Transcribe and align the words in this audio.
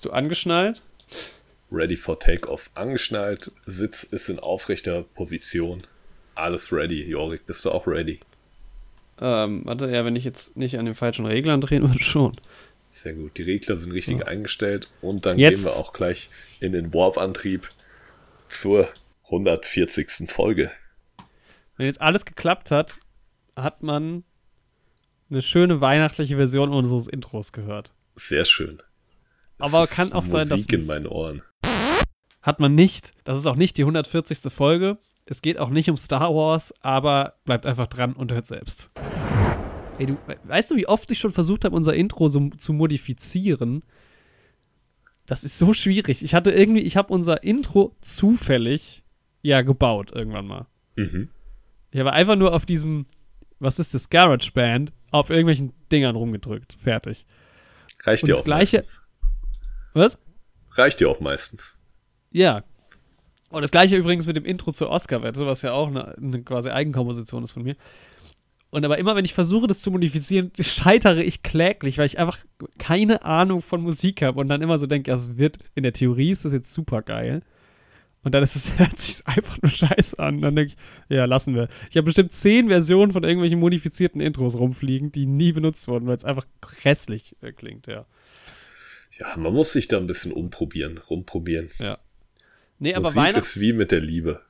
Bist 0.00 0.06
du 0.06 0.12
angeschnallt? 0.12 0.80
Ready 1.70 1.94
for 1.94 2.18
Takeoff. 2.18 2.70
Angeschnallt, 2.72 3.52
Sitz 3.66 4.02
ist 4.02 4.30
in 4.30 4.38
aufrechter 4.38 5.02
Position. 5.02 5.82
Alles 6.34 6.72
ready. 6.72 7.04
Jorik, 7.04 7.44
bist 7.44 7.66
du 7.66 7.70
auch 7.70 7.86
ready? 7.86 8.18
Ähm, 9.20 9.60
warte, 9.66 9.90
ja, 9.90 10.02
wenn 10.06 10.16
ich 10.16 10.24
jetzt 10.24 10.56
nicht 10.56 10.78
an 10.78 10.86
den 10.86 10.94
falschen 10.94 11.26
Reglern 11.26 11.60
drehen 11.60 11.82
würde, 11.82 11.98
schon. 12.02 12.34
Sehr 12.88 13.12
gut. 13.12 13.36
Die 13.36 13.42
Regler 13.42 13.76
sind 13.76 13.92
richtig 13.92 14.20
ja. 14.20 14.26
eingestellt 14.26 14.88
und 15.02 15.26
dann 15.26 15.38
jetzt. 15.38 15.56
gehen 15.56 15.64
wir 15.66 15.76
auch 15.76 15.92
gleich 15.92 16.30
in 16.60 16.72
den 16.72 16.94
Warp-Antrieb 16.94 17.70
zur 18.48 18.88
140. 19.24 20.30
Folge. 20.30 20.70
Wenn 21.76 21.84
jetzt 21.84 22.00
alles 22.00 22.24
geklappt 22.24 22.70
hat, 22.70 22.96
hat 23.54 23.82
man 23.82 24.24
eine 25.28 25.42
schöne 25.42 25.82
weihnachtliche 25.82 26.36
Version 26.36 26.72
unseres 26.72 27.06
Intros 27.06 27.52
gehört. 27.52 27.92
Sehr 28.16 28.46
schön. 28.46 28.80
Das 29.60 29.74
Aber 29.74 29.86
kann 29.86 30.12
auch 30.12 30.24
Musik 30.24 30.48
sein, 30.48 30.58
dass. 30.58 30.66
in 30.66 30.86
meinen 30.86 31.06
Ohren. 31.06 31.42
Hat 32.42 32.60
man 32.60 32.74
nicht. 32.74 33.12
Das 33.24 33.38
ist 33.38 33.46
auch 33.46 33.56
nicht 33.56 33.76
die 33.76 33.82
140. 33.82 34.52
Folge. 34.52 34.98
Es 35.26 35.42
geht 35.42 35.58
auch 35.58 35.70
nicht 35.70 35.88
um 35.90 35.96
Star 35.96 36.34
Wars, 36.34 36.74
aber 36.80 37.34
bleibt 37.44 37.66
einfach 37.66 37.86
dran 37.86 38.14
und 38.14 38.32
hört 38.32 38.46
selbst. 38.46 38.90
Ey, 39.98 40.06
du, 40.06 40.16
weißt 40.44 40.70
du, 40.70 40.76
wie 40.76 40.88
oft 40.88 41.10
ich 41.10 41.18
schon 41.18 41.30
versucht 41.30 41.64
habe, 41.64 41.76
unser 41.76 41.94
Intro 41.94 42.28
so 42.28 42.48
zu 42.56 42.72
modifizieren? 42.72 43.82
Das 45.26 45.44
ist 45.44 45.58
so 45.58 45.74
schwierig. 45.74 46.24
Ich 46.24 46.34
hatte 46.34 46.50
irgendwie, 46.50 46.80
ich 46.80 46.96
habe 46.96 47.12
unser 47.12 47.42
Intro 47.44 47.94
zufällig 48.00 49.02
ja 49.42 49.62
gebaut 49.62 50.10
irgendwann 50.12 50.46
mal. 50.46 50.66
Mhm. 50.96 51.28
Ich 51.90 52.00
habe 52.00 52.12
einfach 52.12 52.36
nur 52.36 52.54
auf 52.54 52.66
diesem, 52.66 53.06
was 53.58 53.78
ist 53.78 53.94
das, 53.94 54.10
GarageBand, 54.10 54.92
auf 55.10 55.30
irgendwelchen 55.30 55.72
Dingern 55.92 56.16
rumgedrückt. 56.16 56.76
Fertig. 56.82 57.26
Reicht 58.04 58.26
dir 58.26 58.38
auch 58.38 58.44
gleiche, 58.44 58.78
meistens. 58.78 59.02
Was? 59.92 60.18
Reicht 60.72 61.00
dir 61.00 61.08
auch 61.08 61.20
meistens. 61.20 61.78
Ja. 62.30 62.62
Und 63.50 63.62
das 63.62 63.72
gleiche 63.72 63.96
übrigens 63.96 64.26
mit 64.26 64.36
dem 64.36 64.44
Intro 64.44 64.72
zur 64.72 64.90
Oscar-Wette, 64.90 65.44
was 65.46 65.62
ja 65.62 65.72
auch 65.72 65.88
eine, 65.88 66.16
eine 66.16 66.42
quasi 66.42 66.70
Eigenkomposition 66.70 67.42
ist 67.42 67.50
von 67.50 67.64
mir. 67.64 67.76
Und 68.70 68.84
aber 68.84 68.98
immer, 68.98 69.16
wenn 69.16 69.24
ich 69.24 69.34
versuche, 69.34 69.66
das 69.66 69.82
zu 69.82 69.90
modifizieren, 69.90 70.52
scheitere 70.60 71.22
ich 71.22 71.42
kläglich, 71.42 71.98
weil 71.98 72.06
ich 72.06 72.18
einfach 72.18 72.38
keine 72.78 73.24
Ahnung 73.24 73.62
von 73.62 73.82
Musik 73.82 74.22
habe 74.22 74.38
und 74.38 74.48
dann 74.48 74.62
immer 74.62 74.78
so 74.78 74.86
denke, 74.86 75.10
ja, 75.10 75.16
es 75.16 75.36
wird, 75.36 75.58
in 75.74 75.82
der 75.82 75.92
Theorie 75.92 76.30
ist 76.30 76.44
das 76.44 76.52
jetzt 76.52 76.72
super 76.72 77.02
geil. 77.02 77.42
Und 78.22 78.34
dann 78.34 78.42
ist 78.42 78.54
es, 78.54 78.78
hört 78.78 78.98
sich 78.98 79.26
einfach 79.26 79.60
nur 79.60 79.70
scheiße 79.70 80.18
an. 80.18 80.40
Dann 80.40 80.54
denke 80.54 80.72
ich, 80.72 81.16
ja, 81.16 81.24
lassen 81.24 81.54
wir. 81.54 81.68
Ich 81.90 81.96
habe 81.96 82.04
bestimmt 82.04 82.32
zehn 82.32 82.68
Versionen 82.68 83.12
von 83.12 83.24
irgendwelchen 83.24 83.58
modifizierten 83.58 84.20
Intros 84.20 84.56
rumfliegen, 84.56 85.10
die 85.10 85.26
nie 85.26 85.52
benutzt 85.52 85.88
wurden, 85.88 86.06
weil 86.06 86.16
es 86.16 86.24
einfach 86.24 86.46
hässlich 86.82 87.36
äh, 87.40 87.52
klingt, 87.52 87.88
ja. 87.88 88.06
Ja, 89.20 89.36
man 89.36 89.52
muss 89.52 89.72
sich 89.72 89.86
da 89.86 89.98
ein 89.98 90.06
bisschen 90.06 90.32
umprobieren, 90.32 90.98
rumprobieren. 90.98 91.68
Ja. 91.78 91.98
Nee, 92.78 92.94
aber 92.94 93.04
Musik 93.04 93.16
Weihnachts 93.22 93.56
ist 93.56 93.60
wie 93.60 93.72
mit 93.74 93.90
der 93.92 94.00
Liebe. 94.00 94.40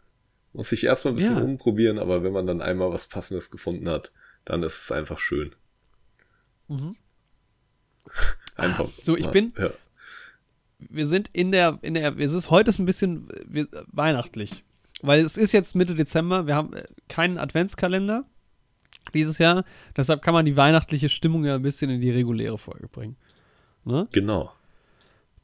Muss 0.53 0.69
sich 0.71 0.85
erstmal 0.85 1.13
ein 1.13 1.17
bisschen 1.17 1.37
Ja. 1.39 1.43
umprobieren, 1.45 1.99
aber 1.99 2.23
wenn 2.23 2.33
man 2.33 2.47
dann 2.47 2.61
einmal 2.63 2.91
was 2.91 3.07
Passendes 3.09 3.51
gefunden 3.51 3.89
hat, 3.89 4.13
dann 4.45 4.63
ist 4.63 4.79
es 4.81 4.93
einfach 4.93 5.19
schön. 5.19 5.55
Mhm. 6.69 6.97
Einfach. 8.57 8.89
So, 9.03 9.17
ich 9.17 9.27
mal- 9.27 9.33
bin- 9.33 9.53
Ja. 9.59 9.71
wir 10.79 11.07
sind 11.07 11.29
in 11.33 11.51
der, 11.53 11.79
in 11.83 11.95
der, 11.95 12.17
es 12.19 12.33
ist 12.33 12.51
heute 12.51 12.71
ist 12.71 12.79
ein 12.79 12.87
bisschen 12.87 13.29
wir, 13.47 13.67
weihnachtlich. 13.89 14.65
Weil 15.03 15.25
es 15.25 15.37
ist 15.37 15.53
jetzt 15.53 15.75
Mitte 15.75 15.95
Dezember, 15.95 16.47
wir 16.47 16.55
haben 16.55 16.75
äh, 16.75 16.85
keinen 17.09 17.39
Adventskalender 17.39 18.25
dieses 19.15 19.39
Jahr. 19.39 19.65
Deshalb 19.97 20.23
kann 20.23 20.35
man 20.35 20.45
die 20.45 20.57
weihnachtliche 20.57 21.09
Stimmung 21.09 21.45
ja 21.45 21.55
ein 21.55 21.63
bisschen 21.63 21.91
in 21.91 22.01
die 22.01 22.11
reguläre 22.11 22.59
Folge 22.59 22.87
bringen. 22.89 23.17
Ne? 23.85 24.09
Genau. 24.13 24.53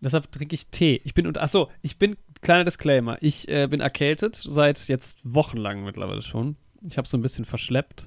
Deshalb 0.06 0.30
trinke 0.30 0.54
ich 0.54 0.68
Tee. 0.68 1.00
Ich 1.02 1.14
bin, 1.14 1.26
und 1.26 1.36
achso, 1.36 1.68
ich 1.82 1.98
bin, 1.98 2.16
kleiner 2.40 2.62
Disclaimer, 2.62 3.18
ich 3.22 3.48
äh, 3.48 3.66
bin 3.66 3.80
erkältet 3.80 4.36
seit 4.36 4.86
jetzt 4.86 5.18
wochenlang 5.24 5.82
mittlerweile 5.82 6.22
schon. 6.22 6.54
Ich 6.88 6.96
habe 6.96 7.08
so 7.08 7.18
ein 7.18 7.22
bisschen 7.22 7.44
verschleppt. 7.44 8.06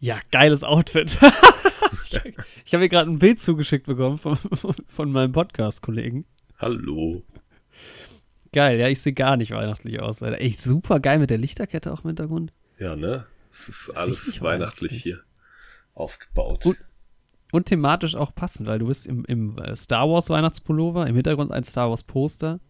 Ja, 0.00 0.18
geiles 0.32 0.64
Outfit. 0.64 1.16
ich 2.64 2.74
habe 2.74 2.82
mir 2.82 2.88
gerade 2.88 3.08
ein 3.08 3.20
Bild 3.20 3.40
zugeschickt 3.40 3.86
bekommen 3.86 4.18
von, 4.18 4.36
von 4.88 5.12
meinem 5.12 5.30
Podcast-Kollegen. 5.30 6.24
Hallo. 6.58 7.22
Geil, 8.52 8.80
ja, 8.80 8.88
ich 8.88 9.00
sehe 9.00 9.12
gar 9.12 9.36
nicht 9.36 9.52
weihnachtlich 9.52 10.00
aus. 10.00 10.24
Alter. 10.24 10.40
Echt 10.40 10.60
super 10.60 10.98
geil 10.98 11.20
mit 11.20 11.30
der 11.30 11.38
Lichterkette 11.38 11.92
auch 11.92 12.02
im 12.02 12.08
Hintergrund. 12.08 12.52
Ja, 12.80 12.96
ne? 12.96 13.24
Es 13.50 13.68
ist 13.68 13.90
alles 13.90 14.40
weihnachtlich 14.40 14.42
weihnachtlich. 14.42 15.02
hier 15.04 15.20
aufgebaut. 15.94 16.66
Und- 16.66 16.78
Und 17.52 17.66
thematisch 17.66 18.14
auch 18.14 18.34
passend, 18.34 18.66
weil 18.66 18.78
du 18.78 18.86
bist 18.86 19.06
im, 19.06 19.24
im 19.26 19.56
äh, 19.58 19.76
Star 19.76 20.08
Wars 20.08 20.28
Weihnachtspullover, 20.30 21.06
im 21.06 21.14
Hintergrund 21.14 21.52
ein 21.52 21.64
Star 21.64 21.90
Wars 21.90 22.02
Poster. 22.02 22.60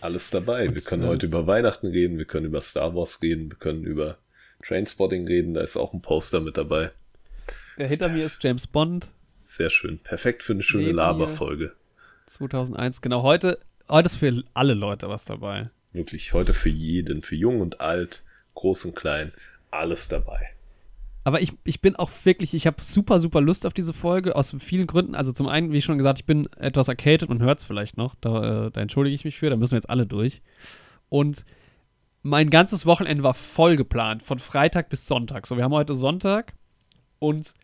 Alles 0.00 0.30
dabei. 0.30 0.74
Wir 0.74 0.82
können 0.82 1.04
äh, 1.04 1.08
heute 1.08 1.26
über 1.26 1.46
Weihnachten 1.46 1.86
reden, 1.86 2.18
wir 2.18 2.24
können 2.24 2.46
über 2.46 2.60
Star 2.60 2.94
Wars 2.94 3.20
reden, 3.22 3.50
wir 3.50 3.58
können 3.58 3.84
über 3.84 4.18
Trainspotting 4.66 5.26
reden, 5.26 5.54
da 5.54 5.60
ist 5.60 5.76
auch 5.76 5.92
ein 5.92 6.02
Poster 6.02 6.40
mit 6.40 6.56
dabei. 6.56 6.90
Der 7.78 7.88
hinter 7.88 8.08
mir 8.08 8.24
ist 8.24 8.42
James 8.42 8.66
Bond 8.66 9.10
Sehr 9.44 9.70
schön. 9.70 9.98
Perfekt 9.98 10.42
für 10.42 10.54
eine 10.54 10.62
schöne 10.62 10.92
Laberfolge. 10.92 11.72
2001. 12.28 13.00
Genau, 13.02 13.22
heute, 13.22 13.60
heute 13.88 14.06
ist 14.06 14.16
für 14.16 14.42
alle 14.54 14.74
Leute 14.74 15.08
was 15.08 15.24
dabei. 15.24 15.70
Wirklich, 15.92 16.32
heute 16.32 16.52
für 16.52 16.68
jeden, 16.68 17.22
für 17.22 17.36
jung 17.36 17.60
und 17.60 17.80
alt, 17.80 18.22
groß 18.54 18.86
und 18.86 18.96
klein, 18.96 19.32
alles 19.70 20.08
dabei. 20.08 20.55
Aber 21.26 21.42
ich, 21.42 21.54
ich 21.64 21.80
bin 21.80 21.96
auch 21.96 22.12
wirklich, 22.22 22.54
ich 22.54 22.68
habe 22.68 22.80
super, 22.80 23.18
super 23.18 23.40
Lust 23.40 23.66
auf 23.66 23.72
diese 23.72 23.92
Folge, 23.92 24.36
aus 24.36 24.54
vielen 24.60 24.86
Gründen. 24.86 25.16
Also 25.16 25.32
zum 25.32 25.48
einen, 25.48 25.72
wie 25.72 25.82
schon 25.82 25.98
gesagt, 25.98 26.20
ich 26.20 26.24
bin 26.24 26.46
etwas 26.56 26.86
erkältet 26.86 27.30
und 27.30 27.42
hört 27.42 27.58
es 27.58 27.64
vielleicht 27.64 27.96
noch. 27.96 28.14
Da, 28.20 28.66
äh, 28.66 28.70
da 28.70 28.80
entschuldige 28.80 29.12
ich 29.12 29.24
mich 29.24 29.36
für, 29.36 29.50
da 29.50 29.56
müssen 29.56 29.72
wir 29.72 29.78
jetzt 29.78 29.90
alle 29.90 30.06
durch. 30.06 30.40
Und 31.08 31.44
mein 32.22 32.48
ganzes 32.48 32.86
Wochenende 32.86 33.24
war 33.24 33.34
voll 33.34 33.74
geplant, 33.74 34.22
von 34.22 34.38
Freitag 34.38 34.88
bis 34.88 35.08
Sonntag. 35.08 35.48
So, 35.48 35.56
wir 35.56 35.64
haben 35.64 35.74
heute 35.74 35.96
Sonntag 35.96 36.52
und 37.18 37.54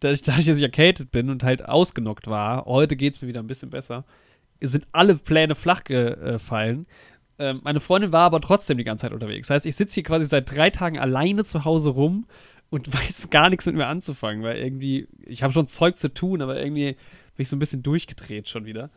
dadurch, 0.00 0.22
dass 0.22 0.38
ich 0.38 0.60
erkältet 0.60 1.12
bin 1.12 1.30
und 1.30 1.44
halt 1.44 1.64
ausgenockt 1.64 2.26
war, 2.26 2.64
heute 2.64 2.96
geht 2.96 3.14
es 3.14 3.22
mir 3.22 3.28
wieder 3.28 3.40
ein 3.40 3.46
bisschen 3.46 3.70
besser, 3.70 4.04
sind 4.60 4.84
alle 4.90 5.14
Pläne 5.14 5.54
flach 5.54 5.84
gefallen. 5.84 6.86
Ähm, 7.38 7.60
meine 7.62 7.78
Freundin 7.78 8.10
war 8.10 8.22
aber 8.22 8.40
trotzdem 8.40 8.78
die 8.78 8.84
ganze 8.84 9.02
Zeit 9.02 9.12
unterwegs. 9.12 9.46
Das 9.46 9.56
heißt, 9.56 9.66
ich 9.66 9.76
sitze 9.76 9.94
hier 9.94 10.02
quasi 10.02 10.24
seit 10.24 10.50
drei 10.50 10.70
Tagen 10.70 10.98
alleine 10.98 11.44
zu 11.44 11.64
Hause 11.64 11.90
rum 11.90 12.26
und 12.70 12.92
weiß 12.92 13.30
gar 13.30 13.50
nichts 13.50 13.66
mit 13.66 13.74
mir 13.76 13.86
anzufangen, 13.86 14.42
weil 14.42 14.58
irgendwie, 14.58 15.08
ich 15.22 15.42
habe 15.42 15.52
schon 15.52 15.66
Zeug 15.66 15.96
zu 15.98 16.12
tun, 16.12 16.42
aber 16.42 16.58
irgendwie 16.60 16.92
bin 16.92 17.42
ich 17.42 17.48
so 17.48 17.56
ein 17.56 17.60
bisschen 17.60 17.82
durchgedreht 17.82 18.48
schon 18.48 18.64
wieder. 18.64 18.90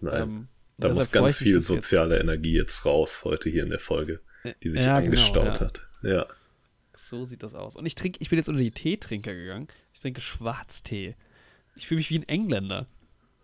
Nein, 0.00 0.22
Ähm, 0.22 0.48
da 0.78 0.88
muss 0.92 1.10
ganz 1.10 1.38
viel 1.38 1.54
dass 1.54 1.68
jetzt- 1.68 1.88
soziale 1.88 2.20
Energie 2.20 2.54
jetzt 2.54 2.84
raus, 2.84 3.22
heute 3.24 3.48
hier 3.48 3.62
in 3.62 3.70
der 3.70 3.78
Folge, 3.78 4.20
die 4.62 4.68
sich 4.68 4.84
Ja, 4.84 5.00
genau, 5.00 5.06
angestaut 5.06 5.58
ja. 5.58 5.60
hat. 5.60 5.82
Ja. 6.02 6.26
So 6.94 7.24
sieht 7.24 7.42
das 7.42 7.54
aus. 7.54 7.76
Und 7.76 7.86
ich 7.86 7.94
trinke, 7.94 8.18
ich 8.20 8.28
bin 8.30 8.38
jetzt 8.38 8.48
unter 8.48 8.60
die 8.60 8.70
Teetrinker 8.72 9.32
gegangen. 9.34 9.68
Ich 9.94 10.00
trinke 10.00 10.20
Schwarztee. 10.20 11.14
Ich 11.76 11.86
fühle 11.86 11.98
mich 11.98 12.10
wie 12.10 12.18
ein 12.18 12.28
Engländer. 12.28 12.86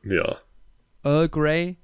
Ja. 0.03 0.37
Earl 1.05 1.29
Grey. 1.29 1.77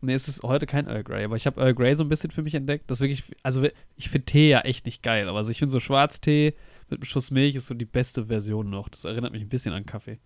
Nee, 0.00 0.14
es 0.14 0.28
ist 0.28 0.42
heute 0.42 0.66
kein 0.66 0.86
Earl 0.86 1.02
Grey, 1.04 1.24
aber 1.24 1.36
ich 1.36 1.46
habe 1.46 1.60
Earl 1.60 1.74
Grey 1.74 1.94
so 1.94 2.04
ein 2.04 2.08
bisschen 2.08 2.30
für 2.30 2.42
mich 2.42 2.54
entdeckt. 2.54 2.90
Das 2.90 2.98
ist 2.98 3.02
wirklich, 3.02 3.24
also 3.42 3.66
ich 3.96 4.08
finde 4.08 4.24
Tee 4.26 4.48
ja 4.48 4.60
echt 4.60 4.86
nicht 4.86 5.02
geil, 5.02 5.28
aber 5.28 5.38
also 5.38 5.50
ich 5.50 5.58
finde 5.58 5.72
so 5.72 5.80
Schwarztee 5.80 6.54
mit 6.90 7.00
einem 7.00 7.04
Schuss 7.04 7.30
Milch 7.30 7.54
ist 7.54 7.66
so 7.66 7.74
die 7.74 7.84
beste 7.84 8.26
Version 8.26 8.70
noch. 8.70 8.88
Das 8.88 9.04
erinnert 9.04 9.32
mich 9.32 9.42
ein 9.42 9.48
bisschen 9.48 9.72
an 9.72 9.86
Kaffee. 9.86 10.18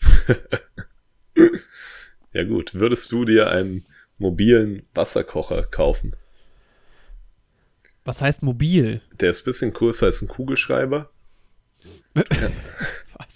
Ja 2.36 2.44
gut, 2.44 2.74
würdest 2.74 3.10
du 3.12 3.24
dir 3.24 3.50
einen 3.50 3.86
mobilen 4.18 4.82
Wasserkocher 4.92 5.62
kaufen? 5.62 6.14
Was 8.04 8.20
heißt 8.20 8.42
mobil? 8.42 9.00
Der 9.20 9.30
ist 9.30 9.40
ein 9.40 9.44
bisschen 9.46 9.72
größer 9.72 10.04
als 10.04 10.20
ein 10.20 10.28
Kugelschreiber. 10.28 11.10
Was? 12.14 13.26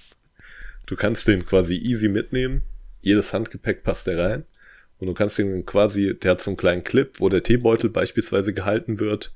Du 0.84 0.96
kannst 0.96 1.28
den 1.28 1.46
quasi 1.46 1.76
easy 1.76 2.10
mitnehmen. 2.10 2.60
Jedes 3.00 3.32
Handgepäck 3.32 3.84
passt 3.84 4.06
da 4.06 4.22
rein. 4.22 4.44
Und 4.98 5.06
du 5.06 5.14
kannst 5.14 5.38
den 5.38 5.64
quasi, 5.64 6.18
der 6.18 6.32
hat 6.32 6.42
so 6.42 6.50
einen 6.50 6.58
kleinen 6.58 6.84
Clip, 6.84 7.18
wo 7.20 7.30
der 7.30 7.42
Teebeutel 7.42 7.88
beispielsweise 7.88 8.52
gehalten 8.52 8.98
wird. 8.98 9.32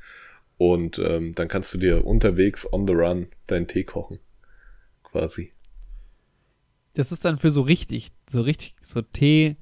Und 0.56 0.98
ähm, 0.98 1.34
dann 1.34 1.48
kannst 1.48 1.74
du 1.74 1.78
dir 1.78 2.06
unterwegs 2.06 2.70
on 2.72 2.86
the 2.86 2.94
run 2.94 3.26
deinen 3.46 3.66
Tee 3.66 3.84
kochen. 3.84 4.20
Quasi. 5.02 5.52
Das 6.94 7.10
ist 7.10 7.24
dann 7.24 7.38
für 7.38 7.50
so 7.50 7.62
richtig, 7.62 8.12
so 8.28 8.40
richtig, 8.40 8.76
so 8.82 9.02
Tee, 9.02 9.56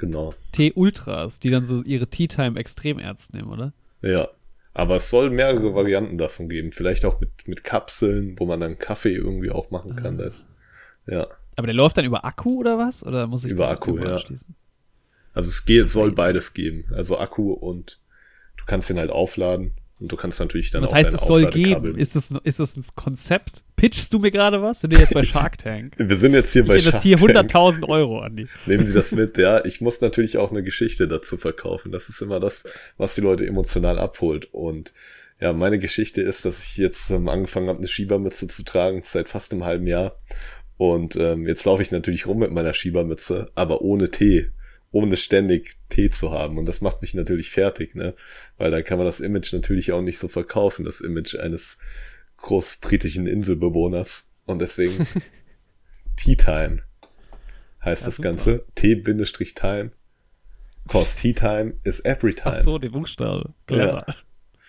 Genau. 0.00 0.32
Tee-Ultras, 0.52 1.40
die 1.40 1.50
dann 1.50 1.62
so 1.62 1.82
ihre 1.82 2.06
Tea-Time 2.06 2.58
extrem 2.58 2.98
ernst 2.98 3.34
nehmen, 3.34 3.50
oder? 3.50 3.74
Ja. 4.00 4.28
Aber 4.72 4.96
es 4.96 5.10
soll 5.10 5.28
mehrere 5.28 5.74
Varianten 5.74 6.16
davon 6.16 6.48
geben. 6.48 6.72
Vielleicht 6.72 7.04
auch 7.04 7.20
mit, 7.20 7.46
mit 7.46 7.64
Kapseln, 7.64 8.38
wo 8.38 8.46
man 8.46 8.60
dann 8.60 8.78
Kaffee 8.78 9.14
irgendwie 9.14 9.50
auch 9.50 9.70
machen 9.70 9.96
kann. 9.96 10.16
Das, 10.16 10.48
ja. 11.06 11.26
Aber 11.56 11.66
der 11.66 11.74
läuft 11.74 11.98
dann 11.98 12.06
über 12.06 12.24
Akku 12.24 12.60
oder 12.60 12.78
was? 12.78 13.04
Oder 13.04 13.26
muss 13.26 13.44
ich 13.44 13.50
Über 13.50 13.68
Akku, 13.68 13.98
ja. 13.98 14.14
anschließen? 14.14 14.54
Also 15.34 15.48
es 15.48 15.66
geht, 15.66 15.90
soll 15.90 16.12
beides 16.12 16.54
geben. 16.54 16.86
Also 16.94 17.18
Akku 17.18 17.52
und 17.52 18.00
du 18.56 18.64
kannst 18.64 18.88
den 18.88 18.98
halt 18.98 19.10
aufladen 19.10 19.74
und 20.00 20.10
du 20.10 20.16
kannst 20.16 20.40
natürlich 20.40 20.70
dann 20.70 20.82
Was 20.82 20.90
auch 20.90 20.94
heißt, 20.94 21.12
es 21.12 21.20
soll 21.20 21.50
geben? 21.50 21.96
Ist 21.96 22.16
das, 22.16 22.32
ist 22.44 22.58
das 22.58 22.76
ein 22.76 22.82
Konzept? 22.96 23.62
Pitchst 23.76 24.12
du 24.12 24.18
mir 24.18 24.30
gerade 24.30 24.62
was? 24.62 24.80
Sind 24.80 24.92
wir 24.92 24.98
jetzt 24.98 25.12
bei 25.12 25.22
Shark 25.22 25.58
Tank? 25.58 25.94
Wir 25.98 26.16
sind 26.16 26.32
jetzt 26.32 26.52
hier 26.52 26.62
Ich 26.62 26.68
bei 26.68 26.80
Shark 26.80 27.04
investiere 27.04 27.32
Tank. 27.34 27.50
100.000 27.50 27.88
Euro, 27.88 28.20
Andi. 28.20 28.46
Nehmen 28.66 28.86
Sie 28.86 28.94
das 28.94 29.12
mit, 29.12 29.36
ja. 29.36 29.62
Ich 29.64 29.82
muss 29.82 30.00
natürlich 30.00 30.38
auch 30.38 30.50
eine 30.50 30.62
Geschichte 30.62 31.06
dazu 31.06 31.36
verkaufen. 31.36 31.92
Das 31.92 32.08
ist 32.08 32.22
immer 32.22 32.40
das, 32.40 32.64
was 32.96 33.14
die 33.14 33.20
Leute 33.20 33.46
emotional 33.46 33.98
abholt. 33.98 34.48
Und 34.52 34.94
ja, 35.38 35.52
meine 35.52 35.78
Geschichte 35.78 36.22
ist, 36.22 36.46
dass 36.46 36.62
ich 36.64 36.78
jetzt 36.78 37.10
ähm, 37.10 37.28
angefangen 37.28 37.68
habe, 37.68 37.78
eine 37.78 37.88
Schiebermütze 37.88 38.48
zu 38.48 38.62
tragen, 38.62 39.02
seit 39.04 39.28
fast 39.28 39.52
einem 39.52 39.64
halben 39.64 39.86
Jahr. 39.86 40.18
Und 40.78 41.16
ähm, 41.16 41.46
jetzt 41.46 41.66
laufe 41.66 41.82
ich 41.82 41.90
natürlich 41.90 42.26
rum 42.26 42.38
mit 42.38 42.52
meiner 42.52 42.72
Schiebermütze, 42.72 43.50
aber 43.54 43.82
ohne 43.82 44.10
Tee. 44.10 44.50
Ohne 44.92 45.16
ständig 45.16 45.76
Tee 45.88 46.10
zu 46.10 46.32
haben. 46.32 46.58
Und 46.58 46.66
das 46.66 46.80
macht 46.80 47.00
mich 47.02 47.14
natürlich 47.14 47.50
fertig, 47.50 47.94
ne? 47.94 48.14
Weil 48.56 48.70
dann 48.70 48.82
kann 48.84 48.98
man 48.98 49.06
das 49.06 49.20
Image 49.20 49.52
natürlich 49.52 49.92
auch 49.92 50.02
nicht 50.02 50.18
so 50.18 50.28
verkaufen, 50.28 50.84
das 50.84 51.00
Image 51.00 51.36
eines 51.36 51.78
großbritischen 52.38 53.26
Inselbewohners. 53.26 54.30
Und 54.46 54.60
deswegen 54.60 55.06
Tea 56.16 56.36
Time 56.36 56.82
heißt 57.84 58.02
Ja, 58.02 58.06
das 58.08 58.16
super. 58.16 58.28
Ganze. 58.28 58.64
T-Time. 58.74 59.92
Cause 60.88 61.16
Tea 61.16 61.32
Time 61.32 61.74
is 61.84 62.00
every 62.04 62.34
time. 62.34 62.56
Ach 62.58 62.64
so, 62.64 62.78
der 62.78 62.88
Buchstabe. 62.88 63.54
Clever. 63.66 64.04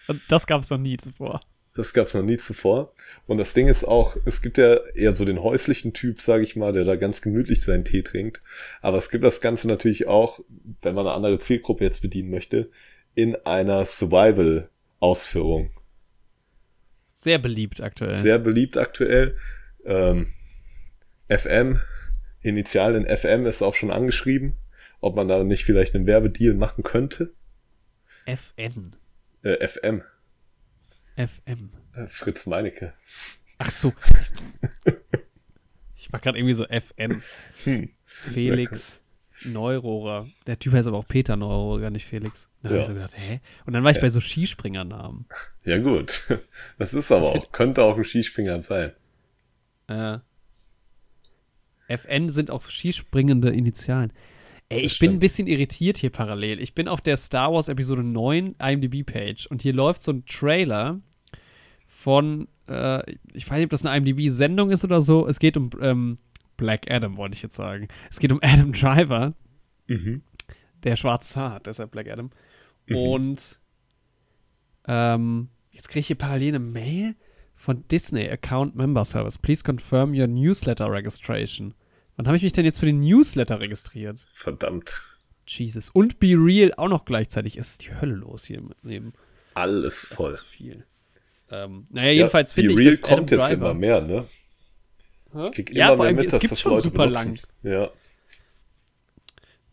Und 0.07 0.21
das 0.29 0.45
gab 0.45 0.62
es 0.62 0.69
noch 0.69 0.77
nie 0.77 0.97
zuvor. 0.97 1.41
Das 1.73 1.94
gab's 1.94 2.13
noch 2.13 2.23
nie 2.23 2.38
zuvor. 2.38 2.94
Und 3.27 3.38
das 3.38 3.53
Ding 3.53 3.68
ist 3.68 3.85
auch, 3.85 4.18
es 4.25 4.41
gibt 4.41 4.57
ja 4.57 4.75
eher 4.94 5.13
so 5.13 5.23
den 5.23 5.41
häuslichen 5.41 5.94
Typ, 5.94 6.19
sage 6.19 6.44
ich 6.44 6.57
mal, 6.57 6.73
der 6.73 6.83
da 6.83 6.97
ganz 6.97 7.21
gemütlich 7.21 7.62
seinen 7.62 7.85
Tee 7.85 8.01
trinkt. 8.01 8.41
Aber 8.81 8.97
es 8.97 9.09
gibt 9.09 9.23
das 9.23 9.39
Ganze 9.39 9.68
natürlich 9.68 10.07
auch, 10.07 10.41
wenn 10.81 10.95
man 10.95 11.07
eine 11.07 11.15
andere 11.15 11.39
Zielgruppe 11.39 11.85
jetzt 11.85 12.01
bedienen 12.01 12.29
möchte, 12.29 12.69
in 13.15 13.38
einer 13.45 13.85
Survival-Ausführung. 13.85 15.69
Sehr 17.15 17.39
beliebt 17.39 17.81
aktuell. 17.81 18.15
Sehr 18.15 18.39
beliebt 18.39 18.77
aktuell. 18.77 19.38
Ähm, 19.85 20.27
FM, 21.29 21.79
Initial 22.41 22.95
in 22.95 23.06
FM 23.06 23.45
ist 23.45 23.62
auch 23.62 23.75
schon 23.75 23.91
angeschrieben, 23.91 24.56
ob 25.00 25.15
man 25.15 25.27
da 25.27 25.44
nicht 25.44 25.63
vielleicht 25.63 25.95
einen 25.95 26.07
Werbedeal 26.07 26.56
machen 26.56 26.83
könnte. 26.83 27.33
FN. 28.25 28.94
Äh, 29.44 29.67
FM, 29.67 30.03
FM. 31.27 31.71
äh, 31.95 32.07
Fritz 32.07 32.45
Meinecke. 32.45 32.94
Ach 33.57 33.71
so. 33.71 33.94
ich 35.97 36.12
war 36.12 36.19
gerade 36.19 36.38
irgendwie 36.38 36.53
so 36.56 36.65
FN. 36.68 37.21
Hm. 37.63 37.89
Felix 38.06 39.00
Neurohrer. 39.45 40.27
Der 40.47 40.59
Typ 40.59 40.73
heißt 40.73 40.88
aber 40.88 40.97
auch 40.97 41.07
Peter 41.07 41.35
Neurohrer, 41.35 41.81
gar 41.81 41.89
nicht 41.89 42.06
Felix. 42.06 42.47
Da 42.62 42.69
Ja. 42.71 42.81
ich 42.81 42.85
so 42.88 42.94
gedacht, 42.94 43.18
hä? 43.18 43.39
Und 43.65 43.73
dann 43.73 43.83
war 43.83 43.91
ich 43.91 43.97
Ja. 43.97 44.01
bei 44.01 44.09
so 44.09 44.19
Skispringernamen. 44.19 45.25
Ja 45.65 45.77
gut, 45.79 46.27
das 46.77 46.94
ist 46.94 47.12
aber 47.12 47.27
auch, 47.35 47.51
könnte 47.51 47.83
auch 47.83 47.97
ein 47.97 48.03
Skispringer 48.03 48.59
sein. 48.62 48.91
Äh, 49.88 50.19
FN 51.88 52.29
sind 52.29 52.51
auch 52.51 52.69
skispringende 52.69 53.50
Initialen. 53.50 54.13
Ey, 54.69 54.83
Das 54.83 54.91
ich 54.94 55.00
bin 55.00 55.12
ein 55.12 55.19
bisschen 55.19 55.47
irritiert 55.47 55.97
hier 55.97 56.09
parallel. 56.12 56.62
Ich 56.62 56.74
bin 56.74 56.88
auf 56.88 57.01
der 57.01 57.17
Star 57.17 57.51
Wars 57.51 57.67
Episode 57.67 58.03
9 58.03 58.56
IMDb-Page 58.59 59.47
und 59.47 59.62
hier 59.62 59.74
läuft 59.74 60.01
so 60.03 60.12
ein 60.13 60.25
Trailer 60.25 61.01
von, 62.01 62.48
äh, 62.68 63.03
ich 63.33 63.50
weiß 63.50 63.57
nicht, 63.57 63.65
ob 63.65 63.69
das 63.71 63.86
eine 63.86 63.95
IMDb-Sendung 63.98 64.71
ist 64.71 64.83
oder 64.83 65.01
so. 65.01 65.27
Es 65.27 65.39
geht 65.39 65.56
um 65.57 65.69
ähm, 65.81 66.18
Black 66.57 66.89
Adam, 66.92 67.18
wollte 67.18 67.36
ich 67.36 67.42
jetzt 67.44 67.56
sagen. 67.56 67.88
Es 68.09 68.19
geht 68.19 68.31
um 68.31 68.39
Adam 68.44 68.71
Driver, 68.74 69.33
Mhm. 69.88 70.21
der 70.83 70.95
schwarz 70.95 71.36
Haar 71.36 71.51
hat, 71.53 71.68
deshalb 71.68 71.92
Black 71.92 72.09
Adam. 72.09 72.30
Mhm. 72.88 72.95
Und 72.95 73.59
ähm, 74.88 75.50
jetzt 75.71 75.89
kriege 75.89 76.00
ich 76.00 76.07
hier 76.07 76.18
parallel 76.18 76.50
eine 76.50 76.59
Mail 76.59 77.15
von 77.56 77.88
Disney 77.89 78.27
Account 78.30 78.75
Member 78.75 79.06
Service. 79.06 79.38
Please 79.38 79.63
confirm 79.63 80.13
your 80.18 80.27
newsletter 80.27 80.92
registration. 80.92 81.74
Wann 82.15 82.25
habe 82.27 82.38
ich 82.38 82.44
mich 82.44 82.53
denn 82.53 82.65
jetzt 82.65 82.80
für 82.80 82.86
den 82.88 83.00
Newsletter 83.01 83.59
registriert? 83.59 84.25
Verdammt, 84.31 85.00
Jesus. 85.45 85.89
Und 85.89 86.19
Be 86.19 86.33
Real 86.36 86.74
auch 86.77 86.89
noch 86.89 87.06
gleichzeitig. 87.06 87.57
Es 87.57 87.71
ist 87.71 87.83
die 87.83 87.94
Hölle 87.94 88.15
los 88.15 88.45
hier 88.45 88.62
neben. 88.81 89.13
alles 89.53 90.07
voll. 90.07 90.36
Viel. 90.36 90.83
Ähm, 91.51 91.86
naja, 91.89 92.12
jedenfalls 92.12 92.51
ja, 92.51 92.56
finde 92.56 92.71
ich, 92.71 92.77
Be 92.77 92.83
Real 92.86 92.95
dass 92.98 93.03
Adam 93.03 93.15
kommt 93.18 93.31
jetzt 93.31 93.50
Driver, 93.50 93.53
immer 93.71 93.74
mehr, 93.74 94.01
ne? 94.01 94.25
Ich 95.44 95.51
krieg 95.51 95.75
ja, 95.75 95.88
immer 95.88 95.95
vor 95.98 96.06
mehr 96.06 96.07
allem, 96.07 96.15
mit, 96.18 96.25
es 96.25 96.31
dass 96.31 96.42
gibt 96.42 96.51
das 96.51 96.59
schon 96.59 96.71
Leute 96.74 96.83
super 96.83 97.03
benutzen. 97.07 97.39
lang. 97.63 97.74
Ja, 97.74 97.89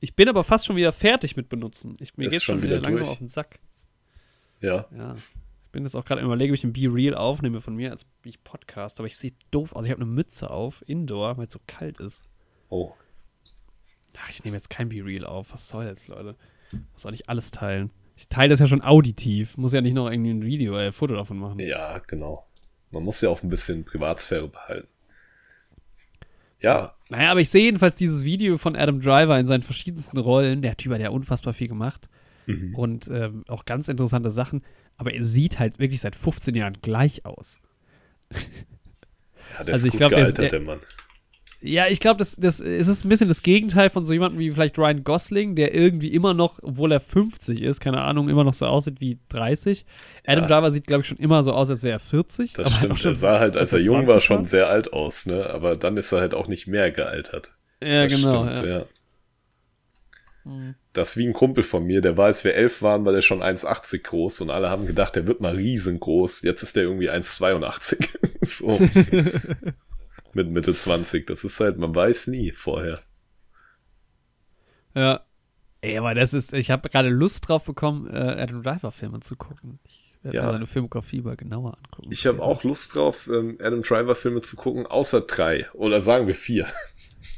Ich 0.00 0.14
bin 0.14 0.28
aber 0.28 0.44
fast 0.44 0.66
schon 0.66 0.76
wieder 0.76 0.92
fertig 0.92 1.36
mit 1.36 1.48
benutzen. 1.48 1.96
Ich, 2.00 2.16
mir 2.16 2.28
geht 2.28 2.42
schon 2.42 2.56
schon 2.56 2.62
wieder, 2.62 2.76
wieder 2.78 2.82
langsam 2.90 2.96
durch. 3.04 3.10
auf 3.10 3.18
den 3.18 3.28
Sack. 3.28 3.58
ja. 4.60 4.86
Ja. 4.96 5.16
Ich 5.66 5.72
bin 5.72 5.84
jetzt 5.84 5.94
auch 5.96 6.04
gerade 6.06 6.22
überlege, 6.22 6.50
ob 6.52 6.56
ich 6.58 6.64
ein 6.64 6.72
Be 6.72 6.88
Real 6.92 7.14
aufnehme 7.14 7.60
von 7.60 7.76
mir, 7.76 7.90
als 7.90 8.06
ich 8.24 8.42
Podcast. 8.42 9.00
Aber 9.00 9.06
ich 9.06 9.18
sehe 9.18 9.34
doof 9.50 9.74
aus. 9.76 9.84
Ich 9.84 9.90
habe 9.92 10.00
eine 10.00 10.10
Mütze 10.10 10.48
auf, 10.50 10.82
Indoor, 10.86 11.36
weil 11.36 11.46
es 11.46 11.52
so 11.52 11.60
kalt 11.66 12.00
ist. 12.00 12.22
Oh, 12.70 12.94
Ach, 14.20 14.30
ich 14.30 14.42
nehme 14.44 14.56
jetzt 14.56 14.70
kein 14.70 14.88
Be 14.88 15.04
Real 15.04 15.26
auf. 15.26 15.52
Was 15.52 15.68
soll's, 15.68 16.08
Leute? 16.08 16.36
Was 16.94 17.02
soll 17.02 17.12
ich 17.14 17.28
alles 17.28 17.50
teilen? 17.50 17.90
Ich 18.18 18.28
teile 18.28 18.50
das 18.50 18.58
ja 18.60 18.66
schon 18.66 18.82
auditiv. 18.82 19.56
Muss 19.56 19.72
ja 19.72 19.80
nicht 19.80 19.94
noch 19.94 20.10
irgendwie 20.10 20.30
ein 20.30 20.42
Video, 20.44 20.76
äh, 20.76 20.88
ein 20.88 20.92
Foto 20.92 21.14
davon 21.14 21.38
machen. 21.38 21.58
ja, 21.60 21.98
genau. 22.06 22.44
Man 22.90 23.02
muss 23.04 23.20
ja 23.20 23.28
auch 23.30 23.42
ein 23.42 23.48
bisschen 23.48 23.84
Privatsphäre 23.84 24.48
behalten. 24.48 24.88
Ja, 26.60 26.94
Naja, 27.08 27.30
aber 27.30 27.40
ich 27.40 27.50
sehe 27.50 27.62
jedenfalls 27.62 27.94
dieses 27.96 28.24
Video 28.24 28.58
von 28.58 28.74
Adam 28.74 29.00
Driver 29.00 29.38
in 29.38 29.46
seinen 29.46 29.62
verschiedensten 29.62 30.18
Rollen. 30.18 30.60
Der 30.62 30.76
Typ 30.76 30.92
hat 30.92 31.00
ja 31.00 31.10
unfassbar 31.10 31.54
viel 31.54 31.68
gemacht. 31.68 32.08
mhm. 32.46 32.74
Und 32.74 33.08
ähm, 33.08 33.44
auch 33.46 33.64
ganz 33.64 33.88
interessante 33.88 34.30
Sachen. 34.30 34.62
Aber 34.96 35.12
er 35.14 35.22
sieht 35.22 35.58
halt 35.60 35.78
wirklich 35.78 36.00
seit 36.00 36.16
15 36.16 36.54
Jahren 36.56 36.78
gleich 36.82 37.24
aus. 37.24 37.60
ja 38.32 39.64
der 39.64 39.74
also 39.74 39.86
ist 39.86 39.94
ich 39.94 40.00
gut 40.00 40.00
glaub, 40.00 40.10
der 40.10 40.18
ist- 40.28 40.34
gealtert, 40.36 40.52
der- 40.52 40.58
der 40.58 40.66
Mann. 40.66 40.80
Ja, 41.60 41.88
ich 41.88 41.98
glaube, 41.98 42.18
das, 42.18 42.36
das 42.36 42.60
es 42.60 42.86
ist 42.86 43.04
ein 43.04 43.08
bisschen 43.08 43.26
das 43.26 43.42
Gegenteil 43.42 43.90
von 43.90 44.04
so 44.04 44.12
jemandem 44.12 44.38
wie 44.38 44.52
vielleicht 44.52 44.78
Ryan 44.78 45.02
Gosling, 45.02 45.56
der 45.56 45.74
irgendwie 45.74 46.08
immer 46.08 46.32
noch, 46.32 46.60
obwohl 46.62 46.92
er 46.92 47.00
50 47.00 47.62
ist, 47.62 47.80
keine 47.80 48.02
Ahnung, 48.02 48.28
immer 48.28 48.44
noch 48.44 48.54
so 48.54 48.66
aussieht 48.66 49.00
wie 49.00 49.18
30. 49.30 49.84
Adam 50.26 50.44
Ja. 50.44 50.48
Driver 50.48 50.70
sieht, 50.70 50.86
glaube 50.86 51.00
ich, 51.00 51.08
schon 51.08 51.16
immer 51.16 51.42
so 51.42 51.52
aus, 51.52 51.68
als 51.68 51.82
wäre 51.82 51.94
er 51.94 51.98
40. 51.98 52.52
Das 52.52 52.76
stimmt. 52.76 53.04
Er 53.04 53.14
sah 53.14 53.40
halt, 53.40 53.56
als 53.56 53.72
er 53.72 53.80
jung 53.80 54.04
20 54.04 54.08
war, 54.08 54.20
schon 54.20 54.44
sehr 54.44 54.68
alt 54.68 54.92
aus, 54.92 55.26
ne? 55.26 55.50
Aber 55.50 55.74
dann 55.74 55.96
ist 55.96 56.12
er 56.12 56.20
halt 56.20 56.34
auch 56.34 56.46
nicht 56.46 56.68
mehr 56.68 56.92
gealtert. 56.92 57.52
Ja, 57.82 58.06
das 58.06 58.14
genau. 58.14 58.44
stimmt, 58.44 58.58
ja. 58.68 58.78
ja. 58.78 58.84
Mhm. 60.44 60.74
Das 60.92 61.10
ist 61.10 61.16
wie 61.16 61.26
ein 61.26 61.32
Kumpel 61.32 61.64
von 61.64 61.84
mir, 61.84 62.00
der 62.00 62.16
war, 62.16 62.26
als 62.26 62.44
wir 62.44 62.54
elf 62.54 62.82
waren, 62.82 63.04
war 63.04 63.12
der 63.12 63.22
schon 63.22 63.42
1,80 63.42 64.02
groß 64.02 64.40
und 64.42 64.50
alle 64.50 64.70
haben 64.70 64.86
gedacht, 64.86 65.16
der 65.16 65.26
wird 65.26 65.40
mal 65.40 65.54
riesengroß. 65.54 66.42
Jetzt 66.42 66.62
ist 66.62 66.76
der 66.76 66.84
irgendwie 66.84 67.10
1,82. 67.10 68.08
so. 68.42 68.78
Mit 70.34 70.48
Mitte 70.50 70.74
20. 70.74 71.26
Das 71.26 71.44
ist 71.44 71.58
halt, 71.60 71.78
man 71.78 71.94
weiß 71.94 72.26
nie 72.28 72.50
vorher. 72.50 73.00
Ja. 74.94 75.20
Ey, 75.80 75.96
aber 75.96 76.14
das 76.14 76.34
ist, 76.34 76.52
ich 76.52 76.70
habe 76.70 76.88
gerade 76.88 77.08
Lust 77.08 77.46
drauf 77.48 77.64
bekommen, 77.64 78.08
äh, 78.10 78.16
Adam 78.18 78.62
Driver-Filme 78.62 79.20
zu 79.20 79.36
gucken. 79.36 79.78
Ich 79.84 80.12
werde 80.24 80.36
Ja. 80.36 80.46
mir 80.46 80.52
seine 80.52 80.66
Filmografie 80.66 81.20
mal 81.22 81.36
genauer 81.36 81.78
angucken. 81.78 82.08
Ich 82.12 82.26
habe 82.26 82.42
auch 82.42 82.64
Lust 82.64 82.96
drauf, 82.96 83.28
ähm, 83.32 83.56
Adam 83.62 83.82
Driver 83.82 84.14
Filme 84.16 84.40
zu 84.40 84.56
gucken, 84.56 84.86
außer 84.86 85.20
drei. 85.20 85.66
Oder 85.74 86.00
sagen 86.00 86.26
wir 86.26 86.34
vier. 86.34 86.66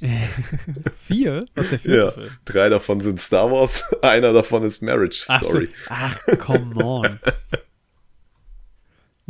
Vier? 1.06 1.44
Was 1.54 1.66
ist 1.66 1.72
der 1.72 1.78
vierte 1.80 1.96
Ja. 2.06 2.10
Film? 2.12 2.30
Drei 2.46 2.68
davon 2.70 3.00
sind 3.00 3.20
Star 3.20 3.50
Wars, 3.50 3.84
einer 4.02 4.32
davon 4.32 4.62
ist 4.62 4.80
Marriage 4.82 5.24
Ach, 5.28 5.42
so. 5.42 5.48
Story. 5.50 5.68
Ach, 5.90 6.18
come 6.38 6.74
on. 6.82 7.20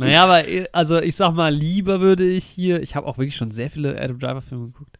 naja, 0.07 0.23
aber 0.23 0.47
äh, 0.47 0.67
also 0.71 0.99
ich 0.99 1.15
sag 1.15 1.33
mal, 1.33 1.53
lieber 1.53 2.01
würde 2.01 2.27
ich 2.27 2.45
hier, 2.45 2.81
ich 2.81 2.95
habe 2.95 3.07
auch 3.07 3.17
wirklich 3.17 3.35
schon 3.35 3.51
sehr 3.51 3.69
viele 3.69 3.99
Adam 3.99 4.19
Driver-Filme 4.19 4.67
geguckt. 4.67 4.97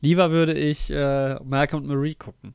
Lieber 0.00 0.30
würde 0.30 0.54
ich 0.54 0.90
äh, 0.90 1.36
Malcolm 1.44 1.82
und 1.82 1.88
Marie 1.88 2.14
gucken. 2.14 2.54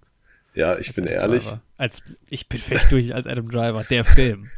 Ja, 0.53 0.77
ich 0.77 0.93
bin 0.93 1.05
Adam 1.05 1.19
ehrlich, 1.19 1.45
Driver. 1.45 1.61
Als, 1.77 2.01
ich 2.29 2.47
bin 2.49 2.59
völlig 2.59 2.83
durch 2.89 3.13
als 3.13 3.27
Adam 3.27 3.49
Driver, 3.49 3.83
der 3.83 4.05
Film. 4.05 4.49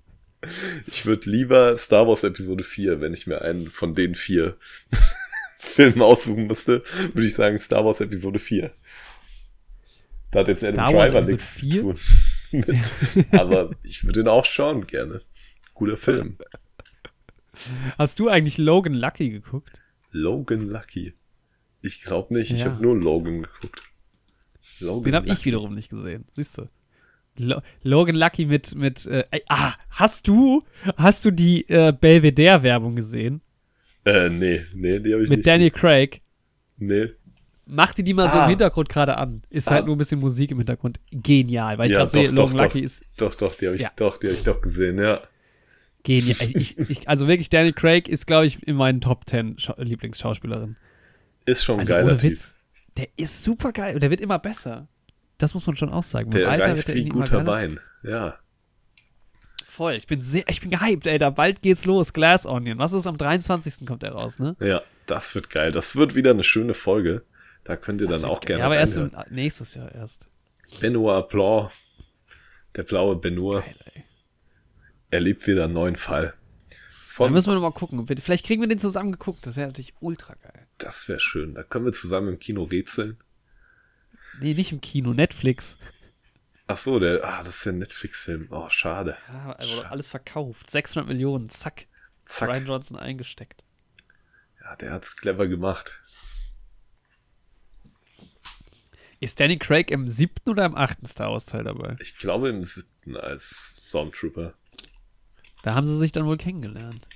ich 0.86 1.06
würde 1.06 1.30
lieber 1.30 1.76
Star 1.78 2.06
Wars 2.06 2.24
Episode 2.24 2.64
4, 2.64 3.00
wenn 3.00 3.14
ich 3.14 3.26
mir 3.26 3.42
einen 3.42 3.68
von 3.68 3.94
den 3.94 4.14
vier 4.14 4.56
Filmen 5.58 6.02
aussuchen 6.02 6.46
müsste, 6.46 6.82
würde 7.12 7.26
ich 7.26 7.34
sagen 7.34 7.58
Star 7.58 7.84
Wars 7.84 8.00
Episode 8.00 8.38
4. 8.38 8.72
Da 10.30 10.40
hat 10.40 10.48
jetzt 10.48 10.64
Adam 10.64 10.88
Star 10.88 10.94
Wars 10.94 11.10
Driver 11.10 11.18
Episode 11.18 11.32
nichts 11.32 11.60
4? 11.60 11.70
zu 11.70 11.80
tun. 11.80 11.96
mit. 12.66 12.94
Aber 13.32 13.70
ich 13.82 14.04
würde 14.04 14.20
ihn 14.20 14.28
auch 14.28 14.44
schauen, 14.44 14.86
gerne. 14.86 15.20
Guter 15.74 15.96
Film. 15.96 16.38
Hast 17.98 18.18
du 18.18 18.28
eigentlich 18.28 18.58
Logan 18.58 18.94
Lucky 18.94 19.30
geguckt? 19.30 19.72
Logan 20.10 20.68
Lucky. 20.68 21.12
Ich 21.82 22.02
glaube 22.02 22.34
nicht, 22.34 22.50
ich 22.50 22.60
Ja. 22.60 22.66
habe 22.72 22.82
nur 22.82 22.96
Logan 22.96 23.42
geguckt. 23.42 23.82
Logan 24.80 25.04
Den 25.04 25.14
habe 25.14 25.28
ich 25.28 25.44
wiederum 25.44 25.74
nicht 25.74 25.90
gesehen. 25.90 26.24
Siehst 26.34 26.58
du? 26.58 26.68
Lo 27.36 27.60
Logan 27.82 28.14
Lucky 28.16 28.46
mit, 28.46 28.74
mit 28.74 29.06
äh, 29.06 29.24
ah, 29.48 29.74
hast 29.90 30.28
du, 30.28 30.62
hast 30.96 31.24
du 31.24 31.30
die 31.30 31.68
äh, 31.68 31.92
Belvedere-Werbung 31.92 32.94
gesehen? 32.96 33.40
Äh, 34.04 34.28
nee, 34.28 34.64
nee, 34.74 35.00
die 35.00 35.12
habe 35.14 35.22
ich 35.24 35.28
Mit 35.30 35.38
nicht. 35.38 35.46
Daniel 35.46 35.70
Craig. 35.70 36.20
Nee. 36.76 37.08
Mach 37.66 37.94
dir 37.94 38.04
die 38.04 38.12
mal 38.14 38.28
so 38.30 38.36
Ah. 38.38 38.44
im 38.44 38.50
Hintergrund 38.50 38.88
gerade 38.88 39.16
an. 39.16 39.42
Ist 39.50 39.68
Ah. 39.68 39.72
halt 39.72 39.86
nur 39.86 39.94
ein 39.96 39.98
bisschen 39.98 40.20
Musik 40.20 40.50
im 40.50 40.58
Hintergrund. 40.58 41.00
Genial, 41.10 41.78
weil 41.78 41.86
ich 41.86 41.92
Ja, 41.92 42.00
gerade 42.00 42.10
sehe, 42.12 42.28
Logan 42.28 42.56
doch, 42.56 42.64
Lucky 42.64 42.78
doch. 42.80 42.84
ist. 42.84 43.02
Doch, 43.16 43.34
doch, 43.34 43.54
die 43.54 43.66
habe 43.66 43.76
ich, 43.76 43.82
Ja. 43.82 43.90
doch, 43.96 44.18
die 44.18 44.26
habe 44.26 44.34
ich 44.36 44.42
doch 44.42 44.60
gesehen, 44.60 44.98
ja. 44.98 45.22
Genial. 46.04 46.36
Ich, 46.54 46.78
ich, 46.78 47.08
also 47.08 47.26
wirklich, 47.26 47.50
Danny 47.50 47.72
Craig 47.72 48.08
ist, 48.08 48.26
glaube 48.26 48.46
ich, 48.46 48.62
in 48.66 48.76
meinen 48.76 49.00
Top 49.00 49.28
10 49.28 49.58
Scha 49.58 49.74
Lieblingsschauspielerin. 49.78 50.76
Ist 51.46 51.64
schon 51.64 51.76
ein 51.76 51.80
Also 51.80 51.94
geiler 51.94 52.06
ohne 52.12 52.16
Typ. 52.16 52.38
Der 52.96 53.08
ist 53.16 53.42
super 53.42 53.72
geil 53.72 53.94
und 53.94 54.02
der 54.02 54.10
wird 54.10 54.20
immer 54.20 54.38
besser. 54.38 54.86
Das 55.38 55.52
muss 55.54 55.66
man 55.66 55.76
schon 55.76 55.90
auch 55.90 56.02
sagen. 56.04 56.30
Der 56.30 56.48
Alter 56.48 56.66
reift 56.72 56.94
wie 56.94 57.06
guter 57.06 57.38
geiler. 57.38 57.46
Wein. 57.46 57.80
Ja. 58.04 58.38
Voll. 59.66 59.94
Ich 59.94 60.06
bin 60.06 60.22
sehr, 60.22 60.44
ich 60.48 60.60
bin 60.60 60.70
gehypt, 60.70 61.06
ey. 61.06 61.18
Da 61.18 61.30
bald 61.30 61.60
geht's 61.60 61.84
los. 61.84 62.12
Glass 62.12 62.46
Onion. 62.46 62.78
Was 62.78 62.92
ist 62.92 63.08
am 63.08 63.18
23. 63.18 63.84
kommt 63.86 64.04
der 64.04 64.12
raus, 64.12 64.38
ne? 64.38 64.54
Ja, 64.60 64.82
das 65.06 65.34
wird 65.34 65.50
geil. 65.50 65.72
Das 65.72 65.96
wird 65.96 66.14
wieder 66.14 66.30
eine 66.30 66.44
schöne 66.44 66.74
Folge. 66.74 67.24
Da 67.64 67.76
könnt 67.76 68.00
ihr 68.00 68.06
Das 68.06 68.20
dann 68.20 68.30
auch 68.30 68.40
geil. 68.40 68.58
gerne 68.58 68.60
Ja, 68.60 68.66
aber 68.66 68.76
erst 68.76 68.96
im, 68.96 69.10
nächstes 69.30 69.74
Jahr 69.74 69.92
erst. 69.92 70.26
Benoit 70.80 71.28
Blanc, 71.28 71.70
der 72.76 72.84
blaue 72.84 73.16
Benoit, 73.16 73.64
Geil, 73.64 73.74
ey. 73.94 74.04
Erlebt 75.14 75.46
wieder 75.46 75.64
einen 75.64 75.72
neuen 75.74 75.96
Fall. 75.96 76.34
Da 76.70 76.76
Von, 77.08 77.32
müssen 77.32 77.48
wir 77.50 77.54
noch 77.54 77.62
mal 77.62 77.70
gucken. 77.72 78.06
Vielleicht 78.06 78.44
kriegen 78.44 78.60
wir 78.60 78.68
den 78.68 78.80
zusammen 78.80 79.12
geguckt. 79.12 79.46
Das 79.46 79.56
wäre 79.56 79.68
natürlich 79.68 79.94
ultra 80.00 80.34
geil. 80.34 80.66
das 80.78 81.08
wäre 81.08 81.20
schön. 81.20 81.54
Da 81.54 81.62
können 81.62 81.84
wir 81.84 81.92
zusammen 81.92 82.28
im 82.28 82.38
Kino 82.38 82.64
rätseln. 82.64 83.18
Nee, 84.40 84.54
nicht 84.54 84.72
im 84.72 84.80
Kino. 84.80 85.12
Netflix. 85.12 85.76
Ach 86.66 86.76
so, 86.76 86.98
der, 86.98 87.22
ah, 87.22 87.42
das 87.44 87.56
ist 87.58 87.66
der 87.66 87.74
Netflix-Film. 87.74 88.48
Oh, 88.50 88.68
schade. 88.68 89.16
Ja, 89.28 89.52
also 89.52 89.76
Schade. 89.76 89.90
alles 89.90 90.08
verkauft. 90.08 90.70
600 90.70 91.06
Millionen. 91.08 91.50
Zack. 91.50 91.86
Zack. 92.24 92.48
Ryan 92.48 92.66
Johnson 92.66 92.96
eingesteckt. 92.98 93.62
Ja, 94.62 94.74
der 94.76 94.92
hat's 94.92 95.16
clever 95.16 95.46
gemacht. 95.46 96.00
Ist 99.20 99.38
Danny 99.40 99.58
Craig 99.58 99.90
im 99.90 100.08
siebten 100.08 100.50
oder 100.50 100.64
im 100.64 100.74
achten 100.76 101.06
Star 101.06 101.30
Wars 101.30 101.46
Teil 101.46 101.64
dabei? 101.64 101.96
Ich 102.00 102.16
glaube 102.18 102.48
im 102.48 102.62
siebten 102.64 103.16
als 103.16 103.74
Stormtrooper. 103.88 104.54
Da 105.64 105.74
haben 105.74 105.86
sie 105.86 105.96
sich 105.96 106.12
dann 106.12 106.26
wohl 106.26 106.36
kennengelernt. 106.36 107.08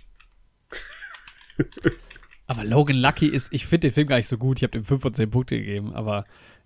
aber 2.46 2.64
Logan 2.64 2.96
Lucky 2.96 3.26
ist, 3.26 3.52
ich 3.52 3.66
finde 3.66 3.88
den 3.88 3.94
Film 3.94 4.06
gar 4.06 4.16
nicht 4.16 4.26
so 4.28 4.38
gut. 4.38 4.58
Ich 4.58 4.62
habe 4.62 4.70
dem 4.72 4.84
5 4.84 5.02
von 5.02 5.12
10 5.12 5.30
Punkte 5.30 5.58
gegeben, 5.58 5.92
aber 5.92 6.24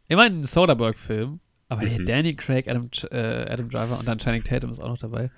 immerhin 0.08 0.40
ein 0.40 0.44
Soderbergh-Film. 0.44 1.40
Aber 1.68 1.82
Mhm. 1.82 2.04
Danny 2.06 2.36
Craig, 2.36 2.68
Adam, 2.68 2.88
äh, 3.10 3.16
Adam 3.50 3.68
Driver 3.68 3.98
und 3.98 4.06
dann 4.06 4.18
Channing 4.18 4.44
Tatum 4.44 4.70
ist 4.70 4.78
auch 4.78 4.88
noch 4.90 4.98
dabei. 4.98 5.30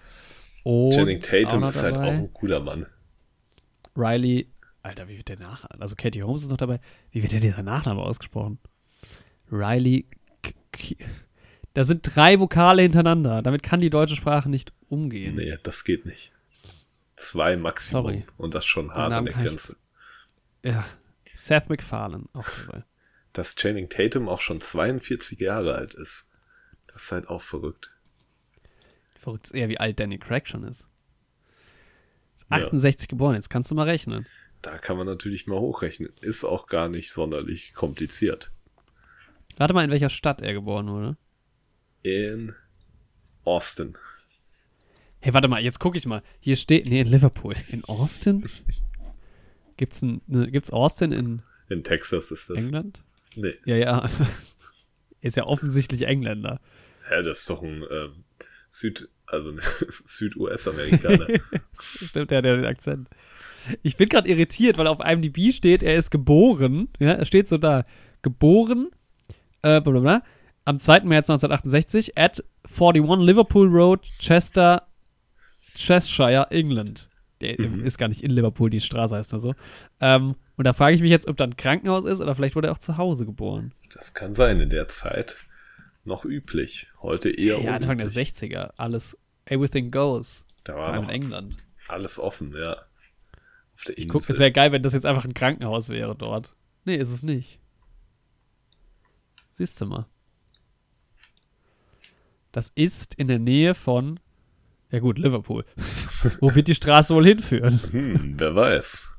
Und 0.64 0.92
Channing 0.92 1.22
Tatum 1.22 1.64
ist 1.64 1.82
halt 1.82 1.94
auch 1.94 1.98
dabei 2.00 2.10
ein 2.12 2.32
guter 2.34 2.60
Mann. 2.60 2.84
Riley, 3.96 4.50
Alter, 4.82 5.08
wie 5.08 5.16
wird 5.16 5.28
der 5.30 5.38
Nachname? 5.38 5.80
Also 5.80 5.94
Katie 5.96 6.22
Holmes 6.24 6.42
ist 6.42 6.50
noch 6.50 6.58
dabei. 6.58 6.78
Wie 7.10 7.22
wird 7.22 7.32
denn 7.32 7.40
dieser 7.40 7.62
Nachname 7.62 8.02
ausgesprochen? 8.02 8.58
Riley. 9.50 10.06
K 10.72 10.96
da 11.74 11.84
sind 11.84 12.02
drei 12.14 12.40
Vokale 12.40 12.82
hintereinander. 12.82 13.42
Damit 13.42 13.62
kann 13.62 13.80
die 13.80 13.90
deutsche 13.90 14.16
Sprache 14.16 14.48
nicht 14.48 14.72
umgehen. 14.88 15.34
Nee, 15.36 15.56
das 15.62 15.84
geht 15.84 16.06
nicht. 16.06 16.32
Zwei 17.16 17.56
Maximum. 17.56 18.02
Sorry. 18.04 18.24
Und 18.36 18.54
das 18.54 18.64
schon 18.66 18.92
hart 18.92 19.12
an 19.12 19.24
der 19.26 19.34
ich- 19.36 19.40
Grenze. 19.42 19.76
Ja. 20.64 20.86
Seth 21.36 21.68
MacFarlane 21.68 22.24
auch 22.32 22.48
dabei. 22.66 22.84
Dass 23.34 23.54
Channing 23.56 23.88
Tatum 23.88 24.28
auch 24.28 24.40
schon 24.40 24.60
42 24.60 25.38
Jahre 25.40 25.74
alt 25.74 25.94
ist. 25.94 26.28
Das 26.86 27.04
ist 27.04 27.12
halt 27.12 27.28
auch 27.28 27.42
verrückt. 27.42 27.90
Verrückt 29.20 29.48
ist 29.48 29.54
eher, 29.54 29.68
wie 29.68 29.78
alt 29.78 29.98
Danny 30.00 30.18
Craig 30.18 30.48
schon 30.48 30.64
ist. 30.64 30.80
Ist 32.38 32.46
Ja. 32.50 32.56
68 32.58 33.08
geboren, 33.08 33.34
jetzt 33.34 33.50
kannst 33.50 33.70
du 33.70 33.74
mal 33.74 33.88
rechnen. 33.88 34.24
Da 34.62 34.78
kann 34.78 34.96
man 34.96 35.06
natürlich 35.06 35.46
mal 35.46 35.58
hochrechnen. 35.58 36.12
Ist 36.20 36.44
auch 36.44 36.66
gar 36.66 36.88
nicht 36.88 37.10
sonderlich 37.10 37.74
kompliziert. 37.74 38.50
Warte 39.56 39.74
mal, 39.74 39.84
in 39.84 39.90
welcher 39.90 40.08
Stadt 40.08 40.40
er 40.40 40.52
geboren 40.54 40.88
wurde. 40.88 41.16
In 42.04 42.54
Austin. 43.44 43.94
Hey, 45.20 45.32
warte 45.32 45.48
mal, 45.48 45.62
jetzt 45.62 45.80
gucke 45.80 45.96
ich 45.96 46.04
mal. 46.04 46.22
Hier 46.38 46.56
steht, 46.56 46.86
nee, 46.86 47.00
in 47.00 47.08
Liverpool. 47.08 47.54
In 47.70 47.82
Austin? 47.84 48.44
Gibt's, 49.78 50.02
ein, 50.02 50.20
ne, 50.28 50.48
gibt's 50.52 50.70
Austin 50.70 51.10
in 51.12 51.42
In 51.68 51.82
Texas 51.82 52.30
ist 52.30 52.48
das. 52.50 52.58
England? 52.58 53.02
Nee, 53.34 53.54
Ja, 53.64 53.74
ja. 53.76 54.08
Ist 55.20 55.36
ja 55.38 55.44
offensichtlich 55.46 56.02
Engländer. 56.02 56.60
ja, 57.10 57.22
das 57.22 57.40
ist 57.40 57.50
doch 57.50 57.62
ein 57.62 57.82
ähm, 57.90 58.24
Süd, 58.68 59.08
also 59.26 59.50
ein 59.52 59.60
Süd-US-Amerikaner. 60.04 61.26
Stimmt, 61.80 62.30
der 62.30 62.38
hat 62.38 62.44
ja 62.44 62.54
den 62.56 62.66
Akzent. 62.66 63.08
Ich 63.82 63.96
bin 63.96 64.10
gerade 64.10 64.28
irritiert, 64.28 64.76
weil 64.76 64.86
auf 64.86 64.98
IMDb 65.02 65.52
steht, 65.54 65.82
er 65.82 65.96
ist 65.96 66.10
geboren. 66.10 66.88
Ja, 67.00 67.12
er 67.12 67.24
steht 67.24 67.48
so 67.48 67.56
da. 67.56 67.86
Geboren, 68.20 68.90
äh, 69.62 69.80
bla 69.80 69.92
bla 69.92 70.00
bla, 70.00 70.22
am 70.64 70.78
2. 70.78 71.00
März 71.00 71.28
1968 71.30 72.16
at 72.18 72.42
41 72.64 73.18
Liverpool 73.24 73.68
Road, 73.68 74.02
Chester, 74.18 74.86
Cheshire, 75.74 76.46
England. 76.50 77.10
Der 77.40 77.60
Mhm. 77.60 77.84
ist 77.84 77.98
gar 77.98 78.08
nicht 78.08 78.22
in 78.22 78.30
Liverpool, 78.30 78.70
die 78.70 78.80
Straße 78.80 79.14
heißt 79.16 79.32
nur 79.32 79.40
so. 79.40 79.52
Ähm, 80.00 80.36
und 80.56 80.64
da 80.64 80.72
frage 80.72 80.94
ich 80.94 81.02
mich 81.02 81.10
jetzt, 81.10 81.26
ob 81.26 81.36
da 81.36 81.44
ein 81.44 81.56
Krankenhaus 81.56 82.04
ist 82.04 82.20
oder 82.20 82.34
vielleicht 82.34 82.54
wurde 82.56 82.68
er 82.68 82.72
auch 82.72 82.78
zu 82.78 82.96
Hause 82.96 83.26
geboren. 83.26 83.72
das 83.92 84.14
kann 84.14 84.32
sein, 84.32 84.60
in 84.60 84.70
der 84.70 84.88
Zeit 84.88 85.38
noch 86.04 86.24
üblich. 86.24 86.88
Heute 87.02 87.30
eher 87.30 87.60
Ja, 87.60 87.74
Anfang 87.74 87.96
der 87.98 88.06
unüblich. 88.06 88.28
60er. 88.34 88.72
Alles, 88.76 89.16
everything 89.46 89.90
goes. 89.90 90.44
Da 90.64 90.74
war 90.76 90.96
in 90.96 91.08
England. 91.08 91.56
alles 91.88 92.18
offen, 92.18 92.54
ja. 92.56 92.72
Auf 93.74 93.84
der 93.88 93.98
Ich 93.98 94.08
guck, 94.08 94.20
Insel. 94.22 94.34
es 94.34 94.38
wäre 94.38 94.52
geil, 94.52 94.72
wenn 94.72 94.82
das 94.82 94.92
jetzt 94.94 95.04
einfach 95.06 95.24
ein 95.24 95.34
Krankenhaus 95.34 95.88
wäre 95.90 96.14
dort. 96.16 96.54
Nee, 96.84 96.96
ist 96.96 97.10
es 97.10 97.22
nicht. 97.22 97.58
Siehst 99.52 99.80
du 99.80 99.86
mal. 99.86 100.06
Das 102.54 102.70
ist 102.76 103.14
in 103.14 103.26
der 103.26 103.40
Nähe 103.40 103.74
von, 103.74 104.20
ja 104.92 105.00
gut, 105.00 105.18
Liverpool. 105.18 105.64
Wo 106.40 106.54
wird 106.54 106.68
die 106.68 106.76
Straße 106.76 107.12
wohl 107.12 107.26
hinführen? 107.26 107.80
Hm, 107.90 108.34
wer 108.38 108.54
weiß. 108.54 109.10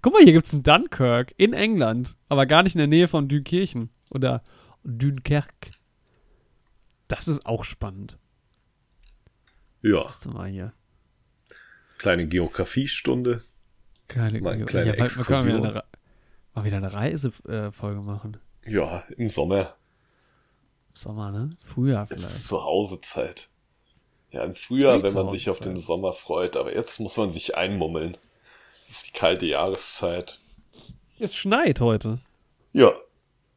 Guck 0.00 0.14
mal, 0.14 0.22
hier 0.22 0.32
gibt's 0.32 0.54
einen 0.54 0.62
Dunkirk 0.62 1.34
in 1.36 1.52
England, 1.52 2.16
aber 2.30 2.46
gar 2.46 2.62
nicht 2.62 2.74
in 2.74 2.78
der 2.78 2.86
Nähe 2.86 3.08
von 3.08 3.28
Dünkirchen 3.28 3.90
oder 4.08 4.42
Dunkerque. 4.84 5.72
Das 7.08 7.28
ist 7.28 7.44
auch 7.44 7.62
spannend. 7.62 8.16
Ja, 9.82 10.04
Siehst 10.08 10.24
du 10.24 10.30
mal 10.30 10.48
hier. 10.48 10.72
kleine 11.98 12.26
Geografiestunde. 12.26 13.42
Keine, 14.08 14.40
Mal 14.40 14.52
eine 14.54 14.60
ja, 14.60 14.66
kleine 14.66 14.86
wir 14.96 14.96
können 14.96 15.04
mal 15.04 15.44
wieder 15.44 15.54
eine, 15.58 15.66
Exkursion. 15.66 15.66
Re- 15.66 15.84
mal 16.54 16.64
wieder 16.64 16.76
eine 16.78 16.92
Reisefolge 16.94 18.00
machen. 18.00 18.38
Ja, 18.64 19.04
im 19.18 19.28
Sommer. 19.28 19.76
Sommer, 20.96 21.30
ne? 21.30 21.50
Frühjahr 21.74 22.06
vielleicht. 22.06 22.24
ist 22.26 22.48
Zuhausezeit. 22.48 23.48
Ja, 24.30 24.44
im 24.44 24.54
Frühjahr, 24.54 24.96
Ist 24.96 25.02
wenn 25.04 25.14
man 25.14 25.28
sich 25.28 25.48
auf 25.50 25.60
den. 25.60 25.76
Sommer 25.76 26.12
freut, 26.12 26.56
aber 26.56 26.74
jetzt 26.74 26.98
muss 27.00 27.16
man 27.16 27.30
sich 27.30 27.56
einmummeln. 27.56 28.16
Es 28.82 28.90
ist 28.90 29.08
die 29.08 29.12
kalte 29.12 29.46
Jahreszeit. 29.46 30.40
Es 31.18 31.34
schneit 31.34 31.80
heute. 31.80 32.18
Ja, 32.72 32.92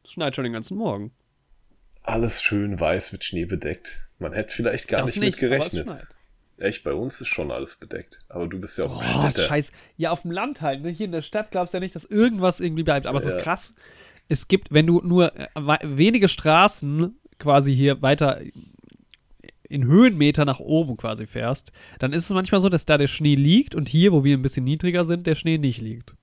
Es 0.04 0.12
schneit 0.12 0.34
schon 0.36 0.44
den 0.44 0.52
ganzen 0.52 0.76
Morgen. 0.76 1.12
alles 2.02 2.42
schön 2.42 2.78
weiß 2.80 3.12
mit 3.12 3.24
Schnee 3.24 3.44
bedeckt. 3.44 4.00
Man 4.18 4.32
hätte 4.32 4.52
vielleicht 4.54 4.88
gar 4.88 5.00
Das 5.02 5.10
nicht, 5.10 5.20
mit 5.20 5.34
es 5.34 5.40
gerechnet. 5.40 5.94
Echt, 6.58 6.84
bei 6.84 6.92
uns 6.92 7.20
ist 7.22 7.28
schon 7.28 7.50
alles 7.50 7.76
bedeckt. 7.76 8.20
Aber 8.28 8.46
du 8.46 8.58
bist 8.60 8.76
ja 8.78 8.84
auch 8.86 8.98
Oh, 8.98 9.18
Städter. 9.20 9.46
scheiß. 9.48 9.72
Ja, 9.96 10.10
auf 10.10 10.22
dem 10.22 10.30
Land 10.30 10.60
halt. 10.60 10.82
Ne? 10.82 10.90
Hier 10.90 11.06
in 11.06 11.12
der 11.12 11.22
Stadt 11.22 11.50
glaubst 11.50 11.72
du 11.72 11.78
ja 11.78 11.80
nicht, 11.80 11.94
dass 11.94 12.04
irgendwas 12.04 12.60
irgendwie 12.60 12.82
bleibt. 12.82 13.06
Aber 13.06 13.16
es 13.18 13.24
Ja. 13.24 13.36
ist 13.36 13.42
krass. 13.42 13.72
Es 14.28 14.46
gibt, 14.46 14.70
wenn 14.72 14.86
du 14.86 15.00
nur 15.02 15.34
äh, 15.36 15.48
wenige 15.82 16.28
Straßen 16.28 17.18
quasi 17.40 17.74
hier 17.74 18.00
weiter 18.02 18.40
in 19.68 19.84
Höhenmeter 19.84 20.44
nach 20.44 20.60
oben 20.60 20.96
quasi 20.96 21.26
fährst, 21.26 21.72
dann 21.98 22.12
ist 22.12 22.24
es 22.24 22.30
manchmal 22.30 22.60
so, 22.60 22.68
dass 22.68 22.86
da 22.86 22.98
der 22.98 23.08
Schnee 23.08 23.36
liegt 23.36 23.74
und 23.74 23.88
hier, 23.88 24.12
wo 24.12 24.24
wir 24.24 24.36
ein 24.36 24.42
bisschen 24.42 24.64
niedriger 24.64 25.04
sind, 25.04 25.26
der 25.26 25.36
Schnee 25.36 25.58
nicht 25.58 25.80
liegt. 25.80 26.14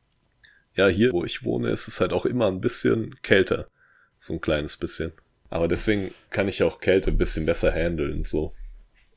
Ja, 0.76 0.88
hier, 0.88 1.12
wo 1.14 1.24
ich 1.24 1.44
wohne, 1.44 1.70
ist 1.70 1.88
es 1.88 2.00
halt 2.00 2.14
auch 2.14 2.26
immer 2.26 2.48
ein 2.48 2.62
bisschen 2.62 3.16
kälter. 3.22 3.68
So 4.16 4.34
ein 4.34 4.42
kleines 4.42 4.78
bisschen. 4.78 5.12
Aber 5.50 5.68
deswegen 5.68 6.12
kann 6.30 6.48
ich 6.48 6.62
auch 6.62 6.80
Kälte 6.80 7.10
ein 7.10 7.18
bisschen 7.18 7.46
besser 7.46 7.72
handeln. 7.72 8.24
So. 8.24 8.52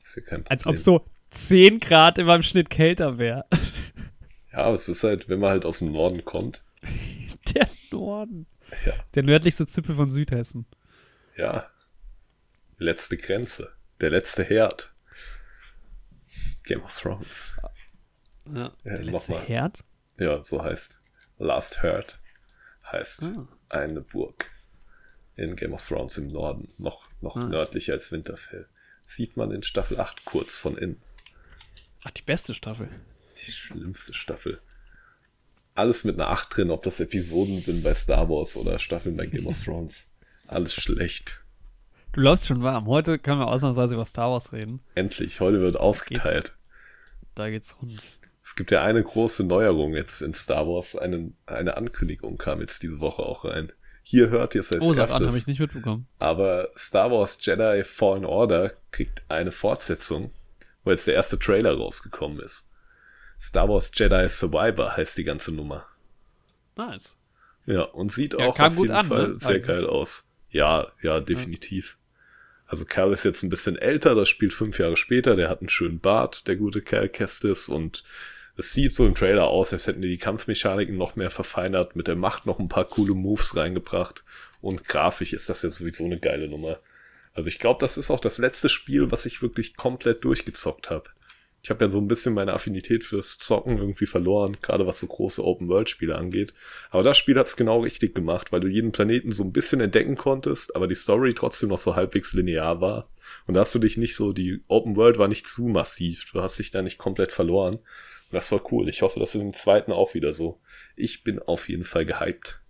Ist 0.01 0.15
ja 0.15 0.21
kein 0.23 0.43
Problem. 0.43 0.57
Als 0.57 0.65
ob 0.65 0.77
so 0.77 1.05
10 1.31 1.79
Grad 1.79 2.17
immer 2.17 2.35
im 2.35 2.41
Schnitt 2.41 2.69
kälter 2.69 3.17
wäre. 3.17 3.45
Ja, 4.51 4.59
aber 4.59 4.73
es 4.73 4.89
ist 4.89 5.03
halt, 5.03 5.29
wenn 5.29 5.39
man 5.39 5.49
halt 5.49 5.65
aus 5.65 5.79
dem 5.79 5.91
Norden 5.91 6.25
kommt. 6.25 6.63
Der 7.53 7.69
Norden. 7.91 8.47
Ja. 8.85 8.93
Der 9.15 9.23
nördlichste 9.23 9.67
Zipfel 9.67 9.95
von 9.95 10.09
Südhessen. 10.09 10.65
Ja. 11.37 11.67
Letzte 12.81 13.15
Grenze. 13.15 13.75
Der 13.99 14.09
letzte 14.09 14.43
Herd. 14.43 14.91
Game 16.63 16.81
of 16.81 16.97
Thrones. 16.99 17.51
Ja, 18.51 18.75
der 18.83 18.97
letzte 18.97 19.11
nochmal. 19.11 19.43
Herd? 19.45 19.83
Ja, 20.17 20.41
so 20.41 20.63
heißt 20.63 21.03
Last 21.37 21.83
Herd. 21.83 22.19
Heißt 22.91 23.35
Ah. 23.37 23.47
eine 23.69 24.01
Burg 24.01 24.49
in 25.35 25.55
Game 25.55 25.73
of 25.73 25.85
Thrones 25.87 26.17
im 26.17 26.29
Norden. 26.29 26.73
Noch, 26.79 27.07
noch 27.21 27.35
Nice. 27.35 27.49
nördlicher 27.49 27.93
als 27.93 28.11
Winterfell. 28.11 28.67
Sieht 29.05 29.37
man 29.37 29.51
in 29.51 29.61
Staffel 29.61 29.99
8 29.99 30.25
kurz 30.25 30.57
von 30.57 30.75
innen. 30.75 31.03
Ach, 32.03 32.09
die 32.09 32.23
beste 32.23 32.55
Staffel. 32.55 32.89
Die 33.45 33.51
schlimmste 33.51 34.15
Staffel. 34.15 34.59
Alles 35.75 36.03
mit 36.03 36.15
einer 36.15 36.29
8 36.29 36.57
drin, 36.57 36.71
ob 36.71 36.81
das 36.83 36.99
Episoden 36.99 37.61
sind 37.61 37.83
bei 37.83 37.93
Star 37.93 38.27
Wars 38.27 38.57
oder 38.57 38.79
Staffeln 38.79 39.15
bei 39.17 39.27
Game 39.27 39.45
of 39.45 39.59
Thrones. 39.63 40.07
Alles 40.47 40.73
schlecht. 40.73 41.40
Du 42.13 42.19
läufst 42.21 42.47
schon 42.47 42.61
warm. 42.61 42.87
Heute 42.87 43.19
können 43.19 43.39
wir 43.39 43.47
ausnahmsweise 43.47 43.93
über 43.93 44.05
Star 44.05 44.31
Wars 44.31 44.51
reden. 44.51 44.81
Endlich, 44.95 45.39
heute 45.39 45.61
wird 45.61 45.77
ausgeteilt. 45.77 46.53
Da 47.35 47.49
geht's 47.49 47.75
rund. 47.81 48.01
Es 48.43 48.55
gibt 48.55 48.71
ja 48.71 48.83
eine 48.83 49.01
große 49.03 49.43
Neuerung 49.45 49.95
jetzt 49.95 50.21
in 50.21 50.33
Star 50.33 50.67
Wars. 50.67 50.95
Eine, 50.97 51.31
eine 51.45 51.77
Ankündigung 51.77 52.37
kam 52.37 52.59
jetzt 52.59 52.83
diese 52.83 52.99
Woche 52.99 53.21
auch 53.23 53.45
rein. 53.45 53.71
Hier 54.03 54.29
hört 54.29 54.55
ihr 54.55 54.61
es 54.61 54.73
als 54.73 54.83
Oh, 54.83 54.93
erstes. 54.93 55.25
habe 55.25 55.37
ich 55.37 55.47
nicht 55.47 55.59
mitbekommen. 55.59 56.07
Aber 56.19 56.69
Star 56.75 57.11
Wars 57.11 57.37
Jedi 57.39 57.83
Fallen 57.83 58.25
Order 58.25 58.71
kriegt 58.91 59.21
eine 59.29 59.51
Fortsetzung, 59.51 60.31
wo 60.83 60.89
jetzt 60.89 61.07
der 61.07 61.13
erste 61.13 61.37
Trailer 61.39 61.77
rausgekommen 61.77 62.39
ist. 62.39 62.67
Star 63.39 63.69
Wars 63.69 63.91
Jedi 63.93 64.27
Survivor 64.27 64.97
heißt 64.97 65.17
die 65.17 65.23
ganze 65.23 65.53
Nummer. 65.53 65.85
Nice. 66.75 67.15
Ja, 67.67 67.83
und 67.83 68.11
sieht 68.11 68.33
Ja, 68.33 68.47
auch 68.47 68.59
auf 68.59 68.77
jeden 68.77 68.91
an, 68.91 69.05
Fall 69.05 69.27
ne? 69.29 69.37
sehr 69.37 69.49
Eigentlich. 69.55 69.67
geil 69.67 69.85
aus. 69.85 70.27
Ja, 70.49 70.87
ja, 71.01 71.19
definitiv. 71.19 71.97
Also 72.71 72.85
Cal 72.85 73.11
ist 73.11 73.25
jetzt 73.25 73.43
ein 73.43 73.49
bisschen 73.49 73.77
älter, 73.77 74.15
das 74.15 74.29
spielt 74.29 74.53
fünf 74.53 74.79
Jahre 74.79 74.95
später, 74.95 75.35
der 75.35 75.49
hat 75.49 75.59
einen 75.59 75.67
schönen 75.67 75.99
Bart, 75.99 76.47
der 76.47 76.55
gute 76.55 76.81
Cal 76.81 77.09
Kestis 77.09 77.67
und 77.67 78.05
es 78.55 78.71
sieht 78.71 78.93
so 78.93 79.05
im 79.05 79.13
Trailer 79.13 79.47
aus, 79.47 79.73
als 79.73 79.87
hätten 79.87 80.01
die 80.01 80.07
die 80.07 80.17
Kampfmechaniken 80.17 80.95
noch 80.95 81.17
mehr 81.17 81.31
verfeinert, 81.31 81.97
mit 81.97 82.07
der 82.07 82.15
Macht 82.15 82.45
noch 82.45 82.59
ein 82.59 82.69
paar 82.69 82.85
coole 82.85 83.13
Moves 83.13 83.57
reingebracht 83.57 84.23
und 84.61 84.87
grafisch 84.87 85.33
ist 85.33 85.49
das 85.49 85.63
ja 85.63 85.69
sowieso 85.69 86.05
eine 86.05 86.17
geile 86.17 86.47
Nummer. 86.47 86.79
Also 87.33 87.49
ich 87.49 87.59
glaube, 87.59 87.81
das 87.81 87.97
ist 87.97 88.09
auch 88.09 88.21
das 88.21 88.37
letzte 88.37 88.69
Spiel, 88.69 89.11
was 89.11 89.25
ich 89.25 89.41
wirklich 89.41 89.75
komplett 89.75 90.23
durchgezockt 90.23 90.89
habe. 90.89 91.09
Ich 91.63 91.69
habe 91.69 91.85
ja 91.85 91.91
so 91.91 91.99
ein 91.99 92.07
bisschen 92.07 92.33
meine 92.33 92.53
Affinität 92.53 93.03
fürs 93.03 93.37
Zocken 93.37 93.77
irgendwie 93.77 94.07
verloren, 94.07 94.57
gerade 94.61 94.87
was 94.87 94.99
so 94.99 95.05
große 95.05 95.43
Open-World-Spiele 95.43 96.15
angeht. 96.15 96.53
Aber 96.89 97.03
das 97.03 97.17
Spiel 97.17 97.37
hat's 97.37 97.55
genau 97.55 97.81
richtig 97.81 98.15
gemacht, 98.15 98.51
weil 98.51 98.61
du 98.61 98.67
jeden 98.67 98.91
Planeten 98.91 99.31
so 99.31 99.43
ein 99.43 99.51
bisschen 99.51 99.79
entdecken 99.79 100.15
konntest, 100.15 100.75
aber 100.75 100.87
die 100.87 100.95
Story 100.95 101.33
trotzdem 101.35 101.69
noch 101.69 101.77
so 101.77 101.95
halbwegs 101.95 102.33
linear 102.33 102.81
war. 102.81 103.09
Und 103.45 103.53
da 103.53 103.61
hast 103.61 103.75
du 103.75 103.79
dich 103.79 103.97
nicht 103.97 104.15
so, 104.15 104.33
die 104.33 104.63
Open-World 104.67 105.19
war 105.19 105.27
nicht 105.27 105.45
zu 105.45 105.65
massiv, 105.65 106.31
du 106.31 106.41
hast 106.41 106.57
dich 106.57 106.71
da 106.71 106.81
nicht 106.81 106.97
komplett 106.97 107.31
verloren. 107.31 107.75
Und 107.75 108.35
das 108.35 108.51
war 108.51 108.61
cool. 108.71 108.89
Ich 108.89 109.03
hoffe, 109.03 109.19
das 109.19 109.35
ist 109.35 109.41
im 109.41 109.53
zweiten 109.53 109.91
auch 109.91 110.15
wieder 110.15 110.33
so. 110.33 110.59
Ich 110.95 111.23
bin 111.23 111.39
auf 111.39 111.69
jeden 111.69 111.83
Fall 111.83 112.05
gehypt. 112.05 112.61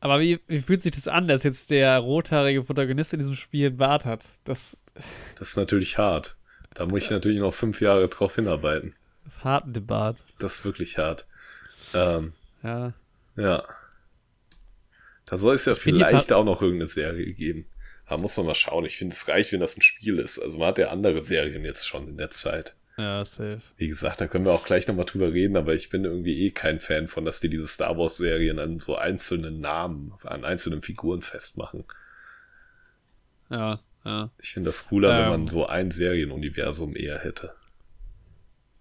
Aber 0.00 0.18
wie, 0.20 0.40
wie 0.48 0.60
fühlt 0.60 0.82
sich 0.82 0.92
das 0.92 1.06
an, 1.06 1.28
dass 1.28 1.44
jetzt 1.44 1.70
der 1.70 1.96
rothaarige 2.00 2.64
Protagonist 2.64 3.12
in 3.12 3.20
diesem 3.20 3.36
Spiel 3.36 3.68
einen 3.68 3.76
Bart 3.76 4.04
hat? 4.04 4.24
Das, 4.42 4.76
Das 5.36 5.50
ist 5.50 5.56
natürlich 5.56 5.96
hart. 5.96 6.36
Da 6.74 6.86
muss 6.86 7.04
ich 7.04 7.10
natürlich 7.10 7.38
noch 7.40 7.54
fünf 7.54 7.80
Jahre 7.80 8.08
drauf 8.08 8.34
hinarbeiten. 8.36 8.94
das 9.24 9.34
ist 9.36 9.44
hart, 9.44 9.64
der 9.68 9.80
Bart. 9.80 10.16
Das 10.38 10.54
ist 10.56 10.64
wirklich 10.64 10.98
hart. 10.98 11.26
Ähm, 11.94 12.32
Ja. 12.62 12.94
Ja. 13.36 13.64
Da 15.26 15.36
soll 15.38 15.54
es 15.54 15.64
ja 15.64 15.74
die 15.74 15.80
vielleicht 15.80 16.32
auch 16.32 16.44
noch 16.44 16.60
irgendeine 16.60 16.86
Serie 16.88 17.32
geben. 17.32 17.66
Da 18.08 18.18
muss 18.18 18.36
man 18.36 18.46
mal 18.46 18.54
schauen. 18.54 18.84
Ich 18.84 18.98
finde, 18.98 19.14
es 19.14 19.26
reicht, 19.28 19.52
wenn 19.52 19.60
das 19.60 19.76
ein 19.76 19.82
Spiel 19.82 20.18
ist. 20.18 20.38
Also 20.38 20.58
man 20.58 20.68
hat 20.68 20.78
ja 20.78 20.90
andere 20.90 21.24
Serien 21.24 21.64
jetzt 21.64 21.86
schon 21.86 22.08
in 22.08 22.18
der 22.18 22.28
Zeit. 22.30 22.76
Ja, 22.98 23.24
safe. 23.24 23.62
Wie 23.78 23.88
gesagt, 23.88 24.20
da 24.20 24.26
können 24.26 24.44
wir 24.44 24.52
auch 24.52 24.66
gleich 24.66 24.86
nochmal 24.86 25.06
drüber 25.06 25.32
reden, 25.32 25.56
aber 25.56 25.72
ich 25.72 25.88
bin 25.88 26.04
irgendwie 26.04 26.44
eh 26.46 26.50
kein 26.50 26.78
Fan 26.78 27.06
von, 27.06 27.24
dass 27.24 27.40
die 27.40 27.48
diese 27.48 27.66
Star 27.66 27.96
Wars 27.96 28.18
Serien 28.18 28.58
an 28.58 28.80
so 28.80 28.96
einzelnen 28.96 29.60
Namen, 29.60 30.12
an 30.24 30.44
einzelnen 30.44 30.82
Figuren 30.82 31.22
festmachen. 31.22 31.84
Ja, 33.48 33.78
ja. 34.04 34.30
Ich 34.40 34.50
finde 34.52 34.68
das 34.68 34.86
cooler, 34.88 35.10
wenn 35.10 35.24
Ähm. 35.24 35.30
man 35.30 35.46
so 35.46 35.66
ein 35.66 35.90
Serienuniversum 35.90 36.96
eher 36.96 37.18
hätte. 37.20 37.54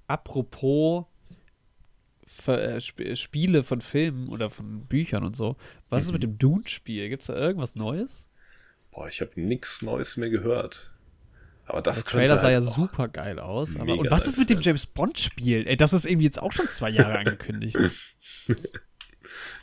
Apropos 0.08 1.06
äh, 2.48 2.78
Sp 2.82 3.16
Spiele 3.16 3.63
von 3.63 3.82
Filmen 3.82 4.30
oder 4.30 4.50
von 4.50 4.86
Büchern 4.88 5.24
und 5.24 5.36
so. 5.36 5.58
Was 5.90 6.04
Mhm. 6.04 6.08
ist 6.08 6.12
mit 6.13 6.24
dem 6.24 6.38
Dune-Spiel? 6.38 7.10
Gibt 7.10 7.22
es 7.24 7.28
da 7.28 7.36
irgendwas 7.36 7.75
Neues? 7.75 8.28
Boah, 8.92 9.08
ich 9.08 9.22
habe 9.22 9.32
nix 9.40 9.82
Neues 9.82 10.18
mehr 10.18 10.30
gehört. 10.30 10.92
Aber 11.66 11.82
das 11.82 12.04
Der 12.04 12.12
Trailer 12.12 12.38
sah 12.40 12.50
ja 12.50 12.58
halt 12.60 12.68
auch- 12.68 12.75
super 12.75 13.08
geil 13.08 13.40
aus. 13.40 13.75
Aber, 13.78 13.98
und 13.98 14.10
was 14.12 14.28
ist 14.28 14.40
mit 14.40 14.50
dem. 14.50 14.60
James 14.60 14.86
Bond-Spiel? 14.86 15.66
Ey, 15.68 15.78
das 15.78 15.94
ist 15.94 16.06
irgendwie 16.06 16.25
jetzt 16.25 16.42
auch 16.42 16.51
schon 16.51 16.68
zwei 16.68 16.90
Jahre 16.90 17.20
angekündigt. 17.20 17.78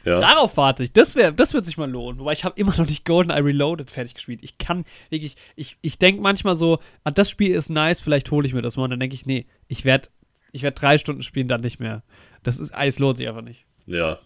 Ja. 0.05 0.21
Darauf 0.21 0.57
warte 0.57 0.85
ich. 0.85 0.93
Das, 0.93 1.17
wär, 1.17 1.33
das 1.33 1.55
wird 1.55 1.67
sich 1.67 1.77
mal 1.77 1.91
lohnen. 1.91 2.21
Wobei 2.21 2.33
ich 2.33 2.45
habe 2.45 2.59
immer 2.61 2.77
noch 2.77 2.87
nicht 2.87 3.05
GoldenEye 3.05 3.45
Reloaded 3.45 3.91
fertig 3.91 4.15
gespielt. 4.15 4.41
Ich 4.43 4.59
kann 4.59 4.85
wirklich, 5.11 5.37
ich, 5.57 5.77
ich 5.81 5.99
denke 5.99 6.21
manchmal 6.21 6.57
so, 6.57 6.79
ah, 7.05 7.11
das 7.11 7.29
Spiel 7.29 7.55
ist 7.55 7.69
nice, 7.69 8.01
vielleicht 8.01 8.31
hole 8.31 8.47
ich 8.47 8.55
mir 8.55 8.63
das 8.63 8.77
mal. 8.77 8.85
Und 8.85 8.91
dann 8.91 9.01
denke 9.01 9.15
ich, 9.15 9.27
nee, 9.27 9.47
ich 9.67 9.85
werde 9.85 10.09
ich 10.53 10.63
werd 10.63 10.81
drei 10.81 10.99
Stunden 10.99 11.23
spielen, 11.23 11.49
dann 11.49 11.61
nicht 11.61 11.79
mehr. 11.79 12.03
Das 12.43 12.59
ist, 12.59 12.73
es 12.73 12.99
lohnt 12.99 13.19
sich 13.19 13.29
einfach 13.29 13.43
nicht. 13.43 13.65
Ja. 13.87 14.19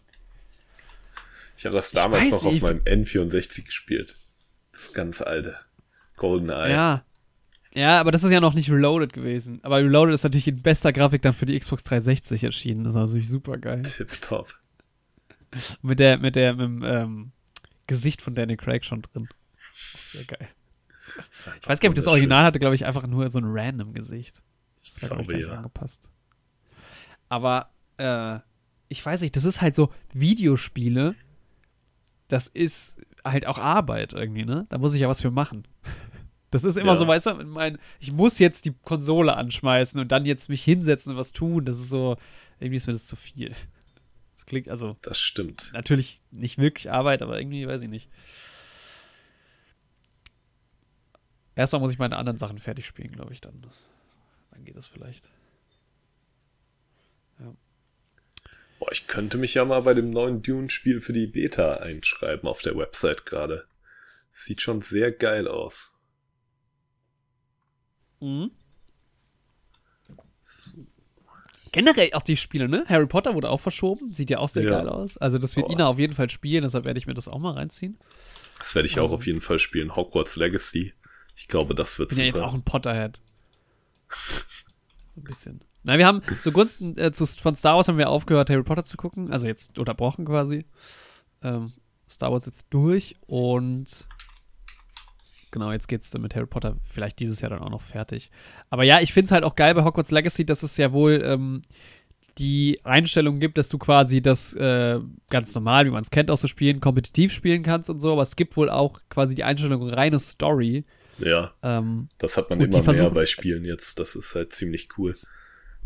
Ich 1.57 1.64
habe 1.64 1.75
das 1.77 1.92
damals 1.92 2.31
noch 2.31 2.45
auf 2.45 2.53
nicht. 2.53 2.62
meinem 2.62 2.81
N64 2.81 3.64
gespielt. 3.64 4.16
Das 4.73 4.92
ganz 4.92 5.21
alte. 5.23 5.57
GoldenEye. 6.16 6.73
Ja. 6.73 7.05
Ja, 7.75 8.01
aber 8.01 8.11
das 8.11 8.23
ist 8.23 8.31
ja 8.31 8.40
noch 8.40 8.53
nicht 8.53 8.71
Reloaded 8.71 9.12
gewesen. 9.14 9.61
Aber 9.62 9.79
Reloaded 9.79 10.14
ist 10.14 10.25
natürlich 10.25 10.49
in 10.49 10.61
bester 10.61 10.92
Grafik 10.92 11.23
dann 11.23 11.33
für 11.33 11.47
die 11.47 11.59
Xbox 11.59 11.85
360 11.85 12.45
erschienen. 12.45 12.85
Das 12.85 12.95
ist 12.95 13.01
natürlich 13.01 13.29
super 13.29 13.57
geil. 13.57 13.83
Tipptopp. 13.83 14.55
Mit 15.83 16.01
der, 16.01 16.19
mit 16.19 16.37
der, 16.37 16.55
mit 16.55 16.62
dem 16.65 16.83
ähm, 16.85 17.33
Gesicht 17.87 18.23
von 18.23 18.35
Danny 18.35 18.57
Craig 18.57 18.85
schon 18.85 19.03
drin. 19.03 19.29
Sehr 19.73 20.25
geil. 20.25 20.49
Ich 21.61 21.69
weiß 21.69 21.81
gar 21.81 21.88
nicht, 21.88 21.99
das. 21.99 22.07
Original 22.07 22.45
hatte, 22.45 22.59
glaube 22.59 22.75
ich, 22.75 22.87
einfach 22.87 23.07
nur 23.07 23.31
so 23.31 23.38
ein 23.38 23.45
random 23.47 23.93
Gesicht. 23.93 24.43
Ich 24.83 24.93
Das 24.95 25.03
war, 25.03 25.09
glaub 25.09 25.21
ich, 25.21 25.27
glaube 25.29 25.38
nicht 25.41 25.49
ja. 25.51 25.57
angepasst. 25.57 26.01
Aber, 27.29 27.71
äh, 27.99 28.38
ich 28.88 29.05
weiß 29.05 29.21
nicht, 29.23 29.37
das 29.37 29.45
ist 29.45 29.61
halt 29.61 29.75
so 29.75 29.93
Videospiele, 30.12 31.15
das 32.29 32.47
ist 32.47 32.99
halt 33.25 33.47
auch 33.47 33.59
Arbeit 33.59 34.12
irgendwie, 34.12 34.45
ne? 34.45 34.67
Da 34.69 34.79
muss 34.79 34.95
ich 34.95 35.01
ja 35.01 35.09
was 35.09 35.21
für 35.21 35.31
machen. 35.31 35.67
Das 36.51 36.65
ist 36.65 36.77
immer 36.77 36.93
Ja. 36.93 36.99
so, 36.99 37.07
weißt 37.07 37.27
du, 37.27 37.35
mein, 37.45 37.79
ich 37.99 38.12
muss 38.12 38.38
jetzt 38.38 38.67
die 38.67 38.75
Konsole 38.85 39.37
anschmeißen 39.37 39.99
und 40.01 40.12
dann 40.12 40.27
jetzt 40.27 40.51
mich 40.51 40.62
hinsetzen 40.62 41.12
und 41.12 41.19
was 41.19 41.33
tun. 41.33 41.65
Das 41.65 41.79
ist 41.79 41.88
so, 41.88 42.17
irgendwie 42.61 42.77
ist 42.77 42.87
mir 42.87 42.93
das 42.93 43.07
zu 43.07 43.17
viel. 43.17 43.55
Das 44.42 44.46
klingt 44.46 44.68
also 44.68 44.96
Das 45.02 45.20
stimmt. 45.20 45.70
natürlich 45.72 46.20
nicht 46.33 46.59
wirklich 46.59 46.90
Arbeit, 46.90 47.22
aber 47.22 47.38
irgendwie 47.38 47.64
weiß 47.64 47.81
ich 47.83 47.88
nicht. 47.88 48.11
Erstmal 51.55 51.81
muss 51.81 51.92
ich 51.92 51.98
meine 52.00 52.16
anderen 52.16 52.38
Sachen 52.38 52.59
fertig 52.59 52.87
spielen, 52.87 53.12
glaube 53.12 53.33
ich, 53.33 53.40
dann. 53.40 53.64
Dann 54.50 54.64
geht 54.64 54.74
das 54.74 54.88
vielleicht. 54.88 55.31
Boah, 58.81 58.90
ich 58.90 59.07
könnte 59.07 59.38
mich 59.38 59.55
ja 59.55 59.64
mal 59.64 59.83
bei 59.83 59.94
dem 59.94 60.11
neuen 60.11 60.42
Dune-Spiel 60.42 61.00
für 61.00 61.12
die 61.12 61.28
Beta 61.28 61.74
einschreiben 61.74 62.48
auf 62.48 62.62
der 62.62 62.76
Website 62.76 63.24
gerade. 63.24 63.68
Sieht 64.28 64.61
schon 64.61 64.81
sehr 64.81 65.12
geil 65.12 65.46
aus. 65.46 65.92
Mhm. 68.18 68.50
So. 70.40 70.85
Generell 71.72 72.11
auch 72.12 72.22
die 72.22 72.37
Spiele, 72.37 72.68
ne? 72.68 72.85
Harry 72.88 73.06
Potter 73.06 73.35
wurde 73.35 73.48
auch 73.50 73.61
verschoben. 73.61 74.11
Sieht 74.11 74.30
ja 74.30 74.38
auch 74.38 74.48
sehr 74.48 74.62
Ja. 74.64 74.70
geil 74.70 74.88
aus. 74.88 75.16
Also, 75.18 75.38
das 75.38 75.56
wird 75.56 75.64
Aber- 75.66 75.72
Ina 75.74 75.87
auf 75.88 75.98
jeden 75.98 76.14
Fall 76.14 76.28
spielen, 76.30 76.62
deshalb 76.62 76.85
werde 76.85 76.98
ich 76.98 77.06
mir 77.06 77.14
das 77.14 77.28
auch 77.28 77.38
mal 77.38 77.54
reinziehen. 77.54 77.98
Das 78.58 78.74
werde 78.74 78.87
ich 78.87 79.00
auch 79.00 79.08
Ähm. 79.08 79.14
auf 79.14 79.26
jeden 79.26 79.40
Fall 79.40 79.58
spielen. 79.58 79.96
Hogwarts 79.96 80.37
Legacy. 80.37 80.92
Ich 81.35 81.48
glaube, 81.48 81.74
das 81.74 81.98
wird 81.98 82.11
Bin 82.11 82.18
ja 82.18 82.26
super. 82.26 82.37
jetzt 82.38 82.46
auch 82.46 82.54
ein 82.54 82.62
Potterhead. 82.62 83.20
So 85.14 85.20
ein 85.20 85.24
bisschen. 85.24 85.61
Nein, 85.82 85.98
wir 85.98 86.06
haben 86.06 86.22
zugunsten 86.42 86.96
äh, 86.98 87.12
zu, 87.12 87.26
von 87.26 87.56
Star 87.56 87.76
Wars 87.76 87.88
haben 87.88 87.98
wir 87.98 88.08
aufgehört, 88.11 88.50
Harry 88.50 88.62
Potter 88.62 88.85
zu 88.85 88.96
gucken. 88.96 89.32
Also 89.32 89.46
jetzt 89.46 89.78
unterbrochen 89.78 90.24
quasi. 90.26 90.64
Ähm, 91.42 91.72
Star 92.08 92.30
Wars 92.30 92.46
jetzt 92.46 92.66
durch 92.70 93.16
und 93.26 94.06
genau, 95.53 95.71
jetzt 95.71 95.87
geht's 95.87 96.11
dann 96.11 96.23
mit 96.23 96.35
Harry 96.35 96.47
Potter 96.47 96.77
vielleicht 96.83 97.21
dieses 97.21 97.41
Jahr 97.41 97.51
dann 97.51 97.61
auch 97.61 97.71
noch 97.71 97.83
fertig. 97.83 98.31
Aber 98.71 98.83
ja, 98.83 99.01
ich 99.01 99.12
finde 99.12 99.27
es 99.27 99.33
halt 99.33 99.45
auch 99.45 99.55
geil 99.55 99.75
bei 99.75 99.85
Hogwarts 99.85 100.11
Legacy, 100.11 100.45
dass 100.45 100.65
es 100.65 100.77
ja 100.77 100.93
wohl 100.93 101.23
ähm, 101.25 101.62
die 102.38 102.81
Einstellung 102.83 103.38
gibt, 103.38 103.59
dass 103.59 103.69
du 103.69 103.79
quasi 103.79 104.21
das 104.21 104.55
äh, 104.55 104.99
ganz 105.31 105.55
normal, 105.55 105.87
wie 105.87 105.91
man 105.91 106.03
es 106.03 106.11
kennt, 106.11 106.31
aus 106.31 106.41
so 106.41 106.49
Spielen, 106.49 106.81
kompetitiv 106.81 107.33
spielen 107.33 107.62
kannst 107.62 107.91
und 107.91 108.01
so, 108.01 108.12
aber 108.12 108.23
es 108.23 108.35
gibt 108.35 108.57
wohl 108.57 108.71
auch 108.71 109.01
quasi 109.09 109.35
die 109.35 109.45
Einstellung 109.45 109.88
reine 109.88 110.19
Story. 110.19 110.85
ja, 111.19 111.53
Ähm, 111.62 112.09
das 112.19 112.37
hat 112.37 112.51
man 112.51 112.61
immer 112.61 112.93
mehr 112.93 113.11
bei 113.11 113.27
Spielen 113.27 113.65
jetzt. 113.65 113.99
Das 113.99 114.17
ist 114.17 114.35
halt 114.35 114.53
ziemlich 114.53 114.88
cool. 114.97 115.15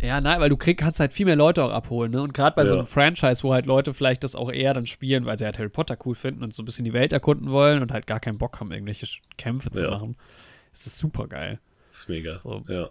Ja, 0.00 0.20
nein, 0.20 0.40
weil 0.40 0.50
du 0.50 0.58
krieg, 0.58 0.78
kannst 0.78 1.00
halt 1.00 1.14
viel 1.14 1.24
mehr 1.24 1.36
Leute 1.36 1.64
auch 1.64 1.70
abholen, 1.70 2.10
ne? 2.12 2.20
Und 2.20 2.34
gerade 2.34 2.54
bei 2.54 2.66
so 2.66 2.74
Ja. 2.74 2.80
einem 2.80 2.86
Franchise, 2.86 3.42
wo 3.42 3.54
halt 3.54 3.64
Leute 3.64 3.94
vielleicht 3.94 4.24
das 4.24 4.36
auch 4.36 4.50
eher 4.52 4.74
dann 4.74 4.86
spielen, 4.86 5.24
weil 5.24 5.38
sie 5.38 5.46
halt 5.46 5.58
Harry 5.58 5.70
Potter 5.70 5.96
cool 6.04 6.14
finden 6.14 6.44
und 6.44 6.54
so 6.54 6.62
ein 6.62 6.66
bisschen 6.66 6.84
die 6.84 6.92
Welt 6.92 7.12
erkunden 7.14 7.50
wollen 7.50 7.80
und 7.80 7.92
halt 7.92 8.06
gar 8.06 8.20
keinen 8.20 8.36
Bock 8.36 8.60
haben, 8.60 8.70
irgendwelche 8.72 9.06
Kämpfe 9.38 9.70
zu 9.70 9.84
Ja. 9.84 9.90
machen, 9.92 10.16
ist 10.74 10.84
das 10.84 10.98
super 10.98 11.26
geil. 11.28 11.60
Das 11.86 11.96
ist 12.00 12.08
mega. 12.10 12.38
So. 12.40 12.62
Ja. 12.68 12.90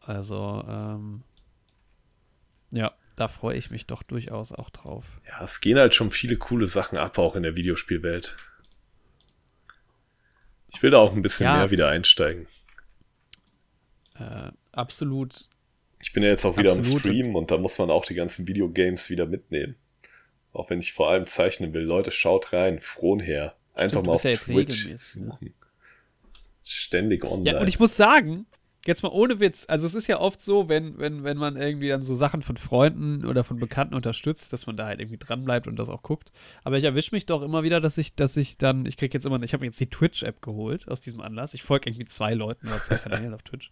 Also, 0.00 0.64
ähm, 0.66 1.22
ja, 2.70 2.92
da 3.16 3.28
freue 3.28 3.56
ich 3.58 3.70
mich 3.70 3.86
doch 3.86 4.02
durchaus 4.02 4.52
auch 4.52 4.70
drauf. 4.70 5.04
ja, 5.28 5.42
es 5.44 5.60
gehen 5.60 5.78
halt 5.78 5.94
schon 5.94 6.10
viele 6.10 6.36
coole 6.36 6.66
Sachen 6.66 6.96
ab, 6.96 7.18
auch 7.18 7.36
in 7.36 7.42
der 7.42 7.56
Videospielwelt. 7.56 8.36
Ich 10.68 10.82
will 10.82 10.90
da 10.92 10.98
auch 10.98 11.12
ein 11.14 11.20
bisschen 11.22 11.44
Ja. 11.44 11.56
mehr 11.58 11.70
wieder 11.70 11.88
einsteigen. 11.88 12.46
Äh, 14.18 14.50
absolut. 14.72 15.47
Ich 16.00 16.12
bin 16.12 16.22
ja 16.22 16.28
jetzt 16.28 16.44
auch 16.44 16.56
wieder 16.56 16.72
Absolut. 16.72 17.04
am 17.04 17.10
Stream 17.10 17.36
und 17.36 17.50
da 17.50 17.58
muss 17.58 17.78
man 17.78 17.90
auch 17.90 18.04
die 18.04 18.14
ganzen 18.14 18.46
Videogames 18.46 19.10
wieder 19.10 19.26
mitnehmen. 19.26 19.76
Auch 20.52 20.70
wenn 20.70 20.80
ich 20.80 20.92
vor 20.92 21.10
allem 21.10 21.26
zeichnen 21.26 21.74
will. 21.74 21.82
Leute, 21.82 22.10
schaut 22.10 22.52
rein, 22.52 22.80
Frohnher. 22.80 23.54
Einfach 23.74 23.98
Stimmt, 23.98 24.06
mal 24.06 24.12
auf 24.14 24.24
ja 24.24 24.32
Twitch 24.32 24.86
ne? 24.86 24.98
suchen. 24.98 25.54
Ständig 26.64 27.24
online. 27.24 27.50
Ja, 27.50 27.60
und 27.60 27.68
ich 27.68 27.78
muss 27.78 27.96
sagen, 27.96 28.46
jetzt 28.86 29.02
mal 29.02 29.10
ohne 29.10 29.38
Witz. 29.40 29.66
Also 29.68 29.86
es 29.86 29.94
ist 29.94 30.06
ja 30.06 30.18
oft 30.18 30.40
so, 30.40 30.68
wenn, 30.68 30.98
wenn, 30.98 31.22
wenn 31.22 31.36
man 31.36 31.56
irgendwie 31.56 31.88
dann 31.88 32.02
so 32.02 32.14
Sachen 32.14 32.42
von 32.42 32.56
Freunden 32.56 33.24
oder 33.24 33.44
von 33.44 33.58
Bekannten 33.58 33.94
unterstützt, 33.94 34.52
dass 34.52 34.66
man 34.66 34.76
da 34.76 34.86
halt 34.86 35.00
irgendwie 35.00 35.18
dranbleibt 35.18 35.66
und 35.66 35.76
das 35.76 35.88
auch 35.88 36.02
guckt. 36.02 36.32
Aber 36.64 36.78
ich 36.78 36.84
erwische 36.84 37.14
mich 37.14 37.26
doch 37.26 37.42
immer 37.42 37.62
wieder, 37.62 37.80
dass 37.80 37.98
ich, 37.98 38.14
dass 38.14 38.36
ich 38.36 38.58
dann, 38.58 38.86
ich 38.86 38.96
kriege 38.96 39.14
jetzt 39.14 39.24
immer, 39.24 39.40
ich 39.42 39.52
habe 39.52 39.60
mir 39.60 39.68
jetzt 39.68 39.80
die 39.80 39.90
Twitch-App 39.90 40.42
geholt 40.42 40.88
aus 40.88 41.00
diesem 41.00 41.20
Anlass. 41.20 41.54
Ich 41.54 41.62
folge 41.62 41.90
irgendwie 41.90 42.06
zwei 42.06 42.34
Leuten 42.34 42.66
oder 42.66 42.82
zwei 42.82 42.96
Kanälen 42.96 43.34
auf 43.34 43.42
Twitch. 43.42 43.70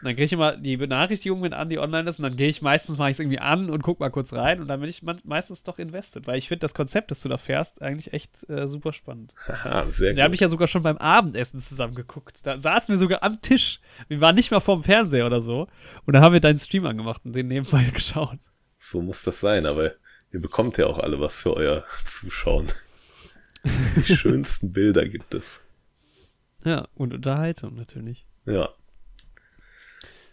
Und 0.00 0.04
dann 0.04 0.14
kriege 0.14 0.24
ich 0.24 0.32
immer 0.32 0.56
die 0.56 0.76
Benachrichtigung, 0.76 1.42
wenn 1.42 1.52
Andi 1.52 1.78
online 1.78 2.08
ist, 2.08 2.18
und 2.18 2.24
dann 2.24 2.36
gehe 2.36 2.48
ich 2.48 2.62
meistens, 2.62 2.98
mache 2.98 3.10
ich 3.10 3.16
es 3.16 3.20
irgendwie 3.20 3.38
an 3.38 3.70
und 3.70 3.82
gucke 3.82 4.02
mal 4.02 4.10
kurz 4.10 4.32
rein 4.32 4.60
und 4.60 4.68
dann 4.68 4.80
bin 4.80 4.88
ich 4.88 5.02
meistens 5.24 5.62
doch 5.62 5.78
invested, 5.78 6.26
weil 6.26 6.38
ich 6.38 6.48
finde 6.48 6.60
das 6.60 6.74
Konzept, 6.74 7.10
das 7.10 7.20
du 7.20 7.28
da 7.28 7.38
fährst, 7.38 7.80
eigentlich 7.82 8.12
echt 8.12 8.48
äh, 8.48 8.68
super 8.68 8.92
spannend. 8.92 9.32
Haha, 9.46 9.88
sehr 9.90 10.14
Da 10.14 10.24
habe 10.24 10.34
ich 10.34 10.40
ja 10.40 10.48
sogar 10.48 10.68
schon 10.68 10.82
beim 10.82 10.98
Abendessen 10.98 11.60
zusammen 11.60 11.94
geguckt. 11.94 12.40
Da 12.44 12.58
saßen 12.58 12.92
wir 12.92 12.98
sogar 12.98 13.22
am 13.22 13.40
Tisch. 13.40 13.80
Wir 14.08 14.20
waren 14.20 14.34
nicht 14.34 14.50
mal 14.50 14.60
vorm 14.60 14.82
Fernseher 14.82 15.26
oder 15.26 15.40
so. 15.40 15.68
Und 16.06 16.14
dann 16.14 16.22
haben 16.22 16.32
wir 16.32 16.40
deinen 16.40 16.58
Stream 16.58 16.86
angemacht 16.86 17.22
und 17.24 17.34
den 17.34 17.48
nebenbei 17.48 17.84
geschaut. 17.94 18.38
So 18.76 19.02
muss 19.02 19.24
das 19.24 19.40
sein, 19.40 19.66
aber 19.66 19.92
ihr 20.32 20.40
bekommt 20.40 20.78
ja 20.78 20.86
auch 20.86 20.98
alle 20.98 21.20
was 21.20 21.42
für 21.42 21.54
euer 21.54 21.84
Zuschauen. 22.04 22.66
Die 23.64 24.04
schönsten 24.16 24.72
Bilder 24.72 25.06
gibt 25.06 25.34
es. 25.34 25.60
Ja, 26.64 26.88
und 26.94 27.14
Unterhaltung 27.14 27.74
natürlich. 27.74 28.26
Ja. 28.46 28.70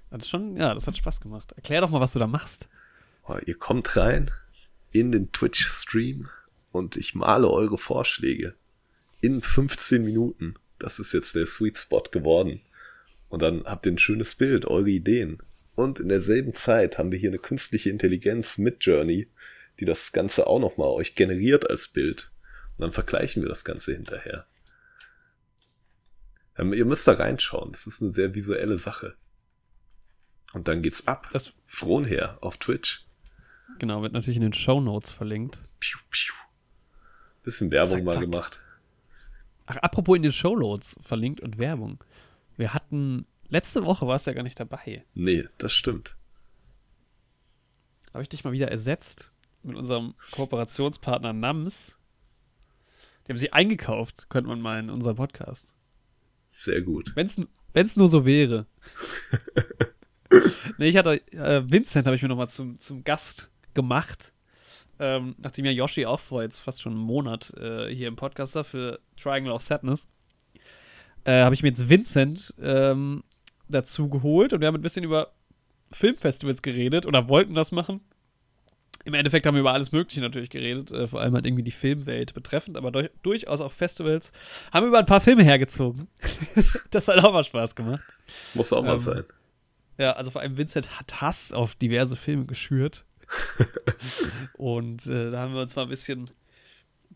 Das 0.09 0.21
ist 0.21 0.29
schon, 0.29 0.55
ja, 0.55 0.73
das 0.73 0.87
hat 0.87 0.97
Spaß 0.97 1.21
gemacht. 1.21 1.51
Erklär 1.53 1.81
doch 1.81 1.89
mal, 1.89 1.99
was 1.99 2.13
du 2.13 2.19
da 2.19 2.27
machst. 2.27 2.67
Oh, 3.27 3.37
ihr 3.45 3.57
kommt 3.57 3.95
rein 3.97 4.31
in 4.91 5.11
den 5.11 5.31
Twitch-Stream 5.31 6.29
und 6.71 6.95
ich 6.95 7.13
male 7.13 7.49
eure 7.49 7.77
Vorschläge 7.77 8.55
in 9.21 9.41
15 9.41 10.03
Minuten. 10.03 10.55
Das 10.79 10.99
ist 10.99 11.13
jetzt 11.13 11.35
der 11.35 11.45
Sweet 11.45 11.77
Spot 11.77 12.03
geworden. 12.11 12.61
Und 13.29 13.41
dann 13.41 13.65
habt 13.65 13.85
ihr 13.85 13.91
ein 13.91 13.97
schönes 13.97 14.35
Bild, 14.35 14.65
eure 14.65 14.89
Ideen. 14.89 15.41
Und 15.75 15.99
in 15.99 16.09
derselben 16.09 16.53
Zeit 16.53 16.97
haben 16.97 17.11
wir 17.11 17.19
hier 17.19 17.29
eine 17.29 17.39
künstliche 17.39 17.89
Intelligenz 17.89 18.57
mit 18.57 18.85
Journey, 18.85 19.27
die 19.79 19.85
das 19.85 20.11
Ganze 20.11 20.47
auch 20.47 20.59
nochmal 20.59 20.89
euch 20.89 21.13
generiert 21.13 21.69
als 21.69 21.87
Bild. 21.87 22.31
Und 22.77 22.83
dann 22.83 22.91
vergleichen 22.91 23.43
wir 23.43 23.49
das 23.49 23.65
Ganze 23.65 23.93
hinterher. 23.93 24.47
Ähm, 26.57 26.73
ihr 26.73 26.85
müsst 26.85 27.07
da 27.07 27.13
reinschauen. 27.13 27.71
Das 27.71 27.85
ist 27.85 28.01
eine 28.01 28.11
sehr 28.11 28.33
visuelle 28.33 28.77
Sache. 28.77 29.15
Und 30.53 30.67
dann 30.67 30.81
geht's 30.81 31.07
ab. 31.07 31.29
Das, 31.33 31.53
Frohnher 31.65 32.37
auf 32.41 32.57
Twitch. 32.57 33.05
genau, 33.79 34.01
wird 34.01 34.13
natürlich 34.13 34.37
in 34.37 34.43
den 34.43 34.53
Show 34.53 34.79
Notes 34.79 35.11
verlinkt. 35.11 35.59
Piu, 35.79 35.99
piu. 36.09 36.33
Bisschen 37.43 37.71
Werbung 37.71 37.97
Zack, 37.97 38.03
mal 38.05 38.11
zack. 38.13 38.21
gemacht. 38.21 38.61
Ach, 39.65 39.77
apropos 39.77 40.15
in 40.15 40.23
den 40.23 40.31
Show 40.31 40.55
Notes 40.55 40.95
verlinkt 41.01 41.41
und 41.41 41.57
Werbung. 41.57 42.03
Wir 42.55 42.73
hatten, 42.73 43.25
letzte 43.49 43.83
Woche 43.85 44.07
warst 44.07 44.25
du 44.25 44.31
ja 44.31 44.35
gar 44.35 44.43
nicht 44.43 44.59
dabei. 44.59 45.05
Nee, 45.13 45.45
das 45.57 45.73
stimmt. 45.73 46.15
Habe 48.13 48.23
ich 48.23 48.29
dich 48.29 48.43
mal 48.43 48.53
wieder 48.53 48.71
ersetzt 48.71 49.31
mit 49.63 49.75
unserem 49.75 50.15
Kooperationspartner 50.31 51.33
NAMS. 51.33 51.97
Die 53.27 53.31
haben 53.33 53.37
sie 53.37 53.51
eingekauft, 53.51 54.27
könnte 54.29 54.47
man 54.47 54.61
meinen, 54.61 54.89
in 54.89 54.95
unserem 54.95 55.17
Podcast. 55.17 55.75
Sehr 56.47 56.81
gut. 56.81 57.11
Wenn 57.15 57.27
es 57.73 57.97
nur 57.97 58.07
so 58.07 58.25
wäre. 58.25 58.65
nee, 60.77 60.87
ich 60.89 60.97
hatte, 60.97 61.21
äh, 61.31 61.63
Vincent 61.69 62.05
habe 62.05 62.15
ich 62.15 62.21
mir 62.21 62.27
nochmal 62.27 62.49
zum, 62.49 62.79
zum 62.79 63.03
Gast 63.03 63.49
gemacht. 63.73 64.31
Ähm, 64.99 65.35
nachdem 65.37 65.65
ja 65.65 65.71
Yoshi 65.71 66.05
auch 66.07 66.19
vor 66.19 66.41
jetzt 66.41 66.59
fast 66.59 66.81
schon 66.81 66.93
einen 66.93 67.01
Monat 67.01 67.53
äh, 67.59 67.93
hier 67.93 68.07
im 68.07 68.15
Podcast 68.15 68.55
war 68.55 68.63
für 68.63 68.99
Triangle 69.21 69.51
of 69.53 69.61
Sadness, 69.61 70.07
äh, 71.23 71.43
habe 71.43 71.53
ich 71.53 71.61
mir 71.61 71.69
jetzt 71.69 71.87
Vincent 71.87 72.53
ähm, 72.59 73.23
dazu 73.69 74.09
geholt 74.09 74.53
und 74.53 74.61
wir 74.61 74.67
haben 74.67 74.75
ein 74.75 74.81
bisschen 74.81 75.03
über 75.03 75.33
Filmfestivals 75.91 76.61
geredet 76.63 77.05
oder 77.05 77.29
wollten 77.29 77.53
das 77.53 77.71
machen. 77.71 78.01
Im 79.05 79.13
Endeffekt 79.13 79.45
haben 79.45 79.53
wir 79.55 79.61
über 79.61 79.71
alles 79.73 79.91
Mögliche 79.91 80.19
natürlich 80.19 80.49
geredet, 80.49 80.91
äh, 80.91 81.07
vor 81.07 81.21
allem 81.21 81.33
halt 81.33 81.45
irgendwie 81.45 81.63
die 81.63 81.71
Filmwelt 81.71 82.33
betreffend, 82.33 82.75
aber 82.75 82.91
durch, 82.91 83.09
durchaus 83.23 83.61
auch 83.61 83.71
Festivals. 83.71 84.31
Haben 84.73 84.85
wir 84.85 84.89
über 84.89 84.99
ein 84.99 85.05
paar 85.05 85.21
Filme 85.21 85.43
hergezogen. 85.43 86.07
das 86.91 87.07
hat 87.07 87.23
auch 87.23 87.31
mal 87.31 87.43
Spaß 87.43 87.75
gemacht. 87.75 88.03
Muss 88.53 88.73
auch 88.73 88.83
mal 88.83 88.93
Ähm, 88.93 88.99
sein. 88.99 89.23
Ja, 89.97 90.11
also 90.13 90.31
vor 90.31 90.41
allem 90.41 90.57
Vincent 90.57 90.99
hat 90.99 91.21
Hass 91.21 91.53
auf 91.53 91.75
diverse 91.75 92.15
Filme 92.15 92.45
geschürt. 92.45 93.05
und 94.53 95.05
äh, 95.07 95.31
da 95.31 95.41
haben 95.41 95.53
wir 95.53 95.61
uns 95.61 95.75
mal 95.75 95.83
ein 95.83 95.89
bisschen 95.89 96.29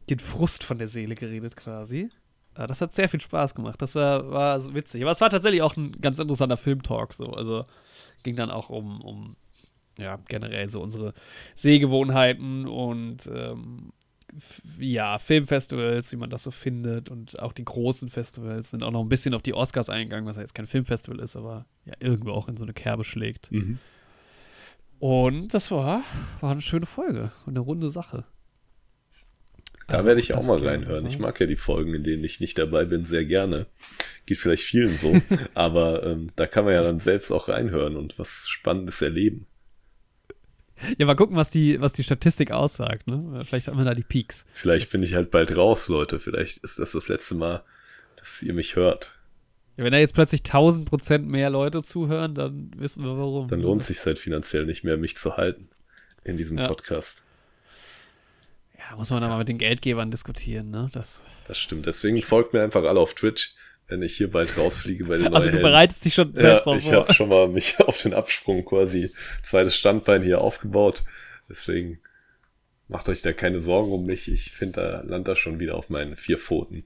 den 0.09 0.19
Frust 0.19 0.63
von 0.63 0.77
der 0.77 0.87
Seele 0.87 1.15
geredet 1.15 1.55
quasi. 1.55 2.09
Ja, 2.57 2.67
das 2.67 2.81
hat 2.81 2.95
sehr 2.95 3.07
viel 3.07 3.21
Spaß 3.21 3.55
gemacht. 3.55 3.81
Das 3.81 3.95
war, 3.95 4.29
war 4.29 4.59
so 4.59 4.73
witzig. 4.73 5.01
Aber 5.03 5.11
es 5.11 5.21
war 5.21 5.29
tatsächlich 5.29 5.61
auch 5.61 5.77
ein 5.77 5.93
ganz 6.01 6.19
interessanter 6.19 6.57
Filmtalk 6.57 7.13
so. 7.13 7.27
Also 7.27 7.65
ging 8.23 8.35
dann 8.35 8.51
auch 8.51 8.69
um, 8.69 9.01
um 9.01 9.35
ja, 9.97 10.17
generell 10.27 10.67
so 10.69 10.81
unsere 10.81 11.13
Sehgewohnheiten 11.55 12.67
und 12.67 13.29
ähm, 13.33 13.93
ja, 14.79 15.17
Filmfestivals, 15.19 16.11
wie 16.11 16.15
man 16.15 16.29
das 16.29 16.43
so 16.43 16.51
findet 16.51 17.09
und 17.09 17.39
auch 17.39 17.53
die 17.53 17.65
großen 17.65 18.09
Festivals 18.09 18.69
sind 18.69 18.83
auch 18.83 18.91
noch 18.91 19.01
ein 19.01 19.09
bisschen 19.09 19.33
auf 19.33 19.41
die 19.41 19.53
Oscars 19.53 19.89
eingegangen, 19.89 20.25
was 20.25 20.37
ja 20.37 20.41
jetzt 20.43 20.55
kein 20.55 20.67
Filmfestival 20.67 21.19
ist, 21.19 21.35
aber 21.35 21.65
ja 21.85 21.93
irgendwo 21.99 22.31
auch 22.31 22.47
in 22.47 22.57
so 22.57 22.65
eine 22.65 22.73
Kerbe 22.73 23.03
schlägt. 23.03 23.51
Mhm. 23.51 23.79
Und 24.99 25.53
das 25.53 25.71
war, 25.71 26.03
war 26.39 26.51
eine 26.51 26.61
schöne 26.61 26.85
Folge 26.85 27.31
und 27.45 27.53
eine 27.53 27.59
runde 27.59 27.89
Sache. 27.89 28.25
Da 29.87 29.97
Also 29.97 30.07
werde 30.07 30.19
ich 30.21 30.33
auch 30.33 30.45
mal 30.45 30.65
reinhören. 30.65 31.03
ne? 31.03 31.09
Ich 31.09 31.19
mag 31.19 31.39
ja 31.39 31.47
die 31.47 31.55
Folgen, 31.55 31.93
in 31.93 32.03
denen 32.03 32.23
ich 32.23 32.39
nicht 32.39 32.57
dabei 32.57 32.85
bin, 32.85 33.03
sehr 33.03 33.25
gerne. 33.25 33.65
Geht 34.25 34.37
vielleicht 34.37 34.63
vielen 34.63 34.95
so. 34.95 35.19
aber 35.53 36.03
ähm, 36.05 36.29
da 36.35 36.47
kann 36.47 36.65
man 36.65 36.73
ja 36.75 36.83
dann 36.83 36.99
selbst 36.99 37.31
auch 37.31 37.49
reinhören 37.49 37.97
und 37.97 38.17
was 38.19 38.45
Spannendes 38.47 39.01
erleben. 39.01 39.47
Ja, 40.97 41.05
mal 41.05 41.15
gucken, 41.15 41.35
was 41.35 41.49
die, 41.49 41.79
was 41.81 41.93
die 41.93 42.03
Statistik 42.03 42.51
aussagt. 42.51 43.07
Ne? 43.07 43.41
Vielleicht 43.45 43.67
haben 43.67 43.77
wir 43.77 43.85
da 43.85 43.93
die 43.93 44.03
Peaks. 44.03 44.45
Vielleicht 44.53 44.91
bin 44.91 45.03
ich 45.03 45.13
halt 45.15 45.31
bald 45.31 45.55
raus, 45.55 45.87
Leute. 45.87 46.19
Vielleicht 46.19 46.57
ist 46.57 46.79
das 46.79 46.93
das 46.93 47.07
letzte 47.09 47.35
Mal, 47.35 47.63
dass 48.17 48.41
ihr 48.43 48.53
mich 48.53 48.75
hört. 48.75 49.11
Ja, 49.77 49.83
wenn 49.85 49.93
da 49.93 49.99
jetzt 49.99 50.13
plötzlich 50.13 50.41
1000 50.41 50.87
Prozent 50.87 51.27
mehr 51.27 51.49
Leute 51.49 51.81
zuhören, 51.81 52.35
dann 52.35 52.71
wissen 52.77 53.03
wir 53.03 53.17
warum. 53.17 53.47
Dann 53.47 53.61
lohnt 53.61 53.81
es 53.81 53.87
sich 53.87 54.05
halt 54.05 54.19
finanziell 54.19 54.65
nicht 54.65 54.83
mehr, 54.83 54.97
mich 54.97 55.15
zu 55.17 55.37
halten 55.37 55.69
in 56.23 56.37
diesem 56.37 56.57
Ja. 56.57 56.67
Podcast. 56.67 57.23
Ja, 58.77 58.95
muss 58.95 59.09
man 59.09 59.21
dann 59.21 59.29
mal 59.29 59.37
mit 59.37 59.47
den 59.47 59.57
Geldgebern 59.59 60.11
diskutieren, 60.11 60.69
ne? 60.71 60.89
Das, 60.93 61.23
Das 61.45 61.57
stimmt. 61.59 61.85
Deswegen 61.85 62.21
folgt 62.21 62.53
mir 62.53 62.61
einfach 62.63 62.83
alle 62.83 62.99
auf 62.99 63.13
Twitch, 63.13 63.53
wenn 63.91 64.01
ich 64.01 64.15
hier 64.15 64.31
bald 64.31 64.57
rausfliege 64.57 65.03
bei 65.05 65.17
den 65.17 65.27
also 65.33 65.47
du 65.47 65.53
Helden. 65.53 65.63
bereitest 65.63 66.05
dich 66.05 66.13
schon 66.15 66.33
Ja, 66.33 66.41
selbst 66.41 66.65
drauf 66.65 66.77
ich 66.77 66.83
vor. 66.85 66.95
habe 66.95 67.13
schon 67.13 67.29
mal 67.29 67.47
mich 67.49 67.77
auf 67.85 68.01
den 68.01 68.13
Absprung 68.13 68.63
quasi 68.63 69.11
zweites 69.43 69.75
Standbein 69.75 70.23
hier 70.23 70.39
aufgebaut. 70.41 71.03
Deswegen 71.49 71.99
macht 72.87 73.09
euch 73.09 73.21
da 73.21 73.33
keine 73.33 73.59
Sorgen 73.59 73.91
um 73.91 74.05
mich. 74.05 74.31
Ich 74.31 74.51
finde, 74.51 74.79
da 74.81 75.01
landet 75.01 75.27
da 75.27 75.35
schon 75.35 75.59
wieder 75.59 75.75
auf 75.75 75.89
meinen 75.89 76.15
vier 76.15 76.37
Pfoten. 76.37 76.85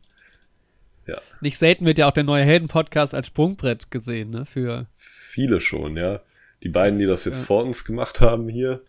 Ja, 1.08 1.20
Nicht 1.42 1.60
selten 1.60 1.86
wird 1.86 2.00
ja 2.00 2.08
auch 2.08 2.14
der 2.14 2.24
neue 2.24 2.44
Helden-Podcast 2.44 3.14
als 3.14 3.28
Sprungbrett 3.28 3.92
gesehen, 3.92 4.32
ne? 4.32 4.46
Für. 4.52 4.88
viele 4.96 5.60
schon, 5.60 5.96
ja. 5.98 6.22
Die 6.64 6.70
beiden, 6.70 6.98
die 6.98 7.06
das 7.06 7.26
jetzt 7.26 7.42
Ja. 7.42 7.46
vor 7.46 7.64
uns 7.64 7.86
gemacht 7.86 8.22
haben 8.22 8.50
hier, 8.50 8.82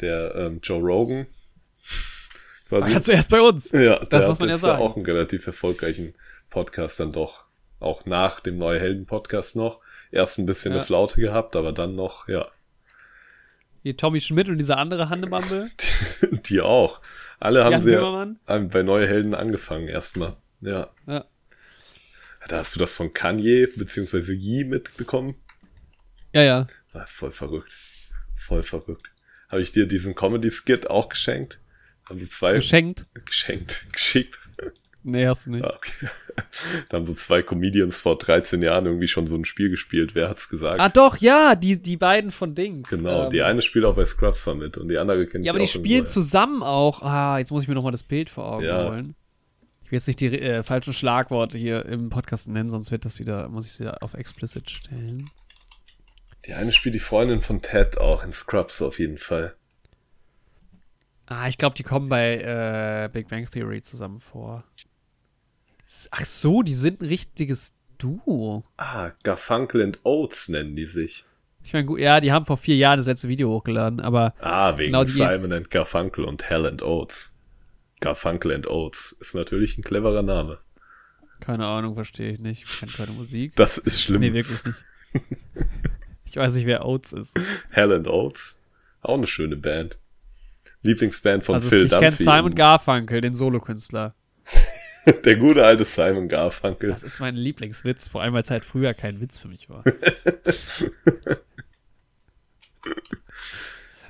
der 0.00 0.34
ähm, 0.34 0.58
Joe 0.64 0.80
Rogan. 0.82 1.26
War 2.70 2.88
ja 2.88 3.00
zuerst 3.00 3.30
bei 3.30 3.40
uns. 3.40 3.70
Ja, 3.70 4.00
Das 4.00 4.08
der 4.08 4.18
muss 4.26 4.28
hat 4.30 4.40
man 4.40 4.48
ja 4.48 4.54
jetzt 4.54 4.62
sagen. 4.62 4.82
auch 4.82 4.96
einen 4.96 5.04
relativ 5.06 5.46
erfolgreichen 5.46 6.14
Podcast 6.50 7.00
dann 7.00 7.12
doch. 7.12 7.44
Auch 7.80 8.06
nach 8.06 8.40
dem 8.40 8.56
Neue 8.56 8.80
Helden-Podcast 8.80 9.56
noch. 9.56 9.80
Erst 10.10 10.38
ein 10.38 10.46
bisschen 10.46 10.72
Ja. 10.72 10.78
eine 10.78 10.86
Flaute 10.86 11.20
gehabt, 11.20 11.56
aber 11.56 11.72
dann 11.72 11.94
noch, 11.96 12.28
ja, 12.28 12.48
Hier 13.82 13.96
Tommy 13.96 14.20
Schmidt 14.22 14.48
und 14.48 14.56
dieser 14.58 14.78
andere 14.78 15.10
Handebumble. 15.10 15.68
die 16.46 16.60
auch. 16.62 17.02
Alle 17.40 17.64
haben 17.64 17.72
Jan 17.72 17.80
sie 17.82 17.92
ja 17.92 18.00
haben 18.46 18.68
bei 18.68 18.82
Neue 18.82 19.06
Helden 19.06 19.34
angefangen 19.34 19.88
erstmal. 19.88 20.36
Ja. 20.62 20.88
Ja. 21.06 21.26
Da 22.48 22.58
hast 22.58 22.74
du 22.74 22.78
das 22.80 22.94
von 22.94 23.12
Kanye 23.12 23.66
bzw. 23.66 24.32
Yi 24.32 24.64
mitbekommen? 24.64 25.34
ja, 26.32 26.42
ja. 26.42 26.66
Ah, 26.94 27.04
voll 27.06 27.30
verrückt. 27.30 27.76
Voll 28.34 28.62
verrückt. 28.62 29.10
Habe 29.48 29.60
ich 29.62 29.72
dir 29.72 29.86
diesen 29.86 30.14
Comedy-Skit 30.14 30.88
auch 30.88 31.08
geschenkt? 31.08 31.58
Haben 32.08 32.18
sie 32.18 32.28
zwei 32.28 32.54
Geschenkt. 32.54 33.06
geschenkt, 33.24 33.86
geschickt. 33.92 34.40
Nee, 35.06 35.26
hast 35.26 35.44
du 35.46 35.50
nicht. 35.50 35.62
Ja, 35.62 35.74
okay. 35.74 36.08
Da 36.88 36.96
haben 36.96 37.04
so 37.06 37.12
zwei 37.14 37.42
Comedians 37.42 38.00
vor 38.00 38.18
13 38.18 38.60
Jahren 38.62 38.86
irgendwie 38.86 39.06
schon 39.06 39.26
so 39.26 39.36
ein 39.36 39.44
Spiel 39.44 39.68
gespielt. 39.70 40.14
Wer 40.14 40.28
hat's 40.30 40.48
gesagt? 40.48 40.80
Ah, 40.80 40.88
doch, 40.88 41.18
ja, 41.18 41.54
die, 41.54 41.80
die 41.80 41.96
beiden 41.96 42.32
von 42.32 42.54
Dings. 42.54 42.88
Genau, 42.90 43.24
Ähm, 43.24 43.30
die 43.30 43.42
eine 43.42 43.62
spielt 43.62 43.84
auch 43.84 43.94
bei 43.96 44.04
Scrubs 44.04 44.44
mit 44.46 44.76
und 44.78 44.88
die 44.88 44.96
andere 44.98 45.26
kennt 45.26 45.44
Ja, 45.44 45.52
aber 45.52 45.60
die 45.60 45.66
spielen 45.68 46.06
zusammen 46.06 46.62
auch. 46.62 47.02
Ah, 47.02 47.38
jetzt 47.38 47.50
muss 47.52 47.62
ich 47.62 47.68
mir 47.68 47.74
nochmal 47.74 47.92
das 47.92 48.02
Bild 48.02 48.30
vor 48.30 48.50
Augen 48.50 48.64
Ja. 48.64 48.88
holen. 48.88 49.14
Ich 49.84 49.92
will 49.92 49.98
jetzt 49.98 50.06
nicht 50.06 50.20
die 50.20 50.26
äh, 50.40 50.62
falschen 50.62 50.94
Schlagworte 50.94 51.58
hier 51.58 51.84
im 51.84 52.08
Podcast 52.08 52.48
nennen, 52.48 52.70
sonst 52.70 52.90
wird 52.90 53.04
das 53.04 53.18
wieder, 53.18 53.48
muss 53.48 53.66
ich 53.66 53.72
es 53.72 53.80
wieder 53.80 54.02
auf 54.02 54.14
explicit 54.14 54.70
stellen. 54.70 55.30
Die 56.46 56.54
eine 56.54 56.72
spielt 56.72 56.94
die 56.94 56.98
Freundin 57.00 57.42
von 57.42 57.60
Ted 57.62 57.98
auch 57.98 58.24
in 58.24 58.32
Scrubs 58.32 58.80
auf 58.82 58.98
jeden 58.98 59.18
Fall. 59.18 59.54
Ah, 61.26 61.48
ich 61.48 61.58
glaube, 61.58 61.74
die 61.76 61.82
kommen 61.84 62.08
bei 62.08 62.36
äh, 62.36 63.08
Big 63.12 63.28
Bang 63.28 63.48
Theory 63.50 63.82
zusammen 63.82 64.20
vor. 64.20 64.64
Ach 66.10 66.24
so, 66.26 66.62
die 66.62 66.74
sind 66.74 67.00
ein 67.02 67.06
richtiges 67.08 67.72
Duo. 67.98 68.64
Ah, 68.76 69.12
Garfunkel 69.22 69.82
and 69.82 70.00
Oates 70.04 70.48
nennen 70.48 70.74
die 70.76 70.86
sich. 70.86 71.24
Ich 71.62 71.72
meine, 71.72 71.86
gut, 71.86 72.00
ja, 72.00 72.20
die 72.20 72.32
haben 72.32 72.44
vor 72.44 72.58
vier 72.58 72.76
Jahren 72.76 72.98
das 72.98 73.06
letzte 73.06 73.28
Video 73.28 73.48
hochgeladen, 73.50 74.00
aber 74.00 74.34
Ah, 74.40 74.76
wegen 74.76 74.92
Genau, 74.92 75.04
Simon 75.04 75.52
and 75.52 75.70
Garfunkel 75.70 76.24
und 76.24 76.48
Hell 76.50 76.66
and 76.66 76.82
Oates. 76.82 77.32
Garfunkel 78.00 78.52
and 78.52 78.66
Oates 78.68 79.16
ist 79.20 79.34
natürlich 79.34 79.78
ein 79.78 79.82
cleverer 79.84 80.22
Name. 80.22 80.58
keine 81.40 81.64
Ahnung, 81.66 81.94
verstehe 81.94 82.32
ich 82.32 82.38
nicht. 82.38 82.64
Ich 82.64 82.80
kenne 82.80 82.92
keine 82.92 83.12
Musik. 83.12 83.52
Das 83.56 83.78
ist 83.78 84.02
schlimm. 84.02 84.20
Nee, 84.20 84.32
wirklich 84.34 84.62
nicht. 84.64 84.76
ich 86.24 86.36
weiß 86.36 86.54
nicht, 86.54 86.66
wer 86.66 86.84
Oates 86.84 87.12
ist. 87.12 87.34
Hell 87.70 87.92
and 87.92 88.08
Oates. 88.08 88.58
Auch 89.00 89.14
eine 89.14 89.26
schöne 89.26 89.56
Band. 89.56 89.98
Lieblingsband 90.82 91.44
von 91.44 91.54
Also 91.56 91.68
Phil 91.68 91.84
ich 91.86 91.90
kenne 91.90 92.08
Dunphy. 92.08 92.24
Simon 92.24 92.54
Garfunkel, 92.54 93.20
den 93.20 93.36
Solokünstler. 93.36 94.14
Der 95.24 95.36
gute 95.36 95.64
alte 95.64 95.84
Simon 95.84 96.28
Garfunkel. 96.28 96.90
Das 96.90 97.02
ist 97.02 97.20
mein 97.20 97.36
Lieblingswitz, 97.36 98.08
vor 98.08 98.22
allem 98.22 98.34
weil 98.34 98.42
es 98.42 98.50
halt 98.50 98.64
früher 98.64 98.94
kein 98.94 99.20
Witz 99.20 99.38
für 99.38 99.48
mich 99.48 99.68
war. 99.68 99.84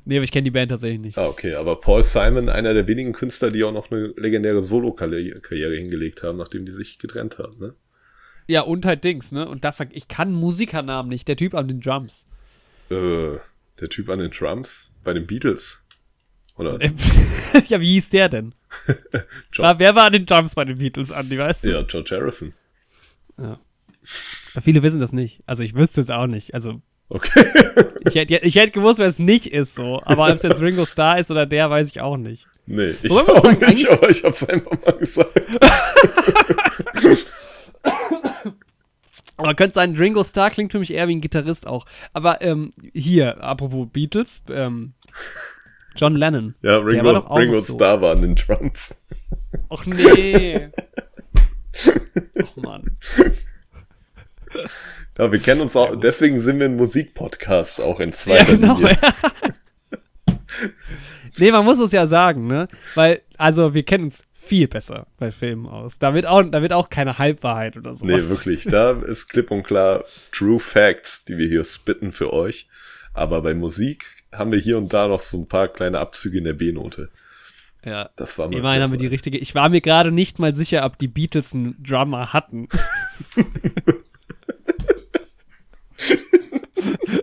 nee, 0.04 0.16
aber 0.16 0.24
ich 0.24 0.30
kenne 0.32 0.44
die 0.44 0.50
Band 0.50 0.70
tatsächlich 0.70 1.02
nicht. 1.02 1.18
Ah, 1.18 1.26
okay, 1.26 1.54
aber 1.54 1.80
Paul 1.80 2.02
Simon, 2.02 2.48
einer 2.48 2.74
der 2.74 2.86
wenigen 2.86 3.12
Künstler, 3.12 3.50
die 3.50 3.64
auch 3.64 3.72
noch 3.72 3.90
eine 3.90 4.14
legendäre 4.16 4.62
Solo-Karriere 4.62 5.74
hingelegt 5.74 6.22
haben, 6.22 6.38
nachdem 6.38 6.64
die 6.64 6.72
sich 6.72 6.98
getrennt 6.98 7.38
haben, 7.38 7.58
ne? 7.58 7.74
Ja, 8.46 8.60
und 8.60 8.84
halt 8.84 9.04
Dings, 9.04 9.32
ne? 9.32 9.48
Und 9.48 9.64
da 9.64 9.74
ich 9.90 10.06
kann 10.06 10.32
Musikernamen 10.32 11.08
nicht. 11.08 11.26
Der 11.28 11.36
Typ 11.36 11.54
an 11.54 11.66
den 11.66 11.80
Drums. 11.80 12.26
Äh, 12.90 13.38
der 13.80 13.88
Typ 13.88 14.10
an 14.10 14.18
den 14.18 14.30
Drums 14.30 14.92
bei 15.02 15.14
den 15.14 15.26
Beatles. 15.26 15.82
Oder? 16.56 16.78
ja, 17.68 17.80
wie 17.80 17.94
hieß 17.94 18.10
der 18.10 18.28
denn? 18.28 18.54
War, 19.58 19.78
wer 19.78 19.94
war 19.94 20.04
an 20.04 20.12
den 20.12 20.26
Drums 20.26 20.54
bei 20.54 20.64
den 20.64 20.78
Beatles, 20.78 21.10
Andy, 21.10 21.38
weißt 21.38 21.64
du? 21.64 21.70
Ja, 21.72 21.82
George 21.82 22.16
Harrison. 22.16 22.52
ja. 23.38 23.58
Aber 24.54 24.62
viele 24.62 24.82
wissen 24.82 25.00
das 25.00 25.12
nicht. 25.12 25.42
Also 25.46 25.62
ich 25.62 25.74
wüsste 25.74 26.00
es 26.00 26.10
auch 26.10 26.26
nicht. 26.26 26.54
Also 26.54 26.82
Okay. 27.08 27.44
ich 28.00 28.14
hätte, 28.14 28.36
ich 28.38 28.54
hätte 28.56 28.72
gewusst, 28.72 28.98
wer 28.98 29.06
es 29.06 29.18
nicht 29.18 29.46
ist 29.46 29.74
so. 29.74 30.00
Aber 30.04 30.28
ob 30.28 30.34
es 30.34 30.42
jetzt 30.42 30.60
Ringo 30.60 30.84
Starr 30.84 31.18
ist 31.18 31.30
oder 31.30 31.46
der, 31.46 31.70
weiß 31.70 31.88
ich 31.88 32.00
auch 32.00 32.16
nicht. 32.16 32.46
nee, 32.66 32.94
ich 33.02 33.10
Wobei 33.10 33.32
auch 33.32 33.42
sagen, 33.42 33.66
nicht, 33.66 33.88
aber 33.88 34.10
ich 34.10 34.24
hab's 34.24 34.48
einfach 34.48 34.72
mal 34.84 34.96
gesagt. 34.96 35.40
Aber 39.36 39.54
könnte 39.54 39.74
sein, 39.74 39.96
Ringo 39.96 40.24
Starr 40.24 40.50
klingt 40.50 40.72
für 40.72 40.78
mich 40.78 40.92
eher 40.92 41.08
wie 41.08 41.16
ein 41.16 41.20
Gitarrist 41.20 41.66
auch. 41.66 41.86
Aber 42.12 42.40
ähm, 42.40 42.72
hier, 42.92 43.42
apropos 43.42 43.88
Beatles, 43.92 44.42
ähm, 44.48 44.94
John 45.96 46.16
Lennon. 46.16 46.54
Ja, 46.62 46.78
Ringo, 46.78 47.18
Ringo 47.34 47.60
so. 47.60 47.74
Starr 47.74 48.00
war 48.00 48.12
an 48.12 48.22
den 48.22 48.34
Drums. 48.34 48.94
Och 49.68 49.86
nee. 49.86 50.68
Och 52.42 52.56
Mann. 52.56 52.96
Ja, 55.18 55.30
wir 55.30 55.38
kennen 55.38 55.60
uns 55.60 55.76
auch, 55.76 55.96
deswegen 55.96 56.40
sind 56.40 56.58
wir 56.58 56.66
ein 56.66 56.76
Musikpodcast 56.76 57.80
auch 57.80 58.00
in 58.00 58.10
Ja, 58.10 58.14
zweiter 58.14 58.56
genau. 58.56 58.76
Linie. 58.78 58.98
nee, 61.38 61.52
man 61.52 61.64
muss 61.64 61.78
es 61.78 61.92
ja 61.92 62.06
sagen, 62.06 62.46
ne? 62.46 62.68
Weil, 62.94 63.22
also 63.38 63.74
wir 63.74 63.84
kennen 63.84 64.04
uns 64.04 64.24
viel 64.32 64.68
besser 64.68 65.06
bei 65.18 65.30
Filmen 65.30 65.66
aus. 65.66 65.98
Da 65.98 66.14
wird 66.14 66.26
auch, 66.26 66.42
da 66.42 66.62
wird 66.62 66.72
auch 66.72 66.90
keine 66.90 67.18
Halbwahrheit 67.18 67.76
oder 67.76 67.94
so. 67.94 68.04
Nee, 68.04 68.28
wirklich. 68.28 68.64
Da 68.64 68.92
ist 68.92 69.28
klipp 69.28 69.50
und 69.50 69.62
klar 69.62 70.04
True 70.32 70.58
Facts, 70.58 71.24
die 71.24 71.38
wir 71.38 71.48
hier 71.48 71.64
spitten 71.64 72.12
für 72.12 72.32
euch. 72.32 72.68
Aber 73.14 73.42
bei 73.42 73.54
Musik 73.54 74.04
haben 74.36 74.52
wir 74.52 74.58
hier 74.58 74.78
und 74.78 74.92
da 74.92 75.08
noch 75.08 75.18
so 75.18 75.38
ein 75.38 75.48
paar 75.48 75.68
kleine 75.68 75.98
Abzüge 75.98 76.38
in 76.38 76.44
der 76.44 76.54
B-Note. 76.54 77.10
Ja. 77.84 78.10
Das 78.16 78.38
war 78.38 78.48
mal 78.48 78.56
Immerhin 78.56 78.82
haben 78.82 78.92
wir 78.92 78.98
die 78.98 79.06
richtige. 79.06 79.38
Ich 79.38 79.54
war 79.54 79.68
mir 79.68 79.80
gerade 79.80 80.10
nicht 80.10 80.38
mal 80.38 80.54
sicher, 80.54 80.84
ob 80.84 80.98
die 80.98 81.08
Beatles 81.08 81.52
einen 81.52 81.82
Drummer 81.82 82.32
hatten. 82.32 82.68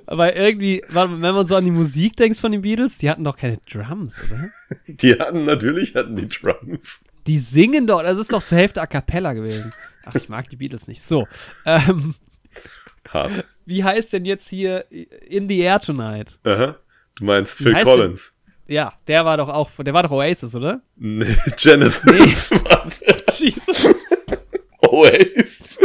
Aber 0.06 0.36
irgendwie, 0.36 0.84
wenn 0.90 1.20
man 1.20 1.48
so 1.48 1.56
an 1.56 1.64
die 1.64 1.72
Musik 1.72 2.18
denkt 2.18 2.38
von 2.38 2.52
den 2.52 2.62
Beatles, 2.64 2.98
die 2.98 3.10
hatten 3.10 3.24
doch 3.24 3.38
keine 3.38 3.60
Drums, 3.70 4.18
oder? 4.26 4.50
Die 4.88 5.14
hatten 5.14 5.46
natürlich 5.46 5.96
hatten 5.96 6.18
die 6.18 6.28
Drums. 6.28 7.02
Die 7.28 7.38
singen 7.38 7.88
doch, 7.88 8.04
das 8.04 8.18
ist 8.18 8.34
doch 8.34 8.44
zur 8.44 8.58
Hälfte 8.58 8.82
A 8.82 8.88
Cappella 8.88 9.34
gewesen. 9.34 9.74
Ach, 10.04 10.16
ich 10.16 10.28
mag 10.28 10.50
die 10.50 10.58
Beatles 10.58 10.88
nicht. 10.88 11.02
So, 11.02 11.28
ähm, 11.66 12.16
Hart. 13.10 13.46
wie 13.66 13.84
heißt 13.84 14.12
denn 14.14 14.26
jetzt 14.26 14.50
hier 14.50 14.86
In 14.92 15.48
the 15.48 15.60
Air 15.60 15.80
Tonight? 15.80 16.40
Aha. 16.44 16.78
Du 17.18 17.26
meinst 17.26 17.60
Phil 17.60 17.76
Collins. 17.84 18.34
Ja, 18.68 18.94
der 19.08 19.26
war 19.26 19.38
doch 19.38 19.50
auch, 19.50 19.70
der 19.80 19.94
war 19.94 20.04
doch 20.04 20.12
Oasis, 20.12 20.56
oder? 20.56 20.82
Nee, 20.96 21.26
Genesis. 21.58 22.52
Warte. 22.66 23.24
Jesus. 23.38 23.94
Oasis. 24.82 25.78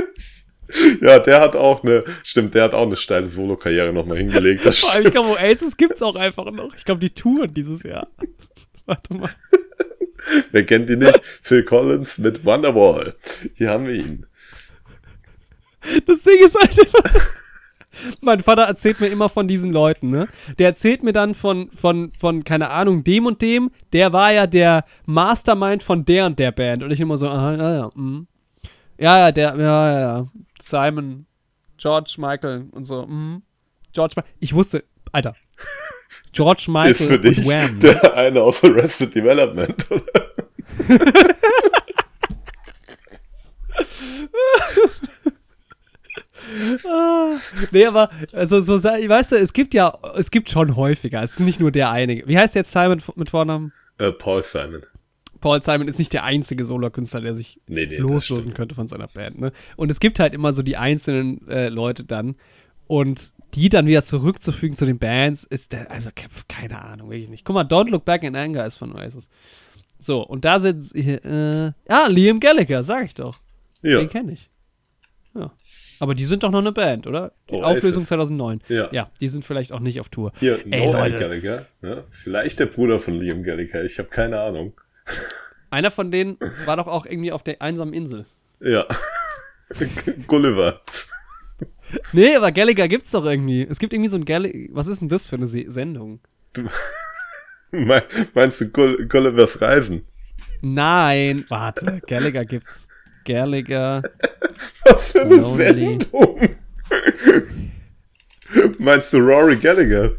Ja, 1.01 1.19
der 1.19 1.41
hat 1.41 1.57
auch 1.57 1.83
eine, 1.83 2.05
stimmt, 2.23 2.55
der 2.55 2.65
hat 2.65 2.75
auch 2.75 2.87
eine 2.87 2.97
steile 2.97 3.27
Solo-Karriere 3.27 3.93
nochmal 3.93 4.19
hingelegt. 4.19 4.65
Das 4.65 4.79
Vor 4.79 4.93
allem, 4.93 5.07
ich 5.07 5.13
glaube, 5.13 5.31
Oasis 5.31 5.77
gibt's 5.77 6.03
auch 6.03 6.17
einfach 6.17 6.51
noch. 6.51 6.75
Ich 6.75 6.85
glaube, 6.85 7.01
die 7.01 7.11
touren 7.11 7.53
dieses 7.53 7.83
Jahr. 7.83 8.09
Warte 8.85 9.15
mal. 9.15 9.31
Wer 10.53 10.65
kennt 10.65 10.91
ihn 10.91 10.99
nicht? 11.01 11.21
Phil 11.43 11.65
Collins 11.65 12.19
mit 12.19 12.45
Wonderwall. 12.45 13.15
Hier 13.55 13.71
haben 13.71 13.87
wir 13.87 13.95
ihn. 13.95 14.27
Das 16.07 16.23
Ding 16.23 16.39
ist 16.45 16.57
halt 16.57 16.79
immer. 16.79 17.21
Mein 18.21 18.43
Vater 18.43 18.63
erzählt 18.63 19.01
mir 19.01 19.09
immer 19.09 19.29
von 19.29 19.49
diesen 19.49 19.73
Leuten, 19.73 20.11
ne? 20.11 20.29
Der 20.59 20.69
erzählt 20.69 21.03
mir 21.03 21.13
dann 21.13 21.35
von, 21.35 21.71
von, 21.71 22.13
von, 22.19 22.45
keine 22.45 22.71
Ahnung, 22.71 23.05
dem 23.05 23.27
und 23.27 23.43
dem. 23.43 23.71
Der 23.93 24.13
war 24.13 24.33
ja 24.33 24.47
der 24.47 24.85
Mastermind 25.07 25.83
von 25.83 26.05
der 26.05 26.27
und 26.27 26.39
der 26.39 26.53
Band. 26.53 26.83
Und 26.83 26.91
ich 26.91 27.01
immer 27.01 27.17
so, 27.17 27.29
aha, 27.29 27.55
ja, 27.55 27.75
ja, 27.75 27.91
mhm. 27.95 28.27
Ja, 28.99 29.19
ja, 29.19 29.33
der, 29.33 29.57
ja, 29.57 29.93
ja, 29.93 30.01
ja. 30.01 30.29
Simon, 30.61 31.27
George 31.77 32.15
Michael 32.19 32.67
und 32.73 32.85
so, 32.85 33.07
mhm. 33.07 33.43
George 33.93 34.15
Michael. 34.17 34.33
Ich 34.41 34.55
wusste, 34.55 34.85
Alter. 35.13 35.35
George 36.33 36.67
Michael 36.69 36.91
Ist 36.93 37.07
für 37.07 37.19
dich 37.19 37.39
und 37.39 37.47
Wham. 37.49 37.81
der 37.81 38.15
eine 38.15 38.43
aus 38.43 38.63
Arrested 38.63 39.15
Development, 39.15 39.87
oder? 39.91 40.03
Ah, 46.89 47.37
nee, 47.73 47.85
aber 47.87 48.11
also 48.33 48.61
so 48.61 48.83
weißt 48.83 49.33
du, 49.33 49.37
es 49.37 49.53
gibt 49.53 49.75
ja, 49.75 49.97
es 50.17 50.31
gibt 50.31 50.49
schon 50.51 50.77
häufiger. 50.77 51.23
Es 51.23 51.33
ist 51.33 51.41
nicht 51.41 51.61
nur 51.61 51.71
der 51.73 51.91
eine. 51.91 52.23
Wie 52.27 52.39
heißt 52.39 52.55
jetzt 52.55 52.71
Simon 52.73 53.03
mit 53.17 53.31
Vornamen? 53.31 53.73
Äh, 53.99 54.13
Paul 54.13 54.43
Simon. 54.43 54.83
Paul 55.41 55.63
Simon 55.63 55.87
ist 55.89 55.99
nicht 55.99 56.13
der 56.13 56.25
einzige 56.25 56.65
Solokünstler, 56.65 57.21
der 57.21 57.35
sich 57.35 57.61
Nee, 57.67 57.87
nee, 57.87 57.97
loslosen 57.99 58.55
könnte 58.55 58.75
von 58.75 58.87
seiner 58.87 59.07
Band. 59.09 59.39
Ne? 59.39 59.53
Und 59.77 59.91
es 59.91 60.01
gibt 60.01 60.19
halt 60.19 60.35
immer 60.35 60.53
so 60.53 60.63
die 60.63 60.77
einzelnen 60.77 61.47
äh, 61.49 61.69
Leute 61.69 62.05
dann 62.05 62.37
und 62.87 63.33
die 63.55 63.69
dann 63.69 63.87
wieder 63.87 64.03
zurückzufügen 64.03 64.77
zu 64.77 64.87
den 64.87 64.99
Bands 64.99 65.45
ist 65.45 65.73
der, 65.73 65.91
also 65.91 66.11
ke- 66.15 66.27
keine 66.49 66.83
Ahnung, 66.83 67.11
wirklich 67.11 67.29
nicht. 67.29 67.45
Guck 67.45 67.55
mal, 67.55 67.65
Don't 67.65 67.91
Look 67.91 68.05
Back 68.05 68.23
in 68.23 68.35
Anger 68.37 68.67
ist 68.67 68.77
von 68.77 68.93
Oasis. 68.95 69.29
So, 69.99 70.21
und 70.27 70.45
da 70.45 70.59
sind 70.59 70.95
äh, 70.95 71.67
ja, 71.89 72.07
Liam 72.09 72.41
Gallagher, 72.41 72.83
sag 72.85 73.07
ich 73.07 73.15
doch. 73.15 73.39
Ja, 73.83 73.99
Den 73.99 74.09
kenne 74.11 74.33
ich. 74.33 74.51
Ja. 75.35 75.53
Aber 76.01 76.15
die 76.15 76.25
sind 76.27 76.43
doch 76.43 76.51
noch 76.51 76.61
eine 76.61 76.73
Band, 76.73 77.07
oder? 77.07 77.33
Die 77.51 77.55
Oasis. 77.55 77.85
Auflösung 77.85 78.03
2009. 78.05 78.63
Ja. 78.69 78.89
Ja, 78.93 79.11
die 79.21 79.29
sind 79.29 79.45
vielleicht 79.45 79.73
auch 79.73 79.81
nicht 79.81 80.01
auf 80.01 80.09
Tour. 80.09 80.33
hier, 80.39 80.59
Ey, 80.71 80.87
Noel 80.87 81.11
Leute. 81.13 81.17
Gallagher. 81.17 81.67
Ja, 81.83 82.05
vielleicht 82.11 82.59
der 82.61 82.67
Bruder 82.67 83.01
von 83.01 83.15
Liam 83.19 83.43
Gallagher, 83.43 83.85
ich 83.85 83.99
habe 83.99 84.09
keine 84.09 84.41
Ahnung. 84.41 84.75
Einer 85.71 85.91
von 85.91 86.11
denen 86.11 86.39
war 86.65 86.77
doch 86.77 86.87
auch 86.87 87.07
irgendwie 87.07 87.33
auf 87.33 87.43
der 87.43 87.61
einsamen 87.63 87.93
Insel. 87.95 88.27
Ja. 88.61 88.87
Gulliver. 90.27 90.81
Nee, 92.13 92.37
aber 92.37 92.53
Gallagher 92.53 92.89
gibt's 92.89 93.11
doch 93.11 93.25
irgendwie. 93.25 93.63
Es 93.69 93.79
gibt 93.79 93.93
irgendwie 93.93 94.11
so 94.11 94.17
ein 94.17 94.25
Gallagher. 94.25 94.69
Was 94.73 94.87
ist 94.87 95.01
denn 95.01 95.09
das 95.09 95.27
für 95.29 95.37
eine 95.37 95.47
Se 95.47 95.65
Sendung? 95.69 96.21
Me- 97.73 98.03
Meinst 98.35 98.61
du 98.61 98.69
Gull 98.71 99.07
Gullivers 99.09 99.61
Reisen? 99.61 100.07
Nein, 100.63 101.45
warte, 101.49 102.01
Gallagher 102.07 102.45
gibt's. 102.45 102.87
Gallagher. 103.27 104.03
Was 104.85 105.13
für 105.13 105.23
eine 105.23 105.35
Lonely. 105.37 105.99
Sendung? 106.01 106.41
Meinst 108.79 109.13
du 109.13 109.19
Rory 109.19 109.57
Gallagher? 109.57 110.13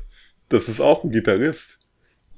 Das 0.49 0.67
ist 0.69 0.79
auch 0.81 1.03
ein 1.03 1.11
Gitarrist. 1.11 1.79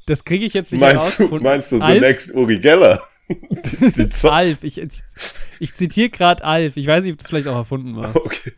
Das 0.06 0.24
kriege 0.24 0.46
ich 0.46 0.54
jetzt 0.54 0.72
nicht 0.72 0.82
Meinst 0.82 1.20
du, 1.20 1.24
rausgefunden. 1.24 1.44
meinst 1.44 1.72
du 1.72 1.78
The 1.78 1.84
Alf? 1.84 2.02
Next 2.02 2.34
Uri 2.34 2.60
Geller? 2.60 3.02
die, 3.30 3.92
die 3.92 4.28
Alf. 4.28 4.64
Ich, 4.64 4.78
ich, 4.80 5.02
ich 5.60 5.74
zitiere 5.76 6.10
gerade 6.10 6.44
Alf. 6.44 6.78
Ich 6.78 6.88
weiß 6.88 7.04
nicht, 7.04 7.14
ob 7.14 7.20
das 7.20 7.28
vielleicht 7.28 7.48
auch 7.48 7.56
erfunden 7.58 7.96
war. 7.96 8.16
okay. 8.16 8.54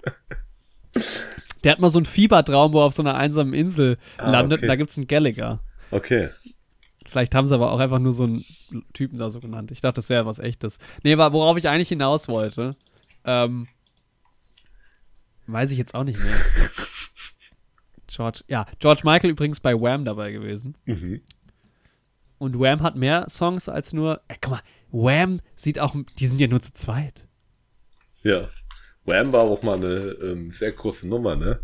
Der 1.63 1.73
hat 1.73 1.79
mal 1.79 1.89
so 1.89 1.99
einen 1.99 2.05
Fiebertraum, 2.05 2.73
wo 2.73 2.79
er 2.79 2.85
auf 2.85 2.93
so 2.93 3.03
einer 3.03 3.15
einsamen 3.15 3.53
Insel 3.53 3.97
Ah, 4.17 4.31
landet. 4.31 4.59
okay. 4.59 4.65
Und 4.65 4.69
da 4.69 4.75
gibt's 4.75 4.97
einen 4.97 5.07
Gallagher. 5.07 5.59
Okay. 5.91 6.29
Vielleicht 7.11 7.35
haben 7.35 7.45
sie 7.45 7.53
aber 7.53 7.73
auch 7.73 7.79
einfach 7.79 7.99
nur 7.99 8.13
so 8.13 8.23
einen 8.23 8.45
Typen 8.93 9.19
da 9.19 9.29
so 9.29 9.41
genannt. 9.41 9.69
Ich 9.69 9.81
dachte, 9.81 9.95
das 9.95 10.07
wäre 10.07 10.25
was 10.25 10.39
echtes. 10.39 10.79
Nee, 11.03 11.11
aber 11.11 11.33
worauf 11.33 11.57
ich 11.57 11.67
eigentlich 11.67 11.89
hinaus 11.89 12.29
wollte, 12.29 12.77
ähm, 13.25 13.67
weiß 15.45 15.71
ich 15.71 15.77
jetzt 15.77 15.93
auch 15.93 16.05
nicht 16.05 16.23
mehr. 16.23 16.33
George, 18.07 18.45
ja, 18.47 18.65
George 18.79 19.01
Michael 19.03 19.31
übrigens 19.31 19.59
bei 19.59 19.73
Wham 19.73 20.05
dabei 20.05 20.31
gewesen. 20.31 20.73
Mhm. 20.85 21.19
Und 22.37 22.57
Wham 22.57 22.81
hat 22.81 22.95
mehr 22.95 23.27
Songs 23.29 23.67
als 23.67 23.91
nur, 23.91 24.21
ey, 24.29 24.37
guck 24.39 24.51
mal, 24.51 24.61
Wham 24.91 25.41
sieht 25.57 25.79
auch, 25.79 25.93
die 26.17 26.27
sind 26.27 26.39
ja 26.39 26.47
nur 26.47 26.61
zu 26.61 26.73
zweit. 26.73 27.27
Ja. 28.23 28.47
Wham 29.03 29.33
war 29.33 29.41
auch 29.41 29.63
mal 29.63 29.75
eine 29.75 30.15
ähm, 30.21 30.49
sehr 30.49 30.71
große 30.71 31.09
Nummer, 31.09 31.35
ne? 31.35 31.59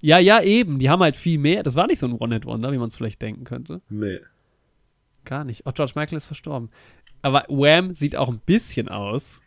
Ja, 0.00 0.18
ja, 0.18 0.40
eben. 0.40 0.78
Die 0.78 0.88
haben 0.90 1.02
halt 1.02 1.16
viel 1.16 1.38
mehr. 1.38 1.62
Das 1.62 1.74
war 1.74 1.86
nicht 1.86 1.98
so 1.98 2.06
ein 2.06 2.12
One-Hit-Wonder, 2.12 2.72
wie 2.72 2.78
man 2.78 2.88
es 2.88 2.96
vielleicht 2.96 3.20
denken 3.20 3.44
könnte. 3.44 3.80
Nee. 3.88 4.20
Gar 5.24 5.44
nicht. 5.44 5.62
Oh, 5.66 5.72
George 5.72 5.92
Michael 5.96 6.16
ist 6.18 6.26
verstorben. 6.26 6.70
Aber 7.22 7.44
Wham 7.48 7.94
sieht 7.94 8.16
auch 8.16 8.28
ein 8.28 8.40
bisschen 8.44 8.88
aus 8.88 9.40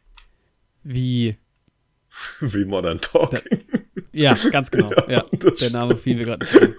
wie. 0.84 1.38
Wie 2.42 2.66
Modern 2.66 3.00
Talking. 3.00 3.64
Ja, 4.12 4.36
ganz 4.52 4.70
genau. 4.70 4.90
Ja, 5.08 5.24
Ja, 5.32 5.52
der 5.62 5.70
Name 5.72 5.96
fiel 5.98 6.18
mir 6.18 6.24
gerade. 6.26 6.46